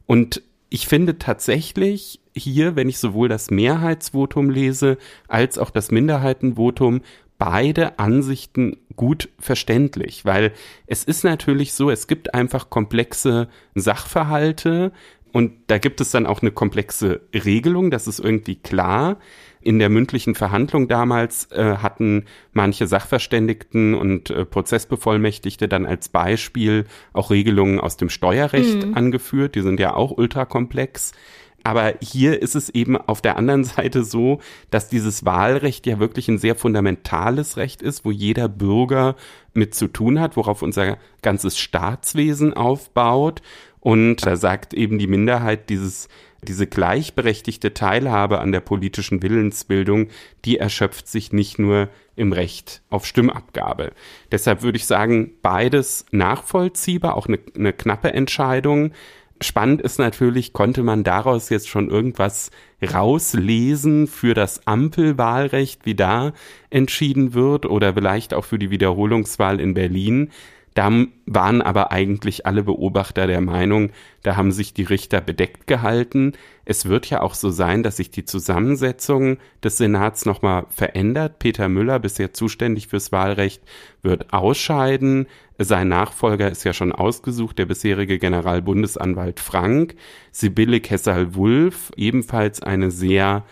Und 0.06 0.42
ich 0.74 0.88
finde 0.88 1.20
tatsächlich 1.20 2.20
hier, 2.34 2.74
wenn 2.74 2.88
ich 2.88 2.98
sowohl 2.98 3.28
das 3.28 3.48
Mehrheitsvotum 3.48 4.50
lese 4.50 4.98
als 5.28 5.56
auch 5.56 5.70
das 5.70 5.92
Minderheitenvotum, 5.92 7.02
beide 7.38 8.00
Ansichten 8.00 8.78
gut 8.96 9.28
verständlich, 9.38 10.24
weil 10.24 10.50
es 10.88 11.04
ist 11.04 11.22
natürlich 11.22 11.74
so, 11.74 11.90
es 11.90 12.08
gibt 12.08 12.34
einfach 12.34 12.70
komplexe 12.70 13.46
Sachverhalte 13.76 14.90
und 15.32 15.52
da 15.68 15.78
gibt 15.78 16.00
es 16.00 16.10
dann 16.10 16.26
auch 16.26 16.42
eine 16.42 16.50
komplexe 16.50 17.20
Regelung, 17.32 17.92
das 17.92 18.08
ist 18.08 18.18
irgendwie 18.18 18.56
klar. 18.56 19.18
In 19.64 19.78
der 19.78 19.88
mündlichen 19.88 20.34
Verhandlung 20.34 20.88
damals 20.88 21.50
äh, 21.50 21.76
hatten 21.78 22.26
manche 22.52 22.86
Sachverständigten 22.86 23.94
und 23.94 24.28
äh, 24.28 24.44
Prozessbevollmächtigte 24.44 25.68
dann 25.68 25.86
als 25.86 26.10
Beispiel 26.10 26.84
auch 27.14 27.30
Regelungen 27.30 27.80
aus 27.80 27.96
dem 27.96 28.10
Steuerrecht 28.10 28.86
mhm. 28.86 28.94
angeführt. 28.94 29.54
Die 29.54 29.62
sind 29.62 29.80
ja 29.80 29.94
auch 29.94 30.10
ultrakomplex. 30.10 31.12
Aber 31.62 31.94
hier 32.02 32.42
ist 32.42 32.54
es 32.54 32.68
eben 32.68 32.98
auf 32.98 33.22
der 33.22 33.38
anderen 33.38 33.64
Seite 33.64 34.04
so, 34.04 34.40
dass 34.70 34.90
dieses 34.90 35.24
Wahlrecht 35.24 35.86
ja 35.86 35.98
wirklich 35.98 36.28
ein 36.28 36.36
sehr 36.36 36.56
fundamentales 36.56 37.56
Recht 37.56 37.80
ist, 37.80 38.04
wo 38.04 38.10
jeder 38.10 38.50
Bürger 38.50 39.16
mit 39.54 39.74
zu 39.74 39.88
tun 39.88 40.20
hat, 40.20 40.36
worauf 40.36 40.60
unser 40.60 40.98
ganzes 41.22 41.56
Staatswesen 41.56 42.52
aufbaut. 42.52 43.40
Und 43.80 44.26
da 44.26 44.36
sagt 44.36 44.74
eben 44.74 44.98
die 44.98 45.06
Minderheit 45.06 45.70
dieses 45.70 46.08
diese 46.44 46.66
gleichberechtigte 46.66 47.74
Teilhabe 47.74 48.38
an 48.38 48.52
der 48.52 48.60
politischen 48.60 49.22
Willensbildung, 49.22 50.08
die 50.44 50.58
erschöpft 50.58 51.08
sich 51.08 51.32
nicht 51.32 51.58
nur 51.58 51.88
im 52.16 52.32
Recht 52.32 52.82
auf 52.90 53.06
Stimmabgabe. 53.06 53.92
Deshalb 54.30 54.62
würde 54.62 54.76
ich 54.76 54.86
sagen, 54.86 55.32
beides 55.42 56.06
nachvollziehbar, 56.10 57.16
auch 57.16 57.26
eine, 57.26 57.38
eine 57.56 57.72
knappe 57.72 58.12
Entscheidung. 58.12 58.92
Spannend 59.40 59.82
ist 59.82 59.98
natürlich, 59.98 60.52
konnte 60.52 60.82
man 60.82 61.02
daraus 61.02 61.48
jetzt 61.48 61.68
schon 61.68 61.90
irgendwas 61.90 62.50
rauslesen 62.82 64.06
für 64.06 64.34
das 64.34 64.66
Ampelwahlrecht, 64.66 65.84
wie 65.86 65.96
da 65.96 66.32
entschieden 66.70 67.34
wird 67.34 67.66
oder 67.66 67.94
vielleicht 67.94 68.32
auch 68.32 68.44
für 68.44 68.58
die 68.58 68.70
Wiederholungswahl 68.70 69.60
in 69.60 69.74
Berlin. 69.74 70.30
Da 70.74 70.90
waren 71.26 71.62
aber 71.62 71.92
eigentlich 71.92 72.46
alle 72.46 72.64
Beobachter 72.64 73.28
der 73.28 73.40
Meinung, 73.40 73.90
da 74.24 74.34
haben 74.34 74.50
sich 74.50 74.74
die 74.74 74.82
Richter 74.82 75.20
bedeckt 75.20 75.68
gehalten. 75.68 76.32
Es 76.64 76.86
wird 76.86 77.08
ja 77.08 77.20
auch 77.20 77.34
so 77.34 77.50
sein, 77.50 77.84
dass 77.84 77.98
sich 77.98 78.10
die 78.10 78.24
Zusammensetzung 78.24 79.38
des 79.62 79.78
Senats 79.78 80.26
nochmal 80.26 80.66
verändert. 80.70 81.38
Peter 81.38 81.68
Müller, 81.68 82.00
bisher 82.00 82.32
zuständig 82.32 82.88
fürs 82.88 83.12
Wahlrecht, 83.12 83.62
wird 84.02 84.32
ausscheiden. 84.32 85.28
Sein 85.58 85.88
Nachfolger 85.88 86.50
ist 86.50 86.64
ja 86.64 86.72
schon 86.72 86.90
ausgesucht, 86.90 87.58
der 87.58 87.66
bisherige 87.66 88.18
Generalbundesanwalt 88.18 89.38
Frank. 89.38 89.94
Sibylle 90.32 90.80
Kessel-Wulff, 90.80 91.92
ebenfalls 91.96 92.62
eine 92.64 92.90
sehr 92.90 93.44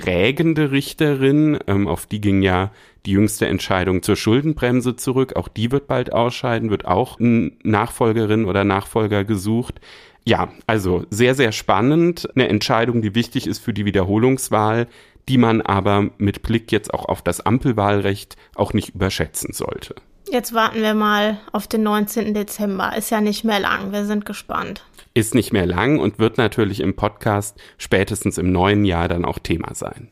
prägende 0.00 0.70
Richterin, 0.70 1.58
ähm, 1.66 1.88
auf 1.88 2.06
die 2.06 2.20
ging 2.20 2.42
ja 2.42 2.70
die 3.06 3.12
jüngste 3.12 3.46
Entscheidung 3.46 4.02
zur 4.02 4.16
Schuldenbremse 4.16 4.96
zurück. 4.96 5.36
Auch 5.36 5.48
die 5.48 5.70
wird 5.72 5.86
bald 5.86 6.12
ausscheiden, 6.12 6.70
wird 6.70 6.86
auch 6.86 7.18
eine 7.18 7.52
Nachfolgerin 7.62 8.44
oder 8.44 8.64
Nachfolger 8.64 9.24
gesucht. 9.24 9.80
Ja, 10.24 10.52
also 10.66 11.04
sehr, 11.10 11.34
sehr 11.34 11.52
spannend. 11.52 12.28
Eine 12.34 12.48
Entscheidung, 12.48 13.02
die 13.02 13.14
wichtig 13.14 13.46
ist 13.46 13.58
für 13.58 13.72
die 13.72 13.84
Wiederholungswahl, 13.84 14.86
die 15.28 15.38
man 15.38 15.60
aber 15.60 16.10
mit 16.18 16.42
Blick 16.42 16.70
jetzt 16.70 16.94
auch 16.94 17.06
auf 17.06 17.22
das 17.22 17.40
Ampelwahlrecht 17.40 18.36
auch 18.54 18.72
nicht 18.72 18.94
überschätzen 18.94 19.52
sollte. 19.52 19.96
Jetzt 20.30 20.54
warten 20.54 20.80
wir 20.80 20.94
mal 20.94 21.38
auf 21.52 21.66
den 21.66 21.82
19. 21.82 22.32
Dezember. 22.32 22.96
Ist 22.96 23.10
ja 23.10 23.20
nicht 23.20 23.44
mehr 23.44 23.60
lang. 23.60 23.92
Wir 23.92 24.04
sind 24.04 24.24
gespannt. 24.24 24.84
Ist 25.14 25.34
nicht 25.34 25.52
mehr 25.52 25.66
lang 25.66 25.98
und 25.98 26.18
wird 26.18 26.38
natürlich 26.38 26.80
im 26.80 26.96
Podcast 26.96 27.58
spätestens 27.76 28.38
im 28.38 28.50
neuen 28.52 28.84
Jahr 28.84 29.08
dann 29.08 29.24
auch 29.24 29.38
Thema 29.38 29.74
sein. 29.74 30.10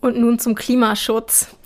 Und 0.00 0.18
nun 0.18 0.38
zum 0.38 0.54
Klimaschutz. 0.54 1.56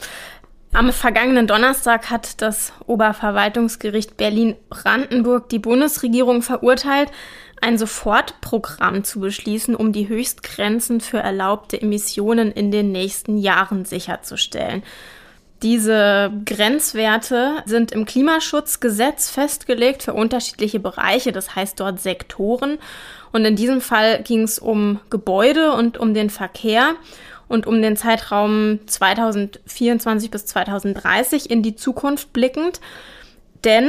Am 0.73 0.91
vergangenen 0.91 1.47
Donnerstag 1.47 2.09
hat 2.09 2.41
das 2.41 2.73
Oberverwaltungsgericht 2.87 4.17
Berlin-Brandenburg 4.17 5.51
die 5.51 5.59
Bundesregierung 5.59 6.41
verurteilt, 6.41 7.11
ein 7.63 7.79
Sofortprogramm 7.79 9.05
zu 9.05 9.21
beschließen, 9.21 9.75
um 9.75 9.93
die 9.93 10.09
Höchstgrenzen 10.09 11.01
für 11.01 11.19
erlaubte 11.19 11.81
Emissionen 11.81 12.51
in 12.51 12.71
den 12.71 12.93
nächsten 12.93 13.39
Jahren 13.39 13.85
sicherzustellen. 13.85 14.83
Diese 15.63 16.33
Grenzwerte 16.45 17.63
sind 17.67 17.93
im 17.93 18.05
Klimaschutzgesetz 18.05 19.31
festgelegt 19.31 20.03
für 20.03 20.13
unterschiedliche 20.13 20.81
Bereiche, 20.81 21.31
das 21.31 21.55
heißt 21.55 21.79
dort 21.79 22.01
Sektoren. 22.01 22.79
Und 23.31 23.45
in 23.45 23.55
diesem 23.55 23.81
Fall 23.81 24.23
ging 24.25 24.43
es 24.43 24.59
um 24.59 24.99
Gebäude 25.09 25.73
und 25.73 25.99
um 25.99 26.15
den 26.15 26.31
Verkehr 26.31 26.97
und 27.47 27.69
um 27.69 27.81
den 27.81 27.97
Zeitraum 27.97 28.81
2024 28.87 30.33
bis 30.33 30.47
2030 30.47 31.49
in 31.49 31.63
die 31.63 31.77
Zukunft 31.77 32.33
blickend. 32.33 32.81
Denn 33.63 33.89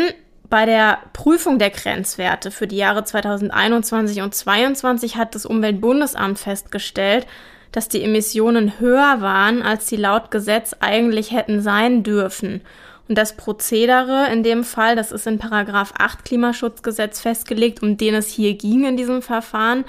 bei 0.54 0.68
der 0.68 1.00
Prüfung 1.14 1.58
der 1.58 1.72
Grenzwerte 1.72 2.52
für 2.52 2.68
die 2.68 2.78
Jahre 2.78 3.04
2021 3.04 4.22
und 4.22 4.36
2022 4.36 5.16
hat 5.16 5.34
das 5.34 5.48
Umweltbundesamt 5.48 6.38
festgestellt, 6.38 7.26
dass 7.72 7.90
die 7.90 8.04
Emissionen 8.04 8.80
höher 8.80 9.20
waren, 9.22 9.64
als 9.64 9.88
sie 9.88 9.96
laut 9.96 10.30
Gesetz 10.30 10.76
eigentlich 10.80 11.32
hätten 11.32 11.60
sein 11.64 12.04
dürfen. 12.04 12.62
Und 13.10 13.18
das 13.18 13.36
Prozedere 13.36 14.32
in 14.32 14.44
dem 14.44 14.64
Fall, 14.64 14.96
das 14.96 15.12
ist 15.12 15.26
in 15.26 15.40
Paragraph 15.40 15.92
8 15.98 16.24
Klimaschutzgesetz 16.24 17.20
festgelegt, 17.20 17.82
um 17.82 17.98
den 17.98 18.14
es 18.14 18.28
hier 18.28 18.54
ging 18.54 18.86
in 18.86 18.96
diesem 18.96 19.24
Verfahren. 19.24 19.86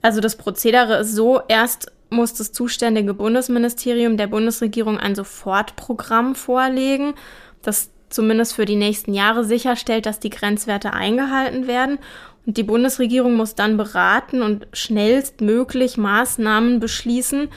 Also 0.00 0.22
das 0.22 0.36
Prozedere 0.36 1.00
ist 1.00 1.14
so, 1.14 1.42
erst 1.46 1.92
muss 2.08 2.32
das 2.32 2.52
zuständige 2.52 3.12
Bundesministerium 3.12 4.16
der 4.16 4.28
Bundesregierung 4.28 4.98
ein 4.98 5.14
Sofortprogramm 5.14 6.36
vorlegen, 6.36 7.12
das 7.60 7.90
zumindest 8.10 8.54
für 8.54 8.66
die 8.66 8.76
nächsten 8.76 9.14
Jahre 9.14 9.44
sicherstellt, 9.44 10.04
dass 10.04 10.20
die 10.20 10.30
Grenzwerte 10.30 10.92
eingehalten 10.92 11.66
werden. 11.66 11.98
Und 12.44 12.56
die 12.56 12.62
Bundesregierung 12.62 13.36
muss 13.36 13.54
dann 13.54 13.76
beraten 13.76 14.42
und 14.42 14.66
schnellstmöglich 14.72 15.96
Maßnahmen 15.96 16.80
beschließen, 16.80 17.48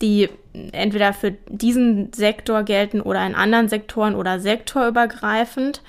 die 0.00 0.28
entweder 0.72 1.12
für 1.12 1.32
diesen 1.48 2.12
Sektor 2.12 2.62
gelten 2.62 3.00
oder 3.00 3.24
in 3.26 3.34
anderen 3.34 3.68
Sektoren 3.68 4.14
oder 4.14 4.40
sektorübergreifend. 4.40 5.82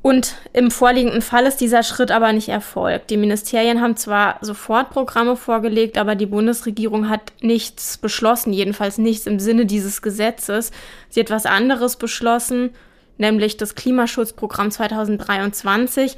Und 0.00 0.36
im 0.52 0.70
vorliegenden 0.70 1.22
Fall 1.22 1.44
ist 1.46 1.60
dieser 1.60 1.82
Schritt 1.82 2.12
aber 2.12 2.32
nicht 2.32 2.48
erfolgt. 2.48 3.10
Die 3.10 3.16
Ministerien 3.16 3.80
haben 3.80 3.96
zwar 3.96 4.38
sofort 4.42 4.90
Programme 4.90 5.36
vorgelegt, 5.36 5.98
aber 5.98 6.14
die 6.14 6.26
Bundesregierung 6.26 7.08
hat 7.08 7.32
nichts 7.40 7.98
beschlossen, 7.98 8.52
jedenfalls 8.52 8.98
nichts 8.98 9.26
im 9.26 9.40
Sinne 9.40 9.66
dieses 9.66 10.00
Gesetzes. 10.00 10.70
Sie 11.08 11.20
hat 11.20 11.30
was 11.30 11.46
anderes 11.46 11.96
beschlossen, 11.96 12.70
nämlich 13.18 13.56
das 13.56 13.74
Klimaschutzprogramm 13.74 14.70
2023. 14.70 16.16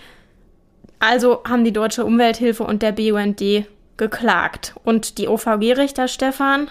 Also 0.98 1.42
haben 1.48 1.64
die 1.64 1.72
Deutsche 1.72 2.04
Umwelthilfe 2.04 2.64
und 2.64 2.82
der 2.82 2.92
BUND 2.92 3.42
geklagt. 3.96 4.74
Und 4.84 5.16
die 5.16 5.26
OVG-Richter 5.26 6.06
Stefan, 6.06 6.68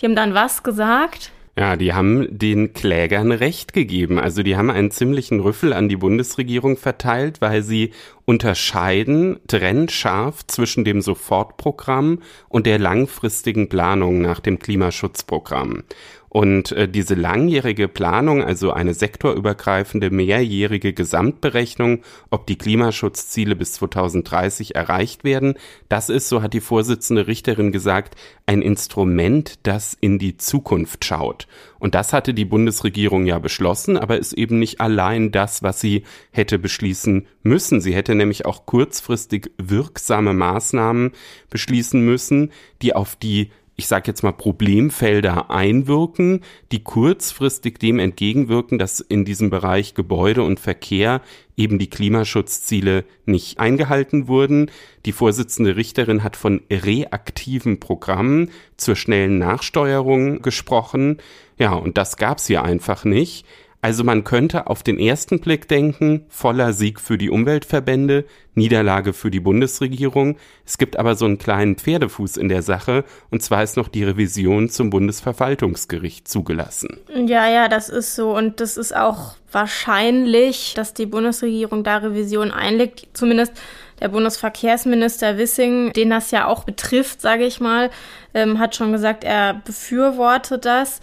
die 0.00 0.06
haben 0.06 0.16
dann 0.16 0.32
was 0.32 0.62
gesagt? 0.62 1.32
Ja, 1.58 1.76
die 1.76 1.94
haben 1.94 2.26
den 2.30 2.74
Klägern 2.74 3.32
Recht 3.32 3.72
gegeben. 3.72 4.18
Also 4.18 4.42
die 4.42 4.56
haben 4.56 4.68
einen 4.68 4.90
ziemlichen 4.90 5.40
Rüffel 5.40 5.72
an 5.72 5.88
die 5.88 5.96
Bundesregierung 5.96 6.76
verteilt, 6.76 7.40
weil 7.40 7.62
sie 7.62 7.92
unterscheiden 8.26 9.38
trennscharf 9.48 10.46
zwischen 10.46 10.84
dem 10.84 11.00
Sofortprogramm 11.00 12.20
und 12.50 12.66
der 12.66 12.78
langfristigen 12.78 13.70
Planung 13.70 14.20
nach 14.20 14.40
dem 14.40 14.58
Klimaschutzprogramm. 14.58 15.84
Und 16.36 16.72
äh, 16.72 16.86
diese 16.86 17.14
langjährige 17.14 17.88
Planung, 17.88 18.44
also 18.44 18.70
eine 18.70 18.92
sektorübergreifende 18.92 20.10
mehrjährige 20.10 20.92
Gesamtberechnung, 20.92 22.02
ob 22.28 22.46
die 22.46 22.58
Klimaschutzziele 22.58 23.56
bis 23.56 23.72
2030 23.72 24.74
erreicht 24.74 25.24
werden, 25.24 25.54
das 25.88 26.10
ist, 26.10 26.28
so 26.28 26.42
hat 26.42 26.52
die 26.52 26.60
Vorsitzende 26.60 27.26
Richterin 27.26 27.72
gesagt, 27.72 28.16
ein 28.44 28.60
Instrument, 28.60 29.60
das 29.62 29.96
in 29.98 30.18
die 30.18 30.36
Zukunft 30.36 31.06
schaut. 31.06 31.46
Und 31.78 31.94
das 31.94 32.12
hatte 32.12 32.34
die 32.34 32.44
Bundesregierung 32.44 33.24
ja 33.24 33.38
beschlossen, 33.38 33.96
aber 33.96 34.18
ist 34.18 34.34
eben 34.34 34.58
nicht 34.58 34.78
allein 34.78 35.32
das, 35.32 35.62
was 35.62 35.80
sie 35.80 36.02
hätte 36.32 36.58
beschließen 36.58 37.26
müssen. 37.44 37.80
Sie 37.80 37.94
hätte 37.94 38.14
nämlich 38.14 38.44
auch 38.44 38.66
kurzfristig 38.66 39.52
wirksame 39.56 40.34
Maßnahmen 40.34 41.12
beschließen 41.48 42.04
müssen, 42.04 42.52
die 42.82 42.94
auf 42.94 43.16
die 43.16 43.52
ich 43.76 43.86
sage 43.88 44.04
jetzt 44.06 44.22
mal, 44.22 44.32
Problemfelder 44.32 45.50
einwirken, 45.50 46.40
die 46.72 46.82
kurzfristig 46.82 47.78
dem 47.78 47.98
entgegenwirken, 47.98 48.78
dass 48.78 49.00
in 49.00 49.26
diesem 49.26 49.50
Bereich 49.50 49.94
Gebäude 49.94 50.42
und 50.42 50.58
Verkehr 50.58 51.20
eben 51.58 51.78
die 51.78 51.90
Klimaschutzziele 51.90 53.04
nicht 53.26 53.60
eingehalten 53.60 54.28
wurden. 54.28 54.70
Die 55.04 55.12
Vorsitzende 55.12 55.76
Richterin 55.76 56.22
hat 56.22 56.36
von 56.36 56.62
reaktiven 56.70 57.78
Programmen 57.78 58.50
zur 58.78 58.96
schnellen 58.96 59.38
Nachsteuerung 59.38 60.40
gesprochen. 60.40 61.18
Ja, 61.58 61.74
und 61.74 61.98
das 61.98 62.16
gab's 62.16 62.46
hier 62.46 62.62
einfach 62.62 63.04
nicht. 63.04 63.46
Also 63.82 64.04
man 64.04 64.24
könnte 64.24 64.66
auf 64.66 64.82
den 64.82 64.98
ersten 64.98 65.40
Blick 65.40 65.68
denken, 65.68 66.26
voller 66.28 66.72
Sieg 66.72 67.00
für 67.00 67.18
die 67.18 67.30
Umweltverbände, 67.30 68.24
Niederlage 68.54 69.12
für 69.12 69.30
die 69.30 69.40
Bundesregierung. 69.40 70.38
Es 70.64 70.78
gibt 70.78 70.98
aber 70.98 71.14
so 71.14 71.26
einen 71.26 71.38
kleinen 71.38 71.76
Pferdefuß 71.76 72.36
in 72.38 72.48
der 72.48 72.62
Sache, 72.62 73.04
und 73.30 73.42
zwar 73.42 73.62
ist 73.62 73.76
noch 73.76 73.88
die 73.88 74.04
Revision 74.04 74.70
zum 74.70 74.90
Bundesverwaltungsgericht 74.90 76.26
zugelassen. 76.26 76.98
Ja, 77.14 77.48
ja, 77.48 77.68
das 77.68 77.88
ist 77.88 78.16
so. 78.16 78.36
Und 78.36 78.60
das 78.60 78.76
ist 78.76 78.96
auch 78.96 79.34
wahrscheinlich, 79.52 80.74
dass 80.74 80.94
die 80.94 81.06
Bundesregierung 81.06 81.84
da 81.84 81.98
Revision 81.98 82.50
einlegt. 82.50 83.06
Zumindest 83.12 83.52
der 84.00 84.08
Bundesverkehrsminister 84.08 85.38
Wissing, 85.38 85.92
den 85.92 86.10
das 86.10 86.30
ja 86.30 86.46
auch 86.46 86.64
betrifft, 86.64 87.20
sage 87.20 87.44
ich 87.44 87.60
mal, 87.60 87.90
ähm, 88.34 88.58
hat 88.58 88.74
schon 88.74 88.92
gesagt, 88.92 89.24
er 89.24 89.54
befürwortet 89.64 90.64
das. 90.64 91.00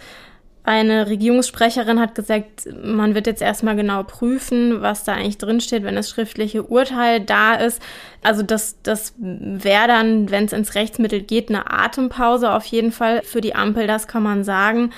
Eine 0.66 1.08
Regierungssprecherin 1.08 2.00
hat 2.00 2.14
gesagt, 2.14 2.66
man 2.82 3.14
wird 3.14 3.26
jetzt 3.26 3.42
erstmal 3.42 3.76
genau 3.76 4.02
prüfen, 4.02 4.80
was 4.80 5.04
da 5.04 5.12
eigentlich 5.12 5.36
drinsteht, 5.36 5.84
wenn 5.84 5.94
das 5.94 6.08
schriftliche 6.08 6.62
Urteil 6.62 7.20
da 7.20 7.54
ist. 7.54 7.82
Also 8.22 8.42
das, 8.42 8.76
das 8.82 9.12
wäre 9.18 9.88
dann, 9.88 10.30
wenn 10.30 10.46
es 10.46 10.54
ins 10.54 10.74
Rechtsmittel 10.74 11.20
geht, 11.20 11.50
eine 11.50 11.70
Atempause 11.70 12.50
auf 12.50 12.64
jeden 12.64 12.92
Fall 12.92 13.20
für 13.22 13.42
die 13.42 13.54
Ampel, 13.54 13.86
das 13.86 14.08
kann 14.08 14.22
man 14.22 14.42
sagen. 14.42 14.90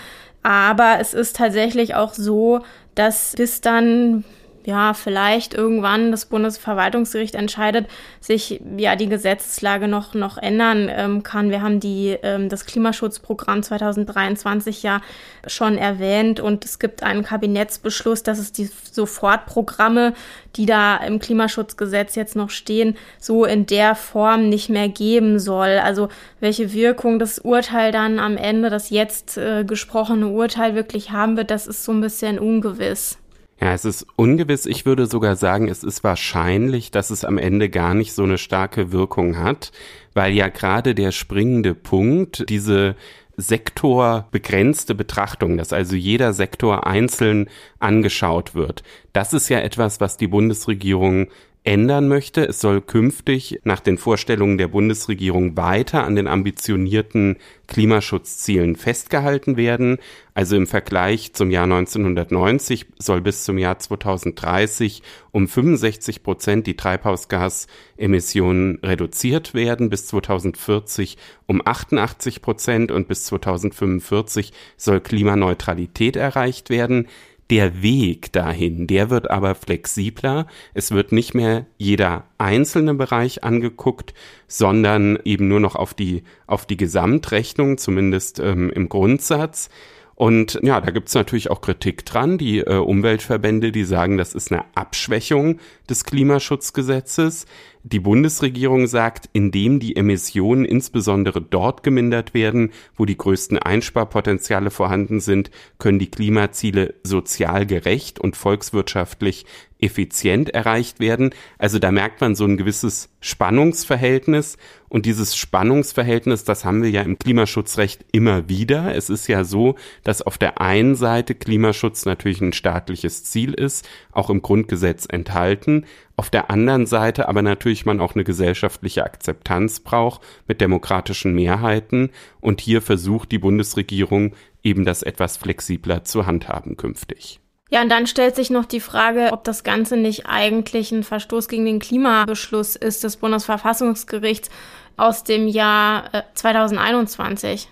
Aber 0.45 0.99
es 1.01 1.14
ist 1.14 1.35
tatsächlich 1.35 1.97
auch 1.97 2.14
so, 2.14 2.61
dass 2.95 3.35
bis 3.37 3.61
dann 3.61 4.23
ja, 4.67 4.95
vielleicht 4.95 5.55
irgendwann 5.55 6.11
das 6.11 6.27
Bundesverwaltungsgericht 6.27 7.37
entscheidet, 7.37 7.87
sich 8.21 8.61
ja 8.77 8.97
die 8.97 9.09
Gesetzeslage 9.09 9.87
noch, 9.87 10.14
noch 10.14 10.39
ändern 10.39 10.91
ähm, 10.91 11.23
kann. 11.23 11.51
Wir 11.51 11.62
haben 11.62 11.79
die, 11.79 12.19
ähm, 12.25 12.49
das 12.49 12.67
Klimaschutzprogramm 12.67 13.62
2023 13.62 14.83
ja 14.83 15.01
schon 15.47 15.79
erwähnt 15.79 16.41
und 16.41 16.64
es 16.64 16.81
gibt 16.81 17.05
einen 17.05 17.23
Kabinettsbeschluss, 17.23 18.25
dass 18.25 18.41
es 18.41 18.51
die 18.51 18.69
Sofortprogramme, 18.91 20.14
die 20.57 20.67
da 20.67 20.97
im 20.97 21.21
Klimaschutzgesetz 21.21 22.17
jetzt 22.17 22.35
noch 22.35 22.51
stehen, 22.51 22.97
so 23.21 23.45
in 23.45 23.67
der 23.67 23.95
Form 23.95 24.49
nicht 24.49 24.69
mehr 24.69 24.89
geben 24.89 25.39
soll. 25.39 25.79
Also 25.79 26.09
welche 26.41 26.73
Wirkung 26.73 27.21
das 27.21 27.39
Urteil 27.39 27.93
dann 27.93 28.19
am 28.19 28.37
Ende, 28.37 28.69
das 28.69 28.91
jetzt 28.91 29.39
äh, 29.39 29.62
gesprochene 29.62 30.27
Urteil 30.27 30.75
wirklich 30.75 31.12
haben 31.12 31.37
wird, 31.37 31.53
das 31.53 31.69
ist 31.69 31.85
so 31.85 31.93
ein 31.93 32.01
bisschen 32.01 32.41
ungewiss. 32.41 33.19
Ja, 33.61 33.73
es 33.73 33.87
ist 33.87 34.07
ungewiss. 34.17 34.67
Ich 34.67 34.85
würde 34.85 35.07
sogar 35.07 35.35
sagen, 35.37 35.69
es 35.69 35.83
ist 35.83 36.05
wahrscheinlich, 36.05 36.91
dass 36.91 37.11
es 37.11 37.25
am 37.25 37.39
Ende 37.39 37.71
gar 37.71 37.95
nicht 37.95 38.13
so 38.13 38.23
eine 38.23 38.37
starke 38.37 38.93
Wirkung 38.93 39.39
hat, 39.39 39.73
weil 40.13 40.35
ja 40.35 40.49
gerade 40.49 40.95
der 40.95 41.11
springende 41.11 41.75
Punkt, 41.75 42.49
diese 42.51 42.97
sektorbegrenzte 43.39 44.95
Betrachtung, 44.95 45.57
dass 45.57 45.73
also 45.73 45.97
jeder 45.97 46.33
Sektor 46.33 46.87
einzeln 46.87 47.49
angeschaut 47.79 48.55
wird. 48.55 48.83
Das 49.13 49.33
ist 49.33 49.49
ja 49.49 49.61
etwas, 49.61 50.01
was 50.01 50.17
die 50.17 50.29
Bundesregierung 50.29 51.29
ändern 51.67 52.07
möchte. 52.07 52.47
Es 52.47 52.61
soll 52.61 52.81
künftig 52.81 53.61
nach 53.64 53.81
den 53.81 53.99
Vorstellungen 53.99 54.57
der 54.57 54.69
Bundesregierung 54.69 55.57
weiter 55.57 56.05
an 56.05 56.14
den 56.14 56.29
ambitionierten 56.29 57.39
Klimaschutzzielen 57.67 58.77
festgehalten 58.77 59.57
werden. 59.57 59.99
Also 60.33 60.55
im 60.55 60.69
Vergleich 60.69 61.33
zum 61.33 61.51
Jahr 61.51 61.64
1990 61.64 62.87
soll 62.99 63.21
bis 63.21 63.43
zum 63.43 63.59
Jahr 63.59 63.81
2030 63.81 65.03
um 65.33 65.49
65 65.49 66.23
Prozent 66.23 66.69
die 66.69 66.77
Treibhausgasemissionen 66.77 68.79
reduziert 68.85 69.53
werden, 69.53 69.91
bis 69.91 70.07
2040 70.07 71.19
um 71.47 71.61
88 71.64 72.43
Prozent 72.43 72.93
und 72.93 73.09
bis 73.09 73.25
2045 73.25 74.53
soll 74.77 75.01
Klimaneutralität 75.01 76.14
erreicht 76.14 76.71
werden. 76.71 77.09
Der 77.51 77.80
Weg 77.80 78.32
dahin, 78.32 78.88
der 78.88 79.09
wird 79.09 79.30
aber 79.30 79.55
flexibler. 79.55 80.49
Es 80.74 80.90
wird 80.90 81.12
nicht 81.12 81.32
mehr 81.32 81.66
jeder 81.78 82.24
einzelne 82.38 82.94
Bereich 82.94 83.44
angeguckt, 83.44 84.14
sondern 84.49 85.18
eben 85.24 85.47
nur 85.47 85.61
noch 85.61 85.76
auf 85.76 85.94
die, 85.94 86.24
auf 86.49 86.66
die 86.66 86.76
Gesamtrechnung, 86.76 87.78
zumindest 87.78 88.40
ähm, 88.40 88.70
im 88.70 88.88
Grundsatz. 88.88 89.70
Und 90.17 90.59
ja, 90.62 90.81
da 90.81 90.91
gibt's 90.93 91.12
natürlich 91.12 91.51
auch 91.51 91.61
Kritik 91.61 92.07
dran. 92.07 92.39
Die 92.39 92.61
äh, 92.61 92.79
Umweltverbände, 92.79 93.71
die 93.71 93.85
sagen, 93.85 94.17
das 94.17 94.35
ist 94.35 94.51
eine 94.51 94.64
Abschwächung 94.75 95.59
des 95.91 96.05
Klimaschutzgesetzes. 96.05 97.45
Die 97.83 98.01
Bundesregierung 98.01 98.87
sagt, 98.87 99.29
indem 99.35 99.79
die 99.79 99.95
Emissionen 99.95 100.64
insbesondere 100.64 101.43
dort 101.43 101.83
gemindert 101.83 102.33
werden, 102.33 102.73
wo 102.97 103.05
die 103.05 103.19
größten 103.19 103.59
Einsparpotenziale 103.59 104.71
vorhanden 104.71 105.21
sind, 105.21 105.51
können 105.79 105.99
die 105.99 106.11
Klimaziele 106.11 106.95
sozial 107.03 107.67
gerecht 107.67 108.19
und 108.19 108.37
volkswirtschaftlich 108.37 109.45
effizient 109.79 110.51
erreicht 110.51 111.01
werden. 111.01 111.31
Also 111.59 111.79
da 111.79 111.91
merkt 111.91 112.20
man 112.20 112.35
so 112.35 112.45
ein 112.45 112.57
gewisses 112.57 113.11
Spannungsverhältnis. 113.20 114.57
Und 114.89 115.05
dieses 115.05 115.37
Spannungsverhältnis, 115.37 116.45
das 116.45 116.64
haben 116.64 116.83
wir 116.83 116.91
ja 116.91 117.03
im 117.03 117.18
Klimaschutzrecht 117.18 118.05
immer 118.12 118.49
wieder. 118.49 118.95
Es 118.95 119.11
ist 119.11 119.27
ja 119.27 119.45
so, 119.45 119.74
dass 120.05 120.22
auf 120.22 120.39
der 120.39 120.61
einen 120.61 120.95
Seite 120.95 121.35
Klimaschutz 121.35 122.07
natürlich 122.07 122.41
ein 122.41 122.53
staatliches 122.53 123.24
Ziel 123.24 123.53
ist, 123.53 123.87
auch 124.12 124.31
im 124.31 124.43
Grundgesetz 124.43 125.07
enthalten. 125.11 125.85
Auf 126.16 126.31
der 126.31 126.51
anderen 126.51 126.87
Seite 126.87 127.29
aber 127.29 127.43
natürlich 127.43 127.85
man 127.85 128.01
auch 128.01 128.14
eine 128.14 128.24
gesellschaftliche 128.24 129.05
Akzeptanz 129.05 129.81
braucht 129.81 130.22
mit 130.47 130.61
demokratischen 130.61 131.35
Mehrheiten. 131.35 132.11
Und 132.41 132.61
hier 132.61 132.81
versucht 132.81 133.33
die 133.33 133.39
Bundesregierung 133.39 134.35
eben 134.62 134.85
das 134.85 135.03
etwas 135.03 135.37
flexibler 135.37 136.05
zu 136.05 136.27
handhaben 136.27 136.77
künftig. 136.77 137.41
Ja, 137.69 137.83
und 137.83 137.89
dann 137.89 138.07
stellt 138.07 138.37
sich 138.37 138.51
noch 138.51 138.64
die 138.64 138.81
Frage, 138.81 139.31
ob 139.33 139.43
das 139.43 139.64
Ganze 139.64 139.97
nicht 139.97 140.27
eigentlich 140.27 140.93
ein 140.93 141.03
Verstoß 141.03 141.49
gegen 141.49 141.64
den 141.64 141.81
Klimabeschluss 141.81 142.77
ist 142.77 143.03
des 143.03 143.17
Bundesverfassungsgerichts 143.17 144.51
aus 144.97 145.25
dem 145.25 145.49
Jahr 145.49 146.14
äh, 146.14 146.23
2021. 146.35 147.69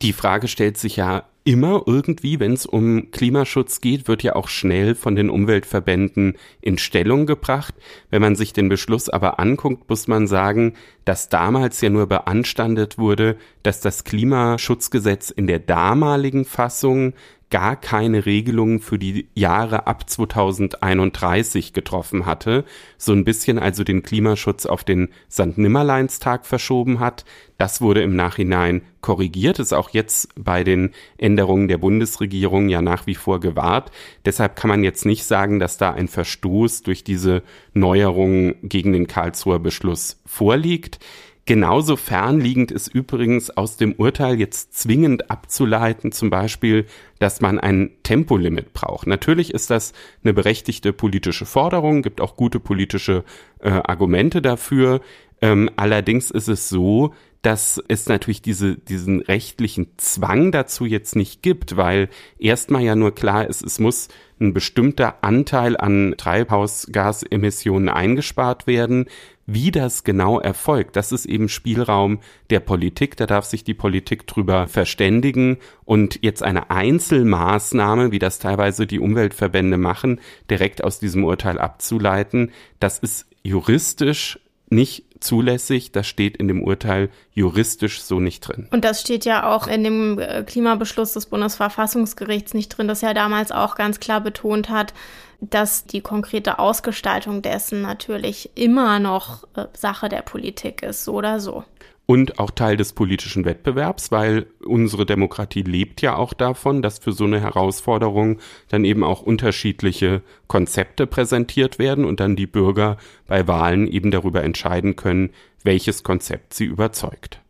Die 0.00 0.12
Frage 0.12 0.46
stellt 0.46 0.78
sich 0.78 0.96
ja 0.96 1.24
immer 1.48 1.82
irgendwie, 1.86 2.38
wenn 2.40 2.52
es 2.52 2.66
um 2.66 3.10
Klimaschutz 3.10 3.80
geht, 3.80 4.06
wird 4.06 4.22
ja 4.22 4.36
auch 4.36 4.48
schnell 4.48 4.94
von 4.94 5.16
den 5.16 5.30
Umweltverbänden 5.30 6.36
in 6.60 6.76
Stellung 6.76 7.24
gebracht. 7.24 7.74
Wenn 8.10 8.20
man 8.20 8.36
sich 8.36 8.52
den 8.52 8.68
Beschluss 8.68 9.08
aber 9.08 9.40
anguckt, 9.40 9.88
muss 9.88 10.06
man 10.08 10.26
sagen, 10.26 10.74
dass 11.06 11.30
damals 11.30 11.80
ja 11.80 11.88
nur 11.88 12.06
beanstandet 12.06 12.98
wurde, 12.98 13.38
dass 13.68 13.80
das 13.80 14.04
Klimaschutzgesetz 14.04 15.28
in 15.28 15.46
der 15.46 15.58
damaligen 15.58 16.46
Fassung 16.46 17.12
gar 17.50 17.76
keine 17.76 18.24
Regelungen 18.24 18.80
für 18.80 18.98
die 18.98 19.28
Jahre 19.34 19.86
ab 19.86 20.08
2031 20.08 21.74
getroffen 21.74 22.24
hatte, 22.24 22.64
so 22.96 23.12
ein 23.12 23.26
bisschen 23.26 23.58
also 23.58 23.84
den 23.84 24.02
Klimaschutz 24.02 24.64
auf 24.64 24.84
den 24.84 25.10
St. 25.30 25.58
Nimmerleinstag 25.58 26.46
verschoben 26.46 26.98
hat. 26.98 27.26
Das 27.58 27.82
wurde 27.82 28.00
im 28.00 28.16
Nachhinein 28.16 28.80
korrigiert, 29.02 29.58
ist 29.58 29.74
auch 29.74 29.90
jetzt 29.90 30.30
bei 30.34 30.64
den 30.64 30.92
Änderungen 31.18 31.68
der 31.68 31.78
Bundesregierung 31.78 32.70
ja 32.70 32.80
nach 32.80 33.06
wie 33.06 33.16
vor 33.16 33.38
gewahrt. 33.38 33.90
Deshalb 34.24 34.56
kann 34.56 34.68
man 34.68 34.82
jetzt 34.82 35.04
nicht 35.04 35.24
sagen, 35.24 35.58
dass 35.58 35.76
da 35.76 35.90
ein 35.92 36.08
Verstoß 36.08 36.84
durch 36.84 37.04
diese 37.04 37.42
Neuerungen 37.74 38.54
gegen 38.62 38.94
den 38.94 39.06
Karlsruher 39.06 39.58
Beschluss 39.58 40.22
vorliegt. 40.24 41.00
Genauso 41.48 41.96
fernliegend 41.96 42.70
ist 42.70 42.88
übrigens 42.88 43.48
aus 43.48 43.78
dem 43.78 43.94
Urteil 43.94 44.38
jetzt 44.38 44.74
zwingend 44.74 45.30
abzuleiten, 45.30 46.12
zum 46.12 46.28
Beispiel, 46.28 46.84
dass 47.20 47.40
man 47.40 47.58
ein 47.58 47.92
Tempolimit 48.02 48.74
braucht. 48.74 49.06
Natürlich 49.06 49.54
ist 49.54 49.70
das 49.70 49.94
eine 50.22 50.34
berechtigte 50.34 50.92
politische 50.92 51.46
Forderung, 51.46 52.02
gibt 52.02 52.20
auch 52.20 52.36
gute 52.36 52.60
politische 52.60 53.24
äh, 53.60 53.70
Argumente 53.70 54.42
dafür. 54.42 55.00
Ähm, 55.40 55.70
allerdings 55.76 56.30
ist 56.30 56.48
es 56.48 56.68
so, 56.68 57.14
dass 57.42 57.82
es 57.88 58.08
natürlich 58.08 58.42
diese, 58.42 58.76
diesen 58.76 59.20
rechtlichen 59.20 59.88
Zwang 59.96 60.50
dazu 60.50 60.84
jetzt 60.84 61.14
nicht 61.14 61.42
gibt, 61.42 61.76
weil 61.76 62.08
erstmal 62.38 62.82
ja 62.82 62.96
nur 62.96 63.14
klar 63.14 63.46
ist, 63.46 63.62
es 63.62 63.78
muss 63.78 64.08
ein 64.40 64.52
bestimmter 64.52 65.22
Anteil 65.22 65.76
an 65.76 66.14
Treibhausgasemissionen 66.16 67.88
eingespart 67.88 68.66
werden. 68.66 69.06
Wie 69.46 69.70
das 69.70 70.04
genau 70.04 70.38
erfolgt, 70.38 70.96
das 70.96 71.10
ist 71.10 71.24
eben 71.24 71.48
Spielraum 71.48 72.18
der 72.50 72.60
Politik. 72.60 73.16
Da 73.16 73.26
darf 73.26 73.46
sich 73.46 73.64
die 73.64 73.74
Politik 73.74 74.26
drüber 74.26 74.68
verständigen. 74.68 75.56
Und 75.84 76.18
jetzt 76.22 76.42
eine 76.42 76.70
Einzelmaßnahme, 76.70 78.12
wie 78.12 78.18
das 78.18 78.40
teilweise 78.40 78.86
die 78.86 79.00
Umweltverbände 79.00 79.78
machen, 79.78 80.20
direkt 80.50 80.84
aus 80.84 81.00
diesem 81.00 81.24
Urteil 81.24 81.58
abzuleiten, 81.58 82.52
das 82.78 82.98
ist 82.98 83.26
juristisch 83.42 84.38
nicht 84.70 85.04
zulässig. 85.20 85.92
Das 85.92 86.06
steht 86.06 86.36
in 86.36 86.48
dem 86.48 86.62
Urteil 86.62 87.10
juristisch 87.32 88.02
so 88.02 88.20
nicht 88.20 88.40
drin. 88.40 88.68
Und 88.70 88.84
das 88.84 89.00
steht 89.00 89.24
ja 89.24 89.48
auch 89.48 89.66
in 89.66 89.84
dem 89.84 90.18
äh, 90.18 90.42
Klimabeschluss 90.44 91.14
des 91.14 91.26
Bundesverfassungsgerichts 91.26 92.54
nicht 92.54 92.68
drin, 92.68 92.88
das 92.88 93.00
ja 93.00 93.14
damals 93.14 93.52
auch 93.52 93.74
ganz 93.74 94.00
klar 94.00 94.20
betont 94.20 94.68
hat, 94.68 94.94
dass 95.40 95.84
die 95.84 96.00
konkrete 96.00 96.58
Ausgestaltung 96.58 97.42
dessen 97.42 97.82
natürlich 97.82 98.50
immer 98.54 98.98
noch 98.98 99.44
äh, 99.54 99.66
Sache 99.76 100.08
der 100.08 100.22
Politik 100.22 100.82
ist, 100.82 101.04
so 101.04 101.14
oder 101.14 101.40
so 101.40 101.64
und 102.10 102.38
auch 102.38 102.50
Teil 102.50 102.78
des 102.78 102.94
politischen 102.94 103.44
Wettbewerbs, 103.44 104.10
weil 104.10 104.46
unsere 104.64 105.04
Demokratie 105.04 105.60
lebt 105.60 106.00
ja 106.00 106.16
auch 106.16 106.32
davon, 106.32 106.80
dass 106.80 106.98
für 106.98 107.12
so 107.12 107.24
eine 107.24 107.38
Herausforderung 107.38 108.38
dann 108.68 108.86
eben 108.86 109.04
auch 109.04 109.20
unterschiedliche 109.20 110.22
Konzepte 110.46 111.06
präsentiert 111.06 111.78
werden 111.78 112.06
und 112.06 112.18
dann 112.20 112.34
die 112.34 112.46
Bürger 112.46 112.96
bei 113.26 113.46
Wahlen 113.46 113.86
eben 113.86 114.10
darüber 114.10 114.42
entscheiden 114.42 114.96
können, 114.96 115.30
welches 115.62 116.02
Konzept 116.02 116.54
sie 116.54 116.64
überzeugt. 116.64 117.42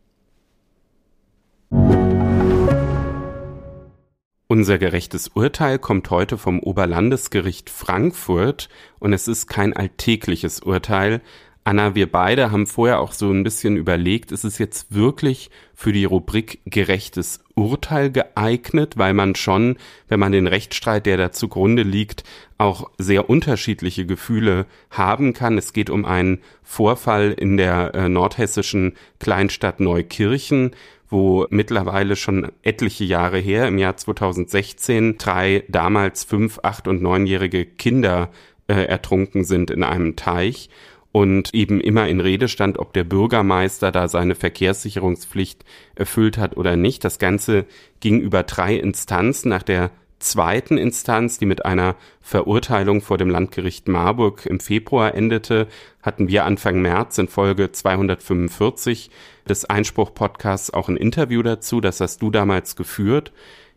Unser 4.51 4.77
gerechtes 4.77 5.29
Urteil 5.29 5.79
kommt 5.79 6.09
heute 6.09 6.37
vom 6.37 6.59
Oberlandesgericht 6.59 7.69
Frankfurt 7.69 8.67
und 8.99 9.13
es 9.13 9.29
ist 9.29 9.47
kein 9.47 9.73
alltägliches 9.73 10.59
Urteil, 10.61 11.21
Anna, 11.65 11.93
wir 11.93 12.11
beide 12.11 12.51
haben 12.51 12.67
vorher 12.67 12.99
auch 12.99 13.11
so 13.11 13.29
ein 13.31 13.43
bisschen 13.43 13.75
überlegt, 13.75 14.31
ist 14.31 14.43
es 14.43 14.57
jetzt 14.57 14.93
wirklich 14.93 15.51
für 15.75 15.91
die 15.91 16.05
Rubrik 16.05 16.59
gerechtes 16.65 17.41
Urteil 17.53 18.11
geeignet, 18.11 18.97
weil 18.97 19.13
man 19.13 19.35
schon, 19.35 19.77
wenn 20.07 20.19
man 20.19 20.31
den 20.31 20.47
Rechtsstreit, 20.47 21.05
der 21.05 21.17
da 21.17 21.31
zugrunde 21.31 21.83
liegt, 21.83 22.23
auch 22.57 22.89
sehr 22.97 23.29
unterschiedliche 23.29 24.05
Gefühle 24.05 24.65
haben 24.89 25.33
kann. 25.33 25.57
Es 25.57 25.73
geht 25.73 25.89
um 25.89 26.05
einen 26.05 26.39
Vorfall 26.63 27.33
in 27.37 27.57
der 27.57 27.93
äh, 27.93 28.09
nordhessischen 28.09 28.93
Kleinstadt 29.19 29.79
Neukirchen, 29.79 30.71
wo 31.09 31.45
mittlerweile 31.49 32.15
schon 32.15 32.51
etliche 32.63 33.03
Jahre 33.03 33.39
her, 33.39 33.67
im 33.67 33.77
Jahr 33.77 33.97
2016, 33.97 35.17
drei 35.17 35.63
damals 35.67 36.23
fünf, 36.23 36.59
acht 36.63 36.87
und 36.87 37.01
neunjährige 37.01 37.65
Kinder 37.65 38.29
äh, 38.67 38.85
ertrunken 38.85 39.43
sind 39.43 39.71
in 39.71 39.83
einem 39.83 40.15
Teich 40.15 40.69
und 41.11 41.53
eben 41.53 41.81
immer 41.81 42.07
in 42.07 42.19
Rede 42.19 42.47
stand, 42.47 42.77
ob 42.77 42.93
der 42.93 43.03
Bürgermeister 43.03 43.91
da 43.91 44.07
seine 44.07 44.35
Verkehrssicherungspflicht 44.35 45.65
erfüllt 45.95 46.37
hat 46.37 46.55
oder 46.55 46.75
nicht. 46.75 47.03
Das 47.03 47.17
Ganze 47.17 47.65
ging 47.99 48.19
über 48.19 48.43
drei 48.43 48.75
Instanzen. 48.75 49.49
Nach 49.49 49.63
der 49.63 49.91
zweiten 50.19 50.77
Instanz, 50.77 51.39
die 51.39 51.45
mit 51.45 51.65
einer 51.65 51.95
Verurteilung 52.21 53.01
vor 53.01 53.17
dem 53.17 53.29
Landgericht 53.29 53.87
Marburg 53.87 54.45
im 54.45 54.59
Februar 54.59 55.15
endete, 55.15 55.67
hatten 56.03 56.27
wir 56.27 56.45
Anfang 56.45 56.81
März 56.81 57.17
in 57.17 57.27
Folge 57.27 57.71
245 57.71 59.09
des 59.47 59.65
Einspruch-Podcasts 59.65 60.71
auch 60.71 60.89
ein 60.89 60.97
Interview 60.97 61.41
dazu. 61.41 61.81
Das 61.81 62.01
hast 62.01 62.21
du 62.21 62.29
damals 62.29 62.75
geführt. 62.75 63.31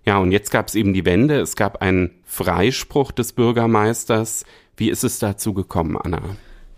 Ja, 0.04 0.18
und 0.18 0.32
jetzt 0.32 0.50
gab 0.50 0.68
es 0.68 0.74
eben 0.74 0.92
die 0.92 1.06
Wende. 1.06 1.40
Es 1.40 1.56
gab 1.56 1.80
einen 1.80 2.10
Freispruch 2.24 3.12
des 3.12 3.32
Bürgermeisters. 3.32 4.44
Wie 4.76 4.90
ist 4.90 5.04
es 5.04 5.18
dazu 5.18 5.54
gekommen, 5.54 5.96
Anna? 5.96 6.20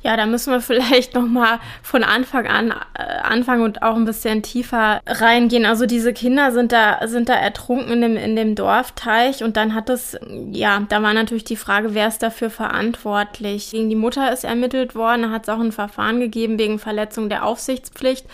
Ja, 0.04 0.18
da 0.18 0.26
müssen 0.26 0.52
wir 0.52 0.60
vielleicht 0.60 1.14
noch 1.14 1.26
mal 1.26 1.58
von 1.82 2.04
Anfang 2.04 2.46
an 2.46 2.70
äh, 2.70 3.02
anfangen 3.22 3.62
und 3.62 3.82
auch 3.82 3.96
ein 3.96 4.04
bisschen 4.04 4.42
tiefer 4.42 5.00
reingehen. 5.06 5.64
Also 5.64 5.86
diese 5.86 6.12
Kinder 6.12 6.52
sind 6.52 6.72
da 6.72 7.06
sind 7.08 7.28
da 7.28 7.34
ertrunken 7.34 7.92
in 7.92 8.00
dem 8.02 8.16
in 8.16 8.36
dem 8.36 8.54
Dorfteich 8.54 9.42
und 9.42 9.56
dann 9.56 9.74
hat 9.74 9.88
es 9.88 10.18
ja, 10.52 10.82
da 10.88 11.02
war 11.02 11.14
natürlich 11.14 11.44
die 11.44 11.56
Frage, 11.56 11.94
wer 11.94 12.08
ist 12.08 12.22
dafür 12.22 12.50
verantwortlich? 12.50 13.70
Gegen 13.70 13.88
die 13.88 13.96
Mutter 13.96 14.30
ist 14.32 14.44
ermittelt 14.44 14.94
worden, 14.94 15.30
hat 15.30 15.44
es 15.44 15.48
auch 15.48 15.60
ein 15.60 15.72
Verfahren 15.72 16.20
gegeben 16.20 16.58
wegen 16.58 16.78
Verletzung 16.78 17.28
der 17.28 17.44
Aufsichtspflicht. 17.44 18.26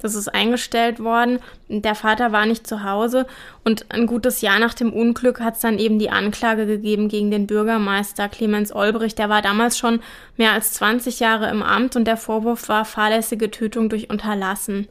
Das 0.00 0.14
ist 0.14 0.28
eingestellt 0.28 1.00
worden. 1.00 1.40
Der 1.68 1.94
Vater 1.94 2.30
war 2.32 2.46
nicht 2.46 2.66
zu 2.66 2.84
Hause 2.84 3.26
und 3.64 3.86
ein 3.90 4.06
gutes 4.06 4.40
Jahr 4.40 4.58
nach 4.58 4.74
dem 4.74 4.92
Unglück 4.92 5.40
hat 5.40 5.54
es 5.54 5.60
dann 5.60 5.78
eben 5.78 5.98
die 5.98 6.10
Anklage 6.10 6.66
gegeben 6.66 7.08
gegen 7.08 7.30
den 7.30 7.46
Bürgermeister 7.46 8.28
Clemens 8.28 8.72
Olbricht. 8.72 9.18
Der 9.18 9.28
war 9.28 9.42
damals 9.42 9.76
schon 9.76 10.00
mehr 10.36 10.52
als 10.52 10.72
20 10.74 11.20
Jahre 11.20 11.50
im 11.50 11.62
Amt 11.62 11.96
und 11.96 12.04
der 12.04 12.16
Vorwurf 12.16 12.68
war 12.68 12.84
fahrlässige 12.84 13.50
Tötung 13.50 13.88
durch 13.88 14.08
Unterlassen. 14.08 14.88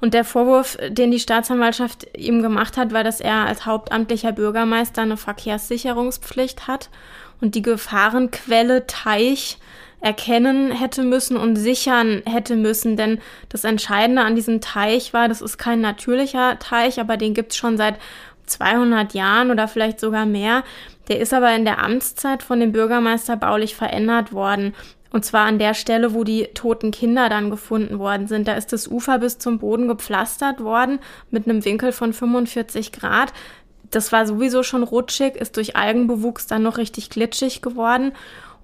Und 0.00 0.14
der 0.14 0.24
Vorwurf, 0.24 0.76
den 0.88 1.10
die 1.10 1.20
Staatsanwaltschaft 1.20 2.06
ihm 2.16 2.42
gemacht 2.42 2.76
hat, 2.76 2.92
war, 2.92 3.02
dass 3.02 3.20
er 3.20 3.46
als 3.46 3.64
hauptamtlicher 3.64 4.32
Bürgermeister 4.32 5.02
eine 5.02 5.16
Verkehrssicherungspflicht 5.16 6.66
hat 6.66 6.90
und 7.40 7.54
die 7.54 7.62
Gefahrenquelle 7.62 8.86
Teich 8.86 9.58
erkennen 10.06 10.70
hätte 10.70 11.02
müssen 11.02 11.36
und 11.36 11.56
sichern 11.56 12.22
hätte 12.26 12.54
müssen. 12.54 12.96
Denn 12.96 13.18
das 13.48 13.64
Entscheidende 13.64 14.22
an 14.22 14.36
diesem 14.36 14.60
Teich 14.60 15.12
war, 15.12 15.26
das 15.26 15.42
ist 15.42 15.58
kein 15.58 15.80
natürlicher 15.80 16.60
Teich, 16.60 17.00
aber 17.00 17.16
den 17.16 17.34
gibt's 17.34 17.56
schon 17.56 17.76
seit 17.76 17.98
200 18.46 19.14
Jahren 19.14 19.50
oder 19.50 19.66
vielleicht 19.66 19.98
sogar 19.98 20.24
mehr. 20.24 20.62
Der 21.08 21.18
ist 21.18 21.34
aber 21.34 21.52
in 21.56 21.64
der 21.64 21.82
Amtszeit 21.82 22.44
von 22.44 22.60
dem 22.60 22.70
Bürgermeister 22.70 23.36
baulich 23.36 23.74
verändert 23.74 24.32
worden. 24.32 24.76
Und 25.10 25.24
zwar 25.24 25.44
an 25.46 25.58
der 25.58 25.74
Stelle, 25.74 26.14
wo 26.14 26.22
die 26.22 26.44
toten 26.54 26.92
Kinder 26.92 27.28
dann 27.28 27.50
gefunden 27.50 27.98
worden 27.98 28.28
sind. 28.28 28.46
Da 28.46 28.54
ist 28.54 28.72
das 28.72 28.86
Ufer 28.86 29.18
bis 29.18 29.38
zum 29.38 29.58
Boden 29.58 29.88
gepflastert 29.88 30.60
worden 30.60 31.00
mit 31.32 31.48
einem 31.48 31.64
Winkel 31.64 31.90
von 31.90 32.12
45 32.12 32.92
Grad. 32.92 33.32
Das 33.90 34.12
war 34.12 34.24
sowieso 34.24 34.62
schon 34.62 34.84
rutschig, 34.84 35.34
ist 35.34 35.56
durch 35.56 35.74
Algenbewuchs 35.74 36.46
dann 36.46 36.62
noch 36.62 36.78
richtig 36.78 37.10
glitschig 37.10 37.60
geworden. 37.60 38.12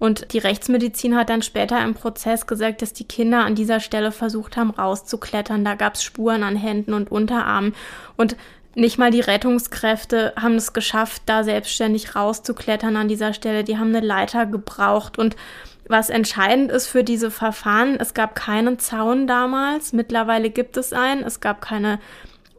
Und 0.03 0.33
die 0.33 0.39
Rechtsmedizin 0.39 1.17
hat 1.17 1.31
dann 1.31 1.43
später 1.43 1.81
im 1.81 1.95
Prozess 1.95 2.49
gesagt, 2.49 2.83
dass 2.83 2.93
die 2.93 3.07
Kinder 3.07 3.45
an 3.45 3.55
dieser 3.55 3.79
Stelle 3.79 4.11
versucht 4.11 4.57
haben, 4.57 4.71
rauszuklettern. 4.71 5.65
Da 5.65 5.77
gab 5.77 5.95
es 5.95 6.03
Spuren 6.03 6.43
an 6.43 6.57
Händen 6.57 6.93
und 6.93 7.13
Unterarmen. 7.13 7.73
Und 8.17 8.35
nicht 8.75 8.99
mal 8.99 9.13
die 9.13 9.21
Rettungskräfte 9.21 10.33
haben 10.35 10.57
es 10.57 10.73
geschafft, 10.73 11.23
da 11.27 11.45
selbstständig 11.45 12.17
rauszuklettern 12.17 12.97
an 12.97 13.07
dieser 13.07 13.33
Stelle. 13.33 13.63
Die 13.63 13.79
haben 13.79 13.95
eine 13.95 14.05
Leiter 14.05 14.45
gebraucht. 14.45 15.21
Und 15.21 15.37
was 15.87 16.11
entscheidend 16.11 16.73
ist 16.73 16.89
für 16.89 17.05
diese 17.05 17.31
Verfahren, 17.31 17.95
es 18.01 18.13
gab 18.13 18.35
keinen 18.35 18.81
Zaun 18.81 19.29
damals. 19.29 19.93
Mittlerweile 19.93 20.51
gibt 20.51 20.77
es 20.77 20.93
einen. 20.93 21.23
Es 21.23 21.39
gab 21.39 21.61
keine 21.61 22.01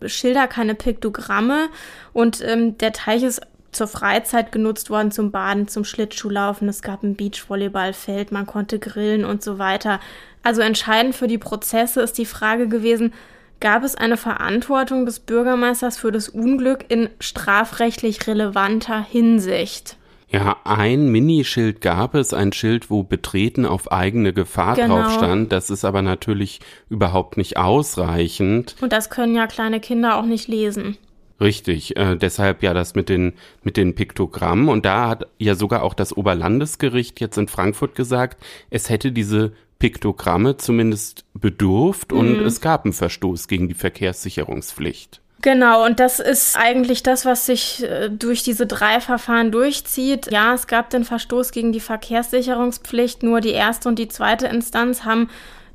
Schilder, 0.05 0.47
keine 0.47 0.75
Piktogramme. 0.75 1.67
Und 2.13 2.41
ähm, 2.41 2.77
der 2.77 2.93
Teich 2.93 3.21
ist 3.21 3.41
zur 3.73 3.87
Freizeit 3.87 4.51
genutzt 4.51 4.89
worden, 4.89 5.11
zum 5.11 5.31
Baden, 5.31 5.67
zum 5.67 5.83
Schlittschuhlaufen. 5.83 6.69
Es 6.69 6.81
gab 6.81 7.03
ein 7.03 7.15
Beachvolleyballfeld, 7.15 8.31
man 8.31 8.45
konnte 8.45 8.79
grillen 8.79 9.25
und 9.25 9.43
so 9.43 9.59
weiter. 9.59 9.99
Also 10.43 10.61
entscheidend 10.61 11.15
für 11.15 11.27
die 11.27 11.37
Prozesse 11.37 12.01
ist 12.01 12.17
die 12.17 12.25
Frage 12.25 12.67
gewesen, 12.67 13.13
gab 13.59 13.83
es 13.83 13.95
eine 13.95 14.17
Verantwortung 14.17 15.05
des 15.05 15.19
Bürgermeisters 15.19 15.97
für 15.97 16.11
das 16.11 16.29
Unglück 16.29 16.85
in 16.89 17.09
strafrechtlich 17.19 18.27
relevanter 18.27 19.01
Hinsicht? 19.01 19.97
Ja, 20.33 20.57
ein 20.63 21.11
Minischild 21.11 21.79
gab 21.79 22.15
es, 22.15 22.33
ein 22.33 22.53
Schild, 22.53 22.89
wo 22.89 23.03
betreten 23.03 23.67
auf 23.67 23.91
eigene 23.91 24.33
Gefahr 24.33 24.75
genau. 24.75 25.03
drauf 25.03 25.13
stand. 25.13 25.51
Das 25.51 25.69
ist 25.69 25.85
aber 25.85 26.01
natürlich 26.01 26.59
überhaupt 26.89 27.37
nicht 27.37 27.57
ausreichend. 27.57 28.75
Und 28.81 28.91
das 28.91 29.11
können 29.11 29.35
ja 29.35 29.45
kleine 29.45 29.79
Kinder 29.79 30.17
auch 30.17 30.25
nicht 30.25 30.47
lesen. 30.47 30.97
Richtig, 31.41 31.97
äh, 31.97 32.15
deshalb 32.15 32.63
ja 32.63 32.73
das 32.73 32.95
mit 32.95 33.09
den, 33.09 33.33
mit 33.63 33.77
den 33.77 33.95
Piktogrammen. 33.95 34.69
Und 34.69 34.85
da 34.85 35.09
hat 35.09 35.27
ja 35.37 35.55
sogar 35.55 35.83
auch 35.83 35.93
das 35.93 36.15
Oberlandesgericht 36.15 37.19
jetzt 37.19 37.37
in 37.37 37.47
Frankfurt 37.47 37.95
gesagt, 37.95 38.43
es 38.69 38.89
hätte 38.89 39.11
diese 39.11 39.51
Piktogramme 39.79 40.57
zumindest 40.57 41.25
bedurft 41.33 42.13
und 42.13 42.39
mhm. 42.39 42.45
es 42.45 42.61
gab 42.61 42.85
einen 42.85 42.93
Verstoß 42.93 43.47
gegen 43.47 43.67
die 43.67 43.73
Verkehrssicherungspflicht. 43.73 45.19
Genau, 45.41 45.85
und 45.85 45.99
das 45.99 46.21
ist 46.21 46.55
eigentlich 46.57 47.03
das, 47.03 47.25
was 47.25 47.45
sich 47.45 47.83
äh, 47.83 48.09
durch 48.09 48.43
diese 48.43 48.65
drei 48.65 49.01
Verfahren 49.01 49.51
durchzieht. 49.51 50.31
Ja, 50.31 50.53
es 50.53 50.67
gab 50.67 50.89
den 50.89 51.03
Verstoß 51.03 51.51
gegen 51.51 51.73
die 51.73 51.81
Verkehrssicherungspflicht, 51.81 53.23
nur 53.23 53.41
die 53.41 53.51
erste 53.51 53.89
und 53.89 53.99
die 53.99 54.07
zweite 54.07 54.47
Instanz 54.47 55.03
haben 55.03 55.27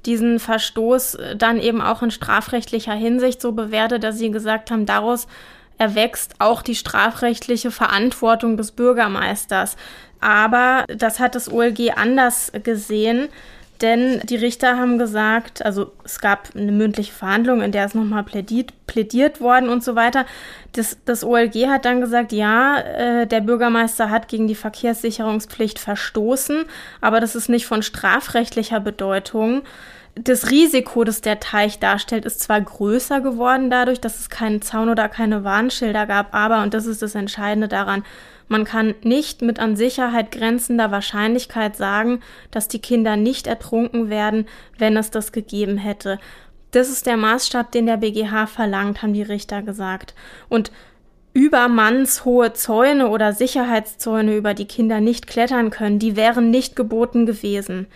diesen 0.06 0.38
Verstoß 0.38 1.14
äh, 1.14 1.36
dann 1.36 1.60
eben 1.60 1.80
auch 1.80 2.02
in 2.02 2.10
strafrechtlicher 2.10 2.94
Hinsicht 2.94 3.40
so 3.40 3.52
bewertet, 3.52 4.04
dass 4.04 4.18
sie 4.18 4.30
gesagt 4.30 4.70
haben, 4.70 4.86
daraus 4.86 5.26
erwächst 5.78 6.34
auch 6.40 6.62
die 6.62 6.74
strafrechtliche 6.74 7.70
Verantwortung 7.70 8.56
des 8.56 8.72
Bürgermeisters. 8.72 9.76
Aber 10.20 10.84
das 10.88 11.20
hat 11.20 11.34
das 11.34 11.50
OLG 11.50 11.92
anders 11.96 12.50
gesehen. 12.64 13.28
Denn 13.80 14.20
die 14.24 14.36
Richter 14.36 14.76
haben 14.76 14.98
gesagt, 14.98 15.64
also 15.64 15.92
es 16.04 16.18
gab 16.20 16.48
eine 16.56 16.72
mündliche 16.72 17.12
Verhandlung, 17.12 17.62
in 17.62 17.70
der 17.70 17.84
es 17.84 17.94
nochmal 17.94 18.24
plädiert, 18.24 18.72
plädiert 18.88 19.40
worden 19.40 19.68
und 19.68 19.84
so 19.84 19.94
weiter. 19.94 20.26
Das, 20.72 20.98
das 21.04 21.22
OLG 21.22 21.68
hat 21.68 21.84
dann 21.84 22.00
gesagt, 22.00 22.32
ja, 22.32 22.78
äh, 22.80 23.26
der 23.26 23.40
Bürgermeister 23.40 24.10
hat 24.10 24.26
gegen 24.26 24.48
die 24.48 24.56
Verkehrssicherungspflicht 24.56 25.78
verstoßen, 25.78 26.64
aber 27.00 27.20
das 27.20 27.36
ist 27.36 27.48
nicht 27.48 27.66
von 27.66 27.82
strafrechtlicher 27.82 28.80
Bedeutung 28.80 29.62
das 30.24 30.50
Risiko, 30.50 31.04
das 31.04 31.20
der 31.20 31.40
Teich 31.40 31.78
darstellt, 31.78 32.24
ist 32.24 32.40
zwar 32.40 32.60
größer 32.60 33.20
geworden 33.20 33.70
dadurch, 33.70 34.00
dass 34.00 34.18
es 34.18 34.28
keinen 34.28 34.62
Zaun 34.62 34.88
oder 34.88 35.08
keine 35.08 35.44
Warnschilder 35.44 36.06
gab, 36.06 36.34
aber, 36.34 36.62
und 36.62 36.74
das 36.74 36.86
ist 36.86 37.02
das 37.02 37.14
Entscheidende 37.14 37.68
daran, 37.68 38.04
man 38.48 38.64
kann 38.64 38.94
nicht 39.02 39.42
mit 39.42 39.60
an 39.60 39.76
Sicherheit 39.76 40.32
grenzender 40.32 40.90
Wahrscheinlichkeit 40.90 41.76
sagen, 41.76 42.20
dass 42.50 42.68
die 42.68 42.80
Kinder 42.80 43.16
nicht 43.16 43.46
ertrunken 43.46 44.10
werden, 44.10 44.46
wenn 44.78 44.96
es 44.96 45.10
das 45.10 45.32
gegeben 45.32 45.76
hätte. 45.76 46.18
Das 46.70 46.88
ist 46.88 47.06
der 47.06 47.16
Maßstab, 47.16 47.72
den 47.72 47.86
der 47.86 47.98
BGH 47.98 48.46
verlangt, 48.46 49.02
haben 49.02 49.12
die 49.12 49.22
Richter 49.22 49.62
gesagt. 49.62 50.14
Und 50.48 50.70
übermannshohe 51.32 52.52
Zäune 52.52 53.08
oder 53.08 53.32
Sicherheitszäune, 53.32 54.36
über 54.36 54.54
die 54.54 54.66
Kinder 54.66 55.00
nicht 55.00 55.26
klettern 55.26 55.70
können, 55.70 55.98
die 55.98 56.16
wären 56.16 56.50
nicht 56.50 56.74
geboten 56.74 57.26
gewesen. 57.26 57.86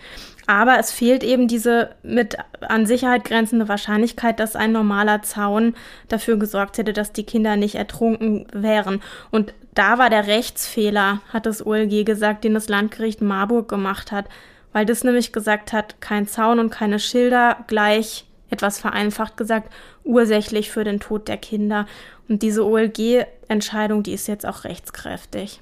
Aber 0.45 0.77
es 0.77 0.91
fehlt 0.91 1.23
eben 1.23 1.47
diese 1.47 1.95
mit 2.03 2.37
an 2.61 2.85
Sicherheit 2.85 3.23
grenzende 3.23 3.69
Wahrscheinlichkeit, 3.69 4.39
dass 4.39 4.55
ein 4.55 4.71
normaler 4.71 5.21
Zaun 5.21 5.75
dafür 6.09 6.37
gesorgt 6.37 6.77
hätte, 6.77 6.93
dass 6.93 7.13
die 7.13 7.25
Kinder 7.25 7.55
nicht 7.55 7.75
ertrunken 7.75 8.45
wären. 8.53 9.01
Und 9.31 9.53
da 9.75 9.97
war 9.97 10.09
der 10.09 10.27
Rechtsfehler, 10.27 11.21
hat 11.29 11.45
das 11.45 11.65
OLG 11.65 12.05
gesagt, 12.05 12.43
den 12.43 12.53
das 12.53 12.69
Landgericht 12.69 13.21
Marburg 13.21 13.67
gemacht 13.67 14.11
hat, 14.11 14.25
weil 14.71 14.85
das 14.85 15.03
nämlich 15.03 15.31
gesagt 15.31 15.73
hat, 15.73 16.01
kein 16.01 16.27
Zaun 16.27 16.59
und 16.59 16.69
keine 16.69 16.99
Schilder 16.99 17.57
gleich, 17.67 18.25
etwas 18.49 18.79
vereinfacht 18.79 19.37
gesagt, 19.37 19.71
ursächlich 20.03 20.71
für 20.71 20.83
den 20.83 20.99
Tod 20.99 21.27
der 21.27 21.37
Kinder. 21.37 21.87
Und 22.27 22.41
diese 22.41 22.65
OLG-Entscheidung, 22.65 24.03
die 24.03 24.13
ist 24.13 24.27
jetzt 24.27 24.45
auch 24.45 24.63
rechtskräftig. 24.63 25.59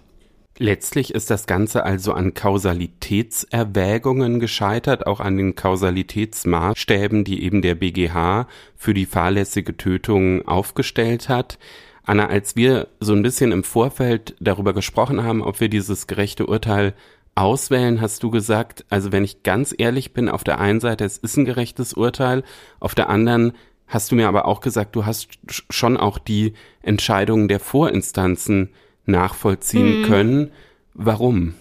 Letztlich 0.58 1.16
ist 1.16 1.32
das 1.32 1.48
Ganze 1.48 1.86
also 1.86 2.14
an 2.14 2.34
Kausalitätserwägungen 2.34 4.40
gescheitert, 4.40 5.08
auch 5.08 5.20
an 5.20 5.38
den 5.38 5.56
Kausalitätsmaßstäben, 5.56 7.24
die 7.24 7.44
eben 7.44 7.62
der 7.62 7.76
BGH 7.76 8.48
für 8.76 8.94
die 8.94 9.06
fahrlässige 9.06 9.78
Tötung 9.78 10.48
aufgestellt 10.48 11.30
hat. 11.30 11.58
Anna, 12.04 12.28
als 12.28 12.56
wir 12.56 12.88
so 13.00 13.14
ein 13.14 13.22
bisschen 13.22 13.52
im 13.52 13.64
Vorfeld 13.64 14.36
darüber 14.40 14.74
gesprochen 14.74 15.24
haben, 15.24 15.42
ob 15.42 15.60
wir 15.60 15.70
dieses 15.70 16.08
gerechte 16.08 16.48
Urteil 16.48 16.94
auswählen, 17.36 18.02
hast 18.02 18.24
du 18.24 18.32
gesagt, 18.32 18.86
also 18.90 19.12
wenn 19.12 19.24
ich 19.24 19.44
ganz 19.44 19.74
ehrlich 19.78 20.14
bin, 20.14 20.28
auf 20.30 20.44
der 20.44 20.60
einen 20.60 20.80
Seite, 20.80 21.06
es 21.06 21.18
ist 21.18 21.38
ein 21.38 21.46
gerechtes 21.46 21.94
Urteil, 21.94 22.44
auf 22.80 22.96
der 22.96 23.10
anderen 23.10 23.54
hast 23.88 24.12
du 24.12 24.16
mir 24.16 24.28
aber 24.28 24.46
auch 24.46 24.62
gesagt, 24.62 24.96
du 24.96 25.06
hast 25.06 25.28
schon 25.70 25.98
auch 25.98 26.18
die 26.18 26.54
Entscheidungen 26.82 27.48
der 27.48 27.60
Vorinstanzen 27.60 28.70
nachvollziehen 29.06 30.02
mhm. 30.02 30.06
können. 30.06 30.52
Warum? 30.94 31.54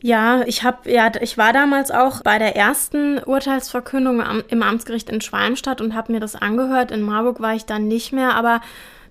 Ja, 0.00 0.42
ich 0.46 0.62
habe 0.62 0.90
ja, 0.90 1.10
ich 1.20 1.38
war 1.38 1.52
damals 1.52 1.90
auch 1.90 2.22
bei 2.22 2.38
der 2.38 2.56
ersten 2.56 3.18
Urteilsverkündung 3.18 4.22
am, 4.22 4.44
im 4.48 4.62
Amtsgericht 4.62 5.10
in 5.10 5.20
Schwalmstadt 5.20 5.80
und 5.80 5.94
habe 5.94 6.12
mir 6.12 6.20
das 6.20 6.36
angehört. 6.36 6.92
In 6.92 7.02
Marburg 7.02 7.40
war 7.40 7.54
ich 7.54 7.64
dann 7.64 7.88
nicht 7.88 8.12
mehr, 8.12 8.34
aber 8.34 8.60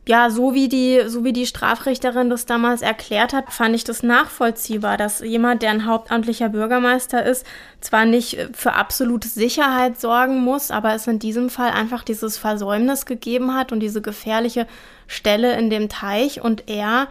ja, 0.08 0.30
so 0.30 0.54
wie 0.54 0.70
die, 0.70 1.04
so 1.08 1.26
wie 1.26 1.34
die 1.34 1.46
Strafrichterin 1.46 2.30
das 2.30 2.46
damals 2.46 2.82
erklärt 2.82 3.34
hat, 3.34 3.52
fand 3.52 3.76
ich 3.76 3.84
das 3.84 4.04
nachvollziehbar, 4.04 4.96
dass 4.96 5.20
jemand, 5.20 5.62
der 5.62 5.72
ein 5.72 5.86
hauptamtlicher 5.86 6.48
Bürgermeister 6.48 7.26
ist, 7.26 7.46
zwar 7.82 8.06
nicht 8.06 8.38
für 8.54 8.74
absolute 8.74 9.28
Sicherheit 9.28 10.00
sorgen 10.00 10.40
muss, 10.40 10.72
aber 10.72 10.96
es 10.96 11.08
in 11.08 11.20
diesem 11.20 11.50
Fall 11.50 11.72
einfach 11.72 12.04
dieses 12.04 12.38
Versäumnis 12.38 13.06
gegeben 13.06 13.54
hat 13.54 13.74
und 13.74 13.82
diese 13.82 14.02
gefährliche 14.02 14.66
Stelle 15.08 15.58
in 15.58 15.70
dem 15.70 15.90
Teich 15.90 16.42
und 16.42 16.70
er 16.70 17.10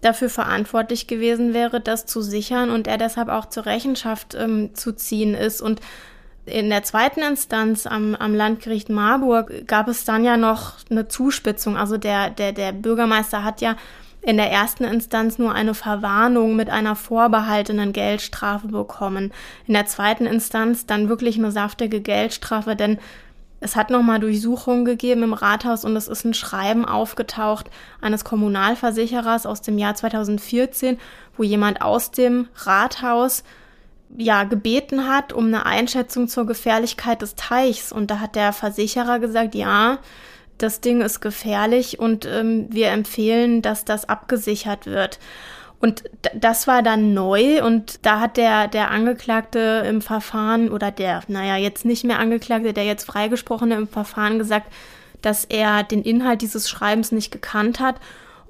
dafür 0.00 0.30
verantwortlich 0.30 1.06
gewesen 1.06 1.52
wäre, 1.52 1.80
das 1.80 2.06
zu 2.06 2.22
sichern 2.22 2.70
und 2.70 2.86
er 2.86 2.96
deshalb 2.96 3.28
auch 3.28 3.46
zur 3.46 3.66
Rechenschaft 3.66 4.34
ähm, 4.34 4.74
zu 4.74 4.92
ziehen 4.92 5.34
ist. 5.34 5.60
Und 5.60 5.80
in 6.50 6.68
der 6.70 6.82
zweiten 6.82 7.20
Instanz 7.20 7.86
am, 7.86 8.14
am 8.14 8.34
Landgericht 8.34 8.88
Marburg 8.88 9.66
gab 9.66 9.88
es 9.88 10.04
dann 10.04 10.24
ja 10.24 10.36
noch 10.36 10.74
eine 10.90 11.08
Zuspitzung. 11.08 11.76
Also 11.76 11.96
der, 11.96 12.30
der, 12.30 12.52
der 12.52 12.72
Bürgermeister 12.72 13.44
hat 13.44 13.60
ja 13.60 13.76
in 14.22 14.36
der 14.36 14.50
ersten 14.50 14.84
Instanz 14.84 15.38
nur 15.38 15.54
eine 15.54 15.74
Verwarnung 15.74 16.54
mit 16.56 16.68
einer 16.68 16.94
vorbehaltenen 16.94 17.92
Geldstrafe 17.92 18.68
bekommen. 18.68 19.32
In 19.66 19.74
der 19.74 19.86
zweiten 19.86 20.26
Instanz 20.26 20.86
dann 20.86 21.08
wirklich 21.08 21.38
eine 21.38 21.50
saftige 21.50 22.00
Geldstrafe, 22.00 22.76
denn 22.76 22.98
es 23.60 23.76
hat 23.76 23.90
nochmal 23.90 24.20
Durchsuchungen 24.20 24.84
gegeben 24.84 25.22
im 25.22 25.34
Rathaus 25.34 25.84
und 25.84 25.94
es 25.94 26.08
ist 26.08 26.24
ein 26.24 26.34
Schreiben 26.34 26.86
aufgetaucht 26.86 27.66
eines 28.00 28.24
Kommunalversicherers 28.24 29.46
aus 29.46 29.60
dem 29.60 29.78
Jahr 29.78 29.94
2014, 29.94 30.98
wo 31.36 31.42
jemand 31.42 31.82
aus 31.82 32.10
dem 32.10 32.48
Rathaus 32.56 33.44
ja 34.16 34.44
gebeten 34.44 35.08
hat 35.08 35.32
um 35.32 35.46
eine 35.46 35.66
Einschätzung 35.66 36.28
zur 36.28 36.46
Gefährlichkeit 36.46 37.22
des 37.22 37.34
Teichs 37.34 37.92
und 37.92 38.10
da 38.10 38.20
hat 38.20 38.36
der 38.36 38.52
Versicherer 38.52 39.18
gesagt, 39.18 39.54
ja, 39.54 39.98
das 40.58 40.80
Ding 40.80 41.00
ist 41.00 41.20
gefährlich 41.20 41.98
und 41.98 42.26
ähm, 42.26 42.66
wir 42.70 42.88
empfehlen, 42.88 43.62
dass 43.62 43.84
das 43.84 44.08
abgesichert 44.08 44.86
wird. 44.86 45.18
Und 45.80 46.04
das 46.34 46.66
war 46.66 46.82
dann 46.82 47.14
neu 47.14 47.64
und 47.64 48.04
da 48.04 48.20
hat 48.20 48.36
der, 48.36 48.68
der 48.68 48.90
Angeklagte 48.90 49.82
im 49.88 50.02
Verfahren 50.02 50.68
oder 50.68 50.90
der, 50.90 51.22
naja, 51.28 51.56
jetzt 51.56 51.86
nicht 51.86 52.04
mehr 52.04 52.18
Angeklagte, 52.18 52.74
der 52.74 52.84
jetzt 52.84 53.06
freigesprochene 53.06 53.76
im 53.76 53.88
Verfahren 53.88 54.38
gesagt, 54.38 54.70
dass 55.22 55.46
er 55.46 55.82
den 55.82 56.02
Inhalt 56.02 56.42
dieses 56.42 56.68
Schreibens 56.68 57.12
nicht 57.12 57.30
gekannt 57.30 57.80
hat, 57.80 57.96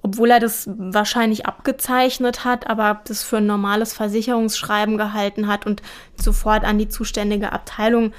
obwohl 0.02 0.30
er 0.30 0.40
das 0.40 0.68
wahrscheinlich 0.76 1.46
abgezeichnet 1.46 2.44
hat, 2.44 2.68
aber 2.68 3.00
das 3.04 3.22
für 3.22 3.38
ein 3.38 3.46
normales 3.46 3.92
Versicherungsschreiben 3.92 4.96
gehalten 4.96 5.46
hat 5.46 5.66
und 5.66 5.82
sofort 6.16 6.64
an 6.64 6.78
die 6.78 6.88
zuständige 6.88 7.52
Abteilung 7.52 8.12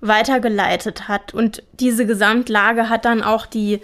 weitergeleitet 0.00 1.08
hat. 1.08 1.34
Und 1.34 1.62
diese 1.80 2.06
Gesamtlage 2.06 2.88
hat 2.88 3.04
dann 3.04 3.22
auch 3.22 3.46
die 3.46 3.80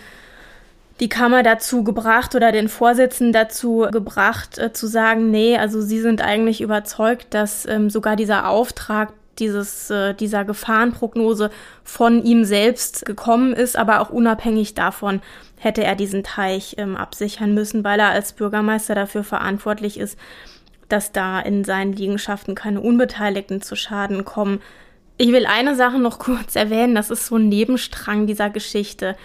die 1.01 1.09
Kammer 1.09 1.43
dazu 1.43 1.83
gebracht 1.83 2.35
oder 2.35 2.53
den 2.53 2.69
Vorsitzenden 2.69 3.33
dazu 3.33 3.87
gebracht, 3.91 4.59
äh, 4.59 4.73
zu 4.73 4.87
sagen, 4.87 5.31
nee, 5.31 5.59
also 5.59 5.81
sie 5.81 6.01
sind 6.01 6.23
eigentlich 6.23 6.61
überzeugt, 6.61 7.35
dass 7.35 7.67
ähm, 7.67 7.91
sogar 7.91 8.15
dieser 8.17 8.49
Auftrag 8.49 9.13
dieses, 9.39 9.91
äh, 9.91 10.15
dieser 10.15 10.45
Gefahrenprognose 10.45 11.51
von 11.83 12.23
ihm 12.25 12.45
selbst 12.45 13.05
gekommen 13.07 13.53
ist, 13.53 13.77
aber 13.77 14.01
auch 14.01 14.11
unabhängig 14.11 14.75
davon 14.75 15.21
hätte 15.59 15.83
er 15.83 15.97
diesen 15.97 16.23
Teich 16.23 16.75
ähm, 16.79 16.97
absichern 16.97 17.55
müssen, 17.55 17.85
weil 17.85 18.01
er 18.01 18.11
als 18.11 18.33
Bürgermeister 18.33 18.95
dafür 18.95 19.25
verantwortlich 19.25 19.99
ist, 19.99 20.19
dass 20.89 21.13
da 21.13 21.41
in 21.41 21.65
seinen 21.65 21.93
Liegenschaften 21.93 22.55
keine 22.55 22.81
Unbeteiligten 22.81 23.63
zu 23.63 23.75
Schaden 23.75 24.25
kommen. 24.25 24.61
Ich 25.17 25.33
will 25.33 25.47
eine 25.47 25.75
Sache 25.75 25.99
noch 25.99 26.19
kurz 26.21 26.57
erwähnen, 26.57 26.95
das 26.95 27.11
ist 27.11 27.27
so 27.27 27.37
ein 27.37 27.49
Nebenstrang 27.49 28.27
dieser 28.27 28.51
Geschichte. 28.51 29.17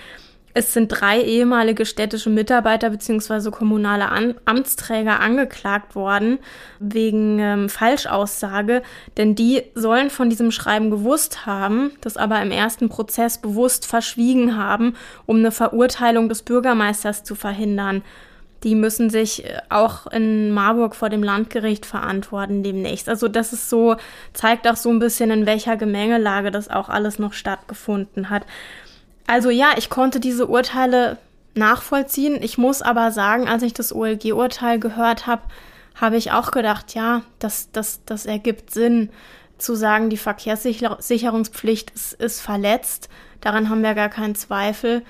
Es 0.54 0.74
sind 0.74 0.88
drei 0.88 1.22
ehemalige 1.22 1.86
städtische 1.86 2.30
Mitarbeiter 2.30 2.89
bzw. 2.89 3.52
kommunale 3.52 4.10
An 4.10 4.36
Amtsträger 4.45 5.20
angeklagt 5.20 5.95
worden 5.95 6.39
wegen 6.80 7.39
ähm, 7.39 7.70
Falschaussage, 7.70 8.82
denn 9.18 9.36
die 9.36 9.62
sollen 9.76 10.10
von 10.10 10.30
diesem 10.30 10.52
Schreiben 10.52 10.89
gewusst 10.89 11.45
haben, 11.45 11.91
das 12.02 12.18
aber 12.18 12.41
im 12.41 12.52
ersten 12.52 12.89
Prozess 12.89 13.38
bewusst 13.38 13.86
verschwiegen 13.86 14.58
haben, 14.58 14.95
um 15.26 15.38
eine 15.38 15.52
Verurteilung 15.52 16.30
des 16.30 16.41
Bürgermeisters 16.41 17.24
zu 17.24 17.36
verhindern. 17.36 18.04
Die 18.64 18.76
müssen 18.76 19.10
sich 19.10 19.45
äh, 19.45 19.60
auch 19.70 20.08
in 20.08 20.52
Marburg 20.52 20.95
vor 20.95 21.10
dem 21.10 21.24
Landgericht 21.24 21.86
verantworten 21.86 22.64
demnächst. 22.64 23.08
Also 23.08 23.28
das 23.28 23.54
ist 23.54 23.70
so, 23.70 23.95
zeigt 24.34 24.68
auch 24.68 24.76
so 24.76 24.89
ein 24.89 25.00
bisschen, 25.00 25.32
in 25.32 25.45
welcher 25.45 25.78
Gemengelage 25.78 26.52
das 26.52 26.70
auch 26.70 26.89
alles 26.89 27.20
noch 27.20 27.34
stattgefunden 27.34 28.30
hat. 28.30 28.45
Also 29.30 29.52
ja, 29.52 29.74
ich 29.78 29.92
konnte 29.92 30.20
diese 30.20 30.48
Urteile 30.48 31.20
nachvollziehen. 31.54 32.42
Ich 32.42 32.58
muss 32.58 32.82
aber 32.82 33.12
sagen, 33.12 33.48
als 33.48 33.62
ich 33.62 33.76
das 33.76 33.94
OLG-Urteil 33.94 34.80
gehört 34.80 35.28
habe, 35.28 35.44
habe 35.94 36.18
ich 36.18 36.32
auch 36.32 36.50
gedacht, 36.50 36.96
ja, 36.96 37.22
das, 37.38 37.72
das, 37.72 38.04
das 38.08 38.26
ergibt 38.26 38.72
Sinn 38.72 39.12
zu 39.60 39.76
sagen, 39.76 40.10
die 40.10 40.18
Verkehrssicherungspflicht 40.18 41.92
ist, 41.92 42.14
ist 42.14 42.42
verletzt. 42.42 43.08
Daran 43.40 43.70
haben 43.70 43.84
wir 43.84 43.94
gar 43.94 44.10
keinen 44.10 44.34
Zweifel. 44.34 45.04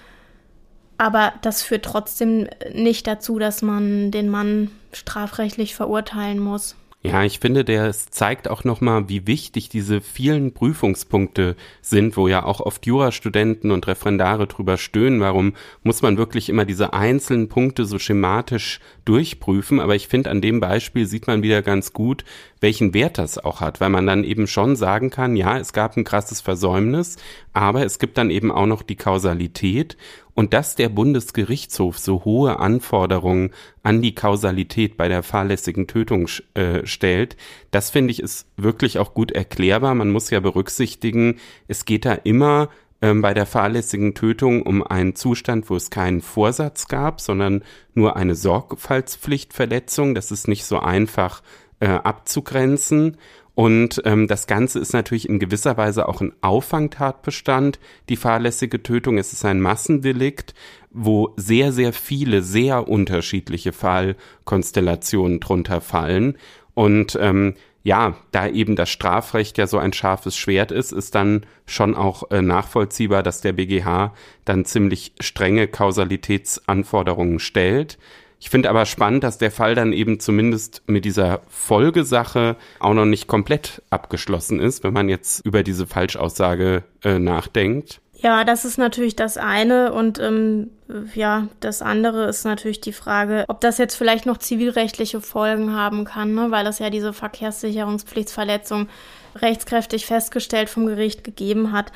Aber 0.97 1.31
das 1.41 1.61
führt 1.61 1.85
trotzdem 1.85 2.49
nicht 2.73 3.07
dazu, 3.07 3.39
dass 3.39 3.61
man 3.61 4.11
den 4.11 4.27
Mann 4.27 4.69
strafrechtlich 4.91 5.75
verurteilen 5.75 6.39
muss. 6.39 6.75
Ja, 7.01 7.23
ich 7.23 7.39
finde, 7.39 7.63
der 7.63 7.93
zeigt 7.93 8.49
auch 8.49 8.65
nochmal, 8.65 9.07
wie 9.07 9.25
wichtig 9.25 9.69
diese 9.69 10.01
vielen 10.01 10.53
Prüfungspunkte 10.53 11.55
sind, 11.81 12.17
wo 12.17 12.27
ja 12.27 12.43
auch 12.43 12.59
oft 12.59 12.85
Jurastudenten 12.85 13.71
und 13.71 13.87
Referendare 13.87 14.47
drüber 14.47 14.75
stöhnen. 14.75 15.21
Warum 15.21 15.53
muss 15.81 16.01
man 16.01 16.17
wirklich 16.17 16.49
immer 16.49 16.65
diese 16.65 16.91
einzelnen 16.91 17.47
Punkte 17.47 17.85
so 17.85 17.99
schematisch 17.99 18.81
durchprüfen? 19.05 19.79
Aber 19.79 19.95
ich 19.95 20.09
finde, 20.09 20.29
an 20.29 20.41
dem 20.41 20.59
Beispiel 20.59 21.05
sieht 21.05 21.25
man 21.25 21.41
wieder 21.41 21.61
ganz 21.61 21.93
gut, 21.93 22.25
welchen 22.59 22.93
Wert 22.93 23.17
das 23.17 23.37
auch 23.37 23.61
hat, 23.61 23.79
weil 23.79 23.89
man 23.89 24.05
dann 24.05 24.25
eben 24.25 24.45
schon 24.45 24.75
sagen 24.75 25.09
kann, 25.09 25.37
ja, 25.37 25.57
es 25.57 25.71
gab 25.71 25.95
ein 25.95 26.03
krasses 26.03 26.41
Versäumnis, 26.41 27.15
aber 27.53 27.85
es 27.85 27.99
gibt 27.99 28.17
dann 28.17 28.29
eben 28.29 28.51
auch 28.51 28.65
noch 28.65 28.81
die 28.81 28.97
Kausalität 28.97 29.95
und 30.39 30.53
dass 30.53 30.75
der 30.75 30.87
Bundesgerichtshof 30.87 31.99
so 31.99 32.23
hohe 32.23 32.59
Anforderungen 32.59 33.51
an 33.83 34.01
die 34.01 34.15
Kausalität 34.15 34.95
bei 34.95 35.09
der 35.09 35.21
fahrlässigen 35.21 35.85
Tötung 35.85 36.29
äh, 36.53 36.85
stellt, 36.85 37.35
das 37.71 37.89
finde 37.89 38.11
ich 38.11 38.21
ist 38.21 38.47
wirklich 38.55 38.99
auch 38.99 39.13
gut 39.13 39.33
erklärbar. 39.33 39.95
Man 39.95 40.11
muss 40.11 40.29
ja 40.29 40.39
berücksichtigen, 40.39 41.39
es 41.67 41.83
geht 41.83 42.05
da 42.05 42.13
immer 42.13 42.69
ähm, 43.01 43.21
bei 43.21 43.33
der 43.33 43.45
fahrlässigen 43.45 44.15
Tötung 44.15 44.61
um 44.61 44.81
einen 44.81 45.13
Zustand, 45.13 45.69
wo 45.69 45.75
es 45.75 45.89
keinen 45.89 46.21
Vorsatz 46.21 46.87
gab, 46.87 47.19
sondern 47.19 47.61
nur 47.93 48.15
eine 48.15 48.35
Sorgfaltspflichtverletzung. 48.35 50.15
Das 50.15 50.31
ist 50.31 50.47
nicht 50.47 50.63
so 50.63 50.79
einfach 50.79 51.43
äh, 51.81 51.87
abzugrenzen. 51.87 53.17
Und 53.59 54.01
ähm, 54.05 54.27
das 54.27 54.47
Ganze 54.47 54.79
ist 54.79 54.93
natürlich 54.93 55.27
in 55.27 55.37
gewisser 55.37 55.75
Weise 55.75 56.07
auch 56.07 56.21
ein 56.21 56.31
Auffangtatbestand, 56.39 57.77
die 58.07 58.15
fahrlässige 58.15 58.81
Tötung. 58.81 59.17
Es 59.17 59.33
ist 59.33 59.43
ein 59.43 59.59
Massendelikt, 59.59 60.53
wo 60.91 61.33
sehr, 61.35 61.73
sehr 61.73 61.91
viele, 61.91 62.41
sehr 62.41 62.87
unterschiedliche 62.87 63.73
Fallkonstellationen 63.73 65.41
drunter 65.41 65.81
fallen. 65.81 66.37
Und 66.73 67.19
ähm, 67.19 67.55
ja, 67.83 68.15
da 68.31 68.47
eben 68.47 68.77
das 68.77 68.91
Strafrecht 68.91 69.57
ja 69.57 69.67
so 69.67 69.77
ein 69.77 69.91
scharfes 69.91 70.37
Schwert 70.37 70.71
ist, 70.71 70.93
ist 70.93 71.13
dann 71.13 71.45
schon 71.65 71.95
auch 71.95 72.31
äh, 72.31 72.41
nachvollziehbar, 72.41 73.23
dass 73.23 73.41
der 73.41 73.51
BGH 73.51 74.13
dann 74.45 74.63
ziemlich 74.63 75.11
strenge 75.19 75.67
Kausalitätsanforderungen 75.67 77.39
stellt. 77.39 77.97
Ich 78.39 78.49
finde 78.49 78.69
aber 78.69 78.85
spannend, 78.85 79.23
dass 79.23 79.37
der 79.37 79.51
Fall 79.51 79.75
dann 79.75 79.91
eben 79.91 80.19
zumindest 80.19 80.81
mit 80.87 81.03
dieser 81.03 81.41
Folgesache 81.49 82.55
auch 82.79 82.93
noch 82.93 83.05
nicht 83.05 83.27
komplett 83.27 83.81
abgeschlossen 83.89 84.59
ist, 84.61 84.83
wenn 84.83 84.93
man 84.93 85.09
jetzt 85.09 85.45
über 85.45 85.61
diese 85.61 85.85
Falschaussage 85.85 86.83
äh, 87.03 87.19
nachdenkt. 87.19 87.99
Ja, 88.21 88.43
das 88.43 88.65
ist 88.65 88.77
natürlich 88.77 89.15
das 89.15 89.37
eine 89.37 89.93
und 89.93 90.19
ähm, 90.19 90.71
ja, 91.15 91.47
das 91.61 91.81
andere 91.81 92.27
ist 92.27 92.43
natürlich 92.43 92.81
die 92.81 92.91
Frage, 92.91 93.45
ob 93.47 93.61
das 93.61 93.77
jetzt 93.77 93.95
vielleicht 93.95 94.25
noch 94.25 94.37
zivilrechtliche 94.37 95.21
Folgen 95.21 95.73
haben 95.73 96.03
kann, 96.03 96.33
ne? 96.33 96.47
weil 96.49 96.67
es 96.67 96.79
ja 96.79 96.89
diese 96.89 97.13
Verkehrssicherungspflichtsverletzung 97.13 98.89
rechtskräftig 99.35 100.05
festgestellt 100.05 100.69
vom 100.69 100.85
Gericht 100.85 101.23
gegeben 101.23 101.71
hat. 101.71 101.93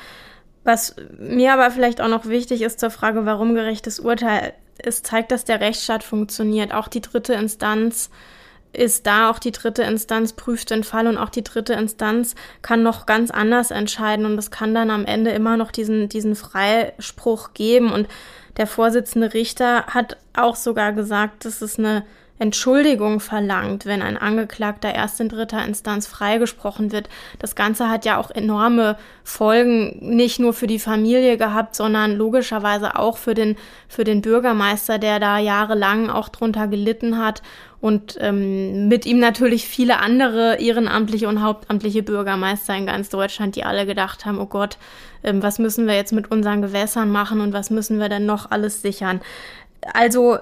Was 0.62 0.96
mir 1.18 1.52
aber 1.52 1.70
vielleicht 1.70 2.00
auch 2.00 2.08
noch 2.08 2.24
wichtig 2.26 2.62
ist 2.62 2.80
zur 2.80 2.90
Frage, 2.90 3.26
warum 3.26 3.54
gerechtes 3.54 4.00
Urteil 4.00 4.54
ist, 4.82 5.06
zeigt, 5.06 5.30
dass 5.30 5.44
der 5.44 5.60
Rechtsstaat 5.60 6.02
funktioniert. 6.02 6.72
Auch 6.72 6.88
die 6.88 7.00
dritte 7.00 7.34
Instanz 7.34 8.10
ist 8.72 9.06
da. 9.06 9.30
Auch 9.30 9.38
die 9.38 9.52
dritte 9.52 9.82
Instanz 9.82 10.32
prüft 10.32 10.70
den 10.70 10.84
Fall 10.84 11.06
und 11.06 11.18
auch 11.18 11.28
die 11.28 11.44
dritte 11.44 11.74
Instanz 11.74 12.34
kann 12.62 12.82
noch 12.82 13.06
ganz 13.06 13.30
anders 13.30 13.70
entscheiden. 13.70 14.26
Und 14.26 14.38
es 14.38 14.50
kann 14.50 14.74
dann 14.74 14.90
am 14.90 15.04
Ende 15.04 15.30
immer 15.30 15.56
noch 15.56 15.70
diesen, 15.70 16.08
diesen 16.08 16.34
Freispruch 16.36 17.54
geben. 17.54 17.92
Und 17.92 18.08
der 18.56 18.66
Vorsitzende 18.66 19.34
Richter 19.34 19.86
hat 19.86 20.16
auch 20.34 20.56
sogar 20.56 20.92
gesagt, 20.92 21.44
dass 21.44 21.62
es 21.62 21.78
eine 21.78 22.04
Entschuldigung 22.38 23.20
verlangt, 23.20 23.86
wenn 23.86 24.02
ein 24.02 24.16
Angeklagter 24.16 24.92
erst 24.92 25.20
in 25.20 25.28
dritter 25.28 25.64
Instanz 25.64 26.08
freigesprochen 26.08 26.90
wird. 26.90 27.08
Das 27.38 27.54
Ganze 27.54 27.88
hat 27.88 28.04
ja 28.04 28.18
auch 28.18 28.30
enorme 28.30 28.96
Folgen, 29.22 29.98
nicht 30.00 30.40
nur 30.40 30.52
für 30.52 30.66
die 30.66 30.80
Familie 30.80 31.36
gehabt, 31.36 31.76
sondern 31.76 32.16
logischerweise 32.16 32.98
auch 32.98 33.18
für 33.18 33.34
den, 33.34 33.56
für 33.88 34.02
den 34.02 34.20
Bürgermeister, 34.20 34.98
der 34.98 35.20
da 35.20 35.38
jahrelang 35.38 36.10
auch 36.10 36.28
drunter 36.28 36.66
gelitten 36.66 37.18
hat 37.18 37.40
und 37.80 38.16
ähm, 38.20 38.88
mit 38.88 39.06
ihm 39.06 39.18
natürlich 39.20 39.68
viele 39.68 40.00
andere 40.00 40.56
ehrenamtliche 40.56 41.28
und 41.28 41.42
hauptamtliche 41.42 42.02
Bürgermeister 42.02 42.74
in 42.74 42.86
ganz 42.86 43.10
Deutschland, 43.10 43.56
die 43.56 43.64
alle 43.64 43.84
gedacht 43.86 44.24
haben, 44.24 44.38
oh 44.40 44.46
Gott, 44.46 44.78
ähm, 45.22 45.42
was 45.42 45.58
müssen 45.58 45.86
wir 45.86 45.94
jetzt 45.94 46.12
mit 46.12 46.30
unseren 46.30 46.62
Gewässern 46.62 47.10
machen 47.10 47.40
und 47.40 47.52
was 47.52 47.70
müssen 47.70 48.00
wir 48.00 48.08
denn 48.08 48.24
noch 48.26 48.50
alles 48.50 48.80
sichern. 48.82 49.20
Also 49.92 50.38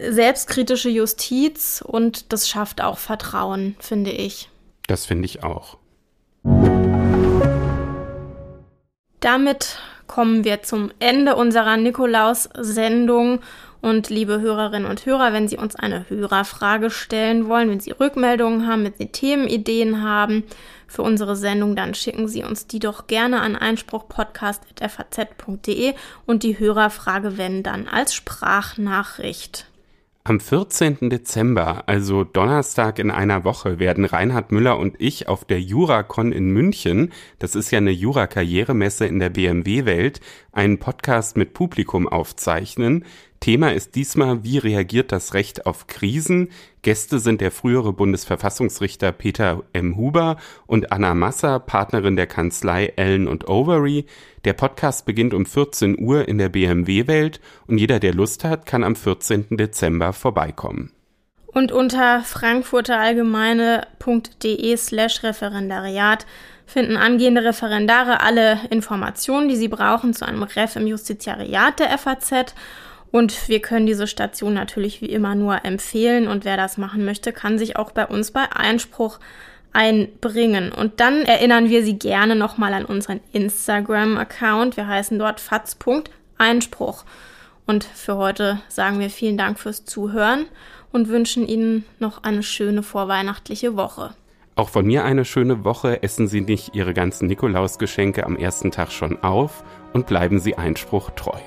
selbstkritische 0.00 0.88
Justiz 0.88 1.84
und 1.86 2.32
das 2.32 2.48
schafft 2.48 2.82
auch 2.82 2.98
Vertrauen, 2.98 3.76
finde 3.80 4.10
ich. 4.10 4.48
Das 4.86 5.06
finde 5.06 5.26
ich 5.26 5.42
auch. 5.42 5.78
Damit 9.20 9.78
kommen 10.06 10.44
wir 10.44 10.62
zum 10.62 10.92
Ende 11.00 11.34
unserer 11.36 11.76
Nikolaus-Sendung. 11.76 13.40
Und 13.82 14.08
liebe 14.08 14.40
Hörerinnen 14.40 14.88
und 14.90 15.04
Hörer, 15.06 15.32
wenn 15.32 15.46
Sie 15.48 15.58
uns 15.58 15.76
eine 15.76 16.08
Hörerfrage 16.08 16.90
stellen 16.90 17.46
wollen, 17.46 17.70
wenn 17.70 17.78
Sie 17.78 17.92
Rückmeldungen 17.92 18.66
haben, 18.66 18.82
wenn 18.84 18.94
Sie 18.98 19.06
Themenideen 19.06 20.02
haben 20.02 20.42
für 20.88 21.02
unsere 21.02 21.36
Sendung, 21.36 21.76
dann 21.76 21.94
schicken 21.94 22.26
Sie 22.26 22.42
uns 22.42 22.66
die 22.66 22.80
doch 22.80 23.06
gerne 23.06 23.42
an 23.42 23.54
einspruchpodcast.faz.de 23.54 25.94
und 26.24 26.42
die 26.42 26.58
Hörerfrage 26.58 27.38
wenn 27.38 27.62
dann 27.62 27.86
als 27.86 28.12
Sprachnachricht. 28.14 29.66
Am 30.28 30.40
14. 30.40 31.08
Dezember, 31.08 31.84
also 31.86 32.24
Donnerstag 32.24 32.98
in 32.98 33.12
einer 33.12 33.44
Woche, 33.44 33.78
werden 33.78 34.04
Reinhard 34.04 34.50
Müller 34.50 34.76
und 34.76 34.96
ich 34.98 35.28
auf 35.28 35.44
der 35.44 35.60
Juracon 35.60 36.32
in 36.32 36.50
München, 36.50 37.12
das 37.38 37.54
ist 37.54 37.70
ja 37.70 37.78
eine 37.78 37.92
Jura-Karrieremesse 37.92 39.06
in 39.06 39.20
der 39.20 39.30
BMW-Welt, 39.30 40.20
einen 40.50 40.80
Podcast 40.80 41.36
mit 41.36 41.54
Publikum 41.54 42.08
aufzeichnen. 42.08 43.04
Thema 43.40 43.72
ist 43.72 43.94
diesmal, 43.94 44.44
wie 44.44 44.58
reagiert 44.58 45.12
das 45.12 45.34
Recht 45.34 45.66
auf 45.66 45.86
Krisen? 45.86 46.50
Gäste 46.82 47.18
sind 47.18 47.40
der 47.40 47.50
frühere 47.50 47.92
Bundesverfassungsrichter 47.92 49.12
Peter 49.12 49.62
M. 49.72 49.96
Huber 49.96 50.36
und 50.66 50.92
Anna 50.92 51.14
Masser, 51.14 51.60
Partnerin 51.60 52.16
der 52.16 52.26
Kanzlei 52.26 52.92
Allen 52.96 53.28
und 53.28 53.48
Overy. 53.48 54.06
Der 54.44 54.52
Podcast 54.52 55.06
beginnt 55.06 55.34
um 55.34 55.46
14 55.46 55.98
Uhr 55.98 56.28
in 56.28 56.38
der 56.38 56.48
BMW-Welt 56.48 57.40
und 57.66 57.78
jeder, 57.78 58.00
der 58.00 58.14
Lust 58.14 58.44
hat, 58.44 58.66
kann 58.66 58.84
am 58.84 58.96
14. 58.96 59.56
Dezember 59.56 60.12
vorbeikommen. 60.12 60.92
Und 61.46 61.72
unter 61.72 62.22
frankfurterallgemeine.de 62.22 64.76
slash 64.76 65.22
Referendariat 65.22 66.26
finden 66.66 66.96
angehende 66.96 67.44
Referendare 67.44 68.20
alle 68.20 68.58
Informationen, 68.70 69.48
die 69.48 69.56
sie 69.56 69.68
brauchen 69.68 70.12
zu 70.12 70.26
einem 70.26 70.42
Ref 70.42 70.76
im 70.76 70.86
Justiziariat 70.86 71.78
der 71.78 71.96
FAZ 71.96 72.54
und 73.16 73.48
wir 73.48 73.60
können 73.60 73.86
diese 73.86 74.06
Station 74.06 74.52
natürlich 74.52 75.00
wie 75.00 75.06
immer 75.06 75.34
nur 75.34 75.64
empfehlen 75.64 76.28
und 76.28 76.44
wer 76.44 76.58
das 76.58 76.76
machen 76.76 77.06
möchte, 77.06 77.32
kann 77.32 77.58
sich 77.58 77.76
auch 77.76 77.90
bei 77.92 78.04
uns 78.04 78.30
bei 78.30 78.52
Einspruch 78.52 79.20
einbringen. 79.72 80.70
Und 80.70 81.00
dann 81.00 81.22
erinnern 81.22 81.70
wir 81.70 81.82
Sie 81.82 81.98
gerne 81.98 82.36
nochmal 82.36 82.74
an 82.74 82.84
unseren 82.84 83.20
Instagram-Account. 83.32 84.76
Wir 84.76 84.86
heißen 84.86 85.18
dort 85.18 85.40
fatz.einspruch. 85.40 87.04
Und 87.64 87.84
für 87.84 88.18
heute 88.18 88.60
sagen 88.68 89.00
wir 89.00 89.08
vielen 89.08 89.38
Dank 89.38 89.58
fürs 89.58 89.86
Zuhören 89.86 90.44
und 90.92 91.08
wünschen 91.08 91.48
Ihnen 91.48 91.86
noch 91.98 92.22
eine 92.22 92.42
schöne 92.42 92.82
vorweihnachtliche 92.82 93.76
Woche. 93.76 94.10
Auch 94.56 94.68
von 94.68 94.84
mir 94.84 95.06
eine 95.06 95.24
schöne 95.24 95.64
Woche. 95.64 96.02
Essen 96.02 96.28
Sie 96.28 96.42
nicht 96.42 96.74
Ihre 96.74 96.92
ganzen 96.92 97.28
Nikolausgeschenke 97.28 98.26
am 98.26 98.36
ersten 98.36 98.72
Tag 98.72 98.92
schon 98.92 99.22
auf 99.22 99.64
und 99.94 100.06
bleiben 100.06 100.38
Sie 100.38 100.56
Einspruch 100.56 101.12
treu. 101.12 101.40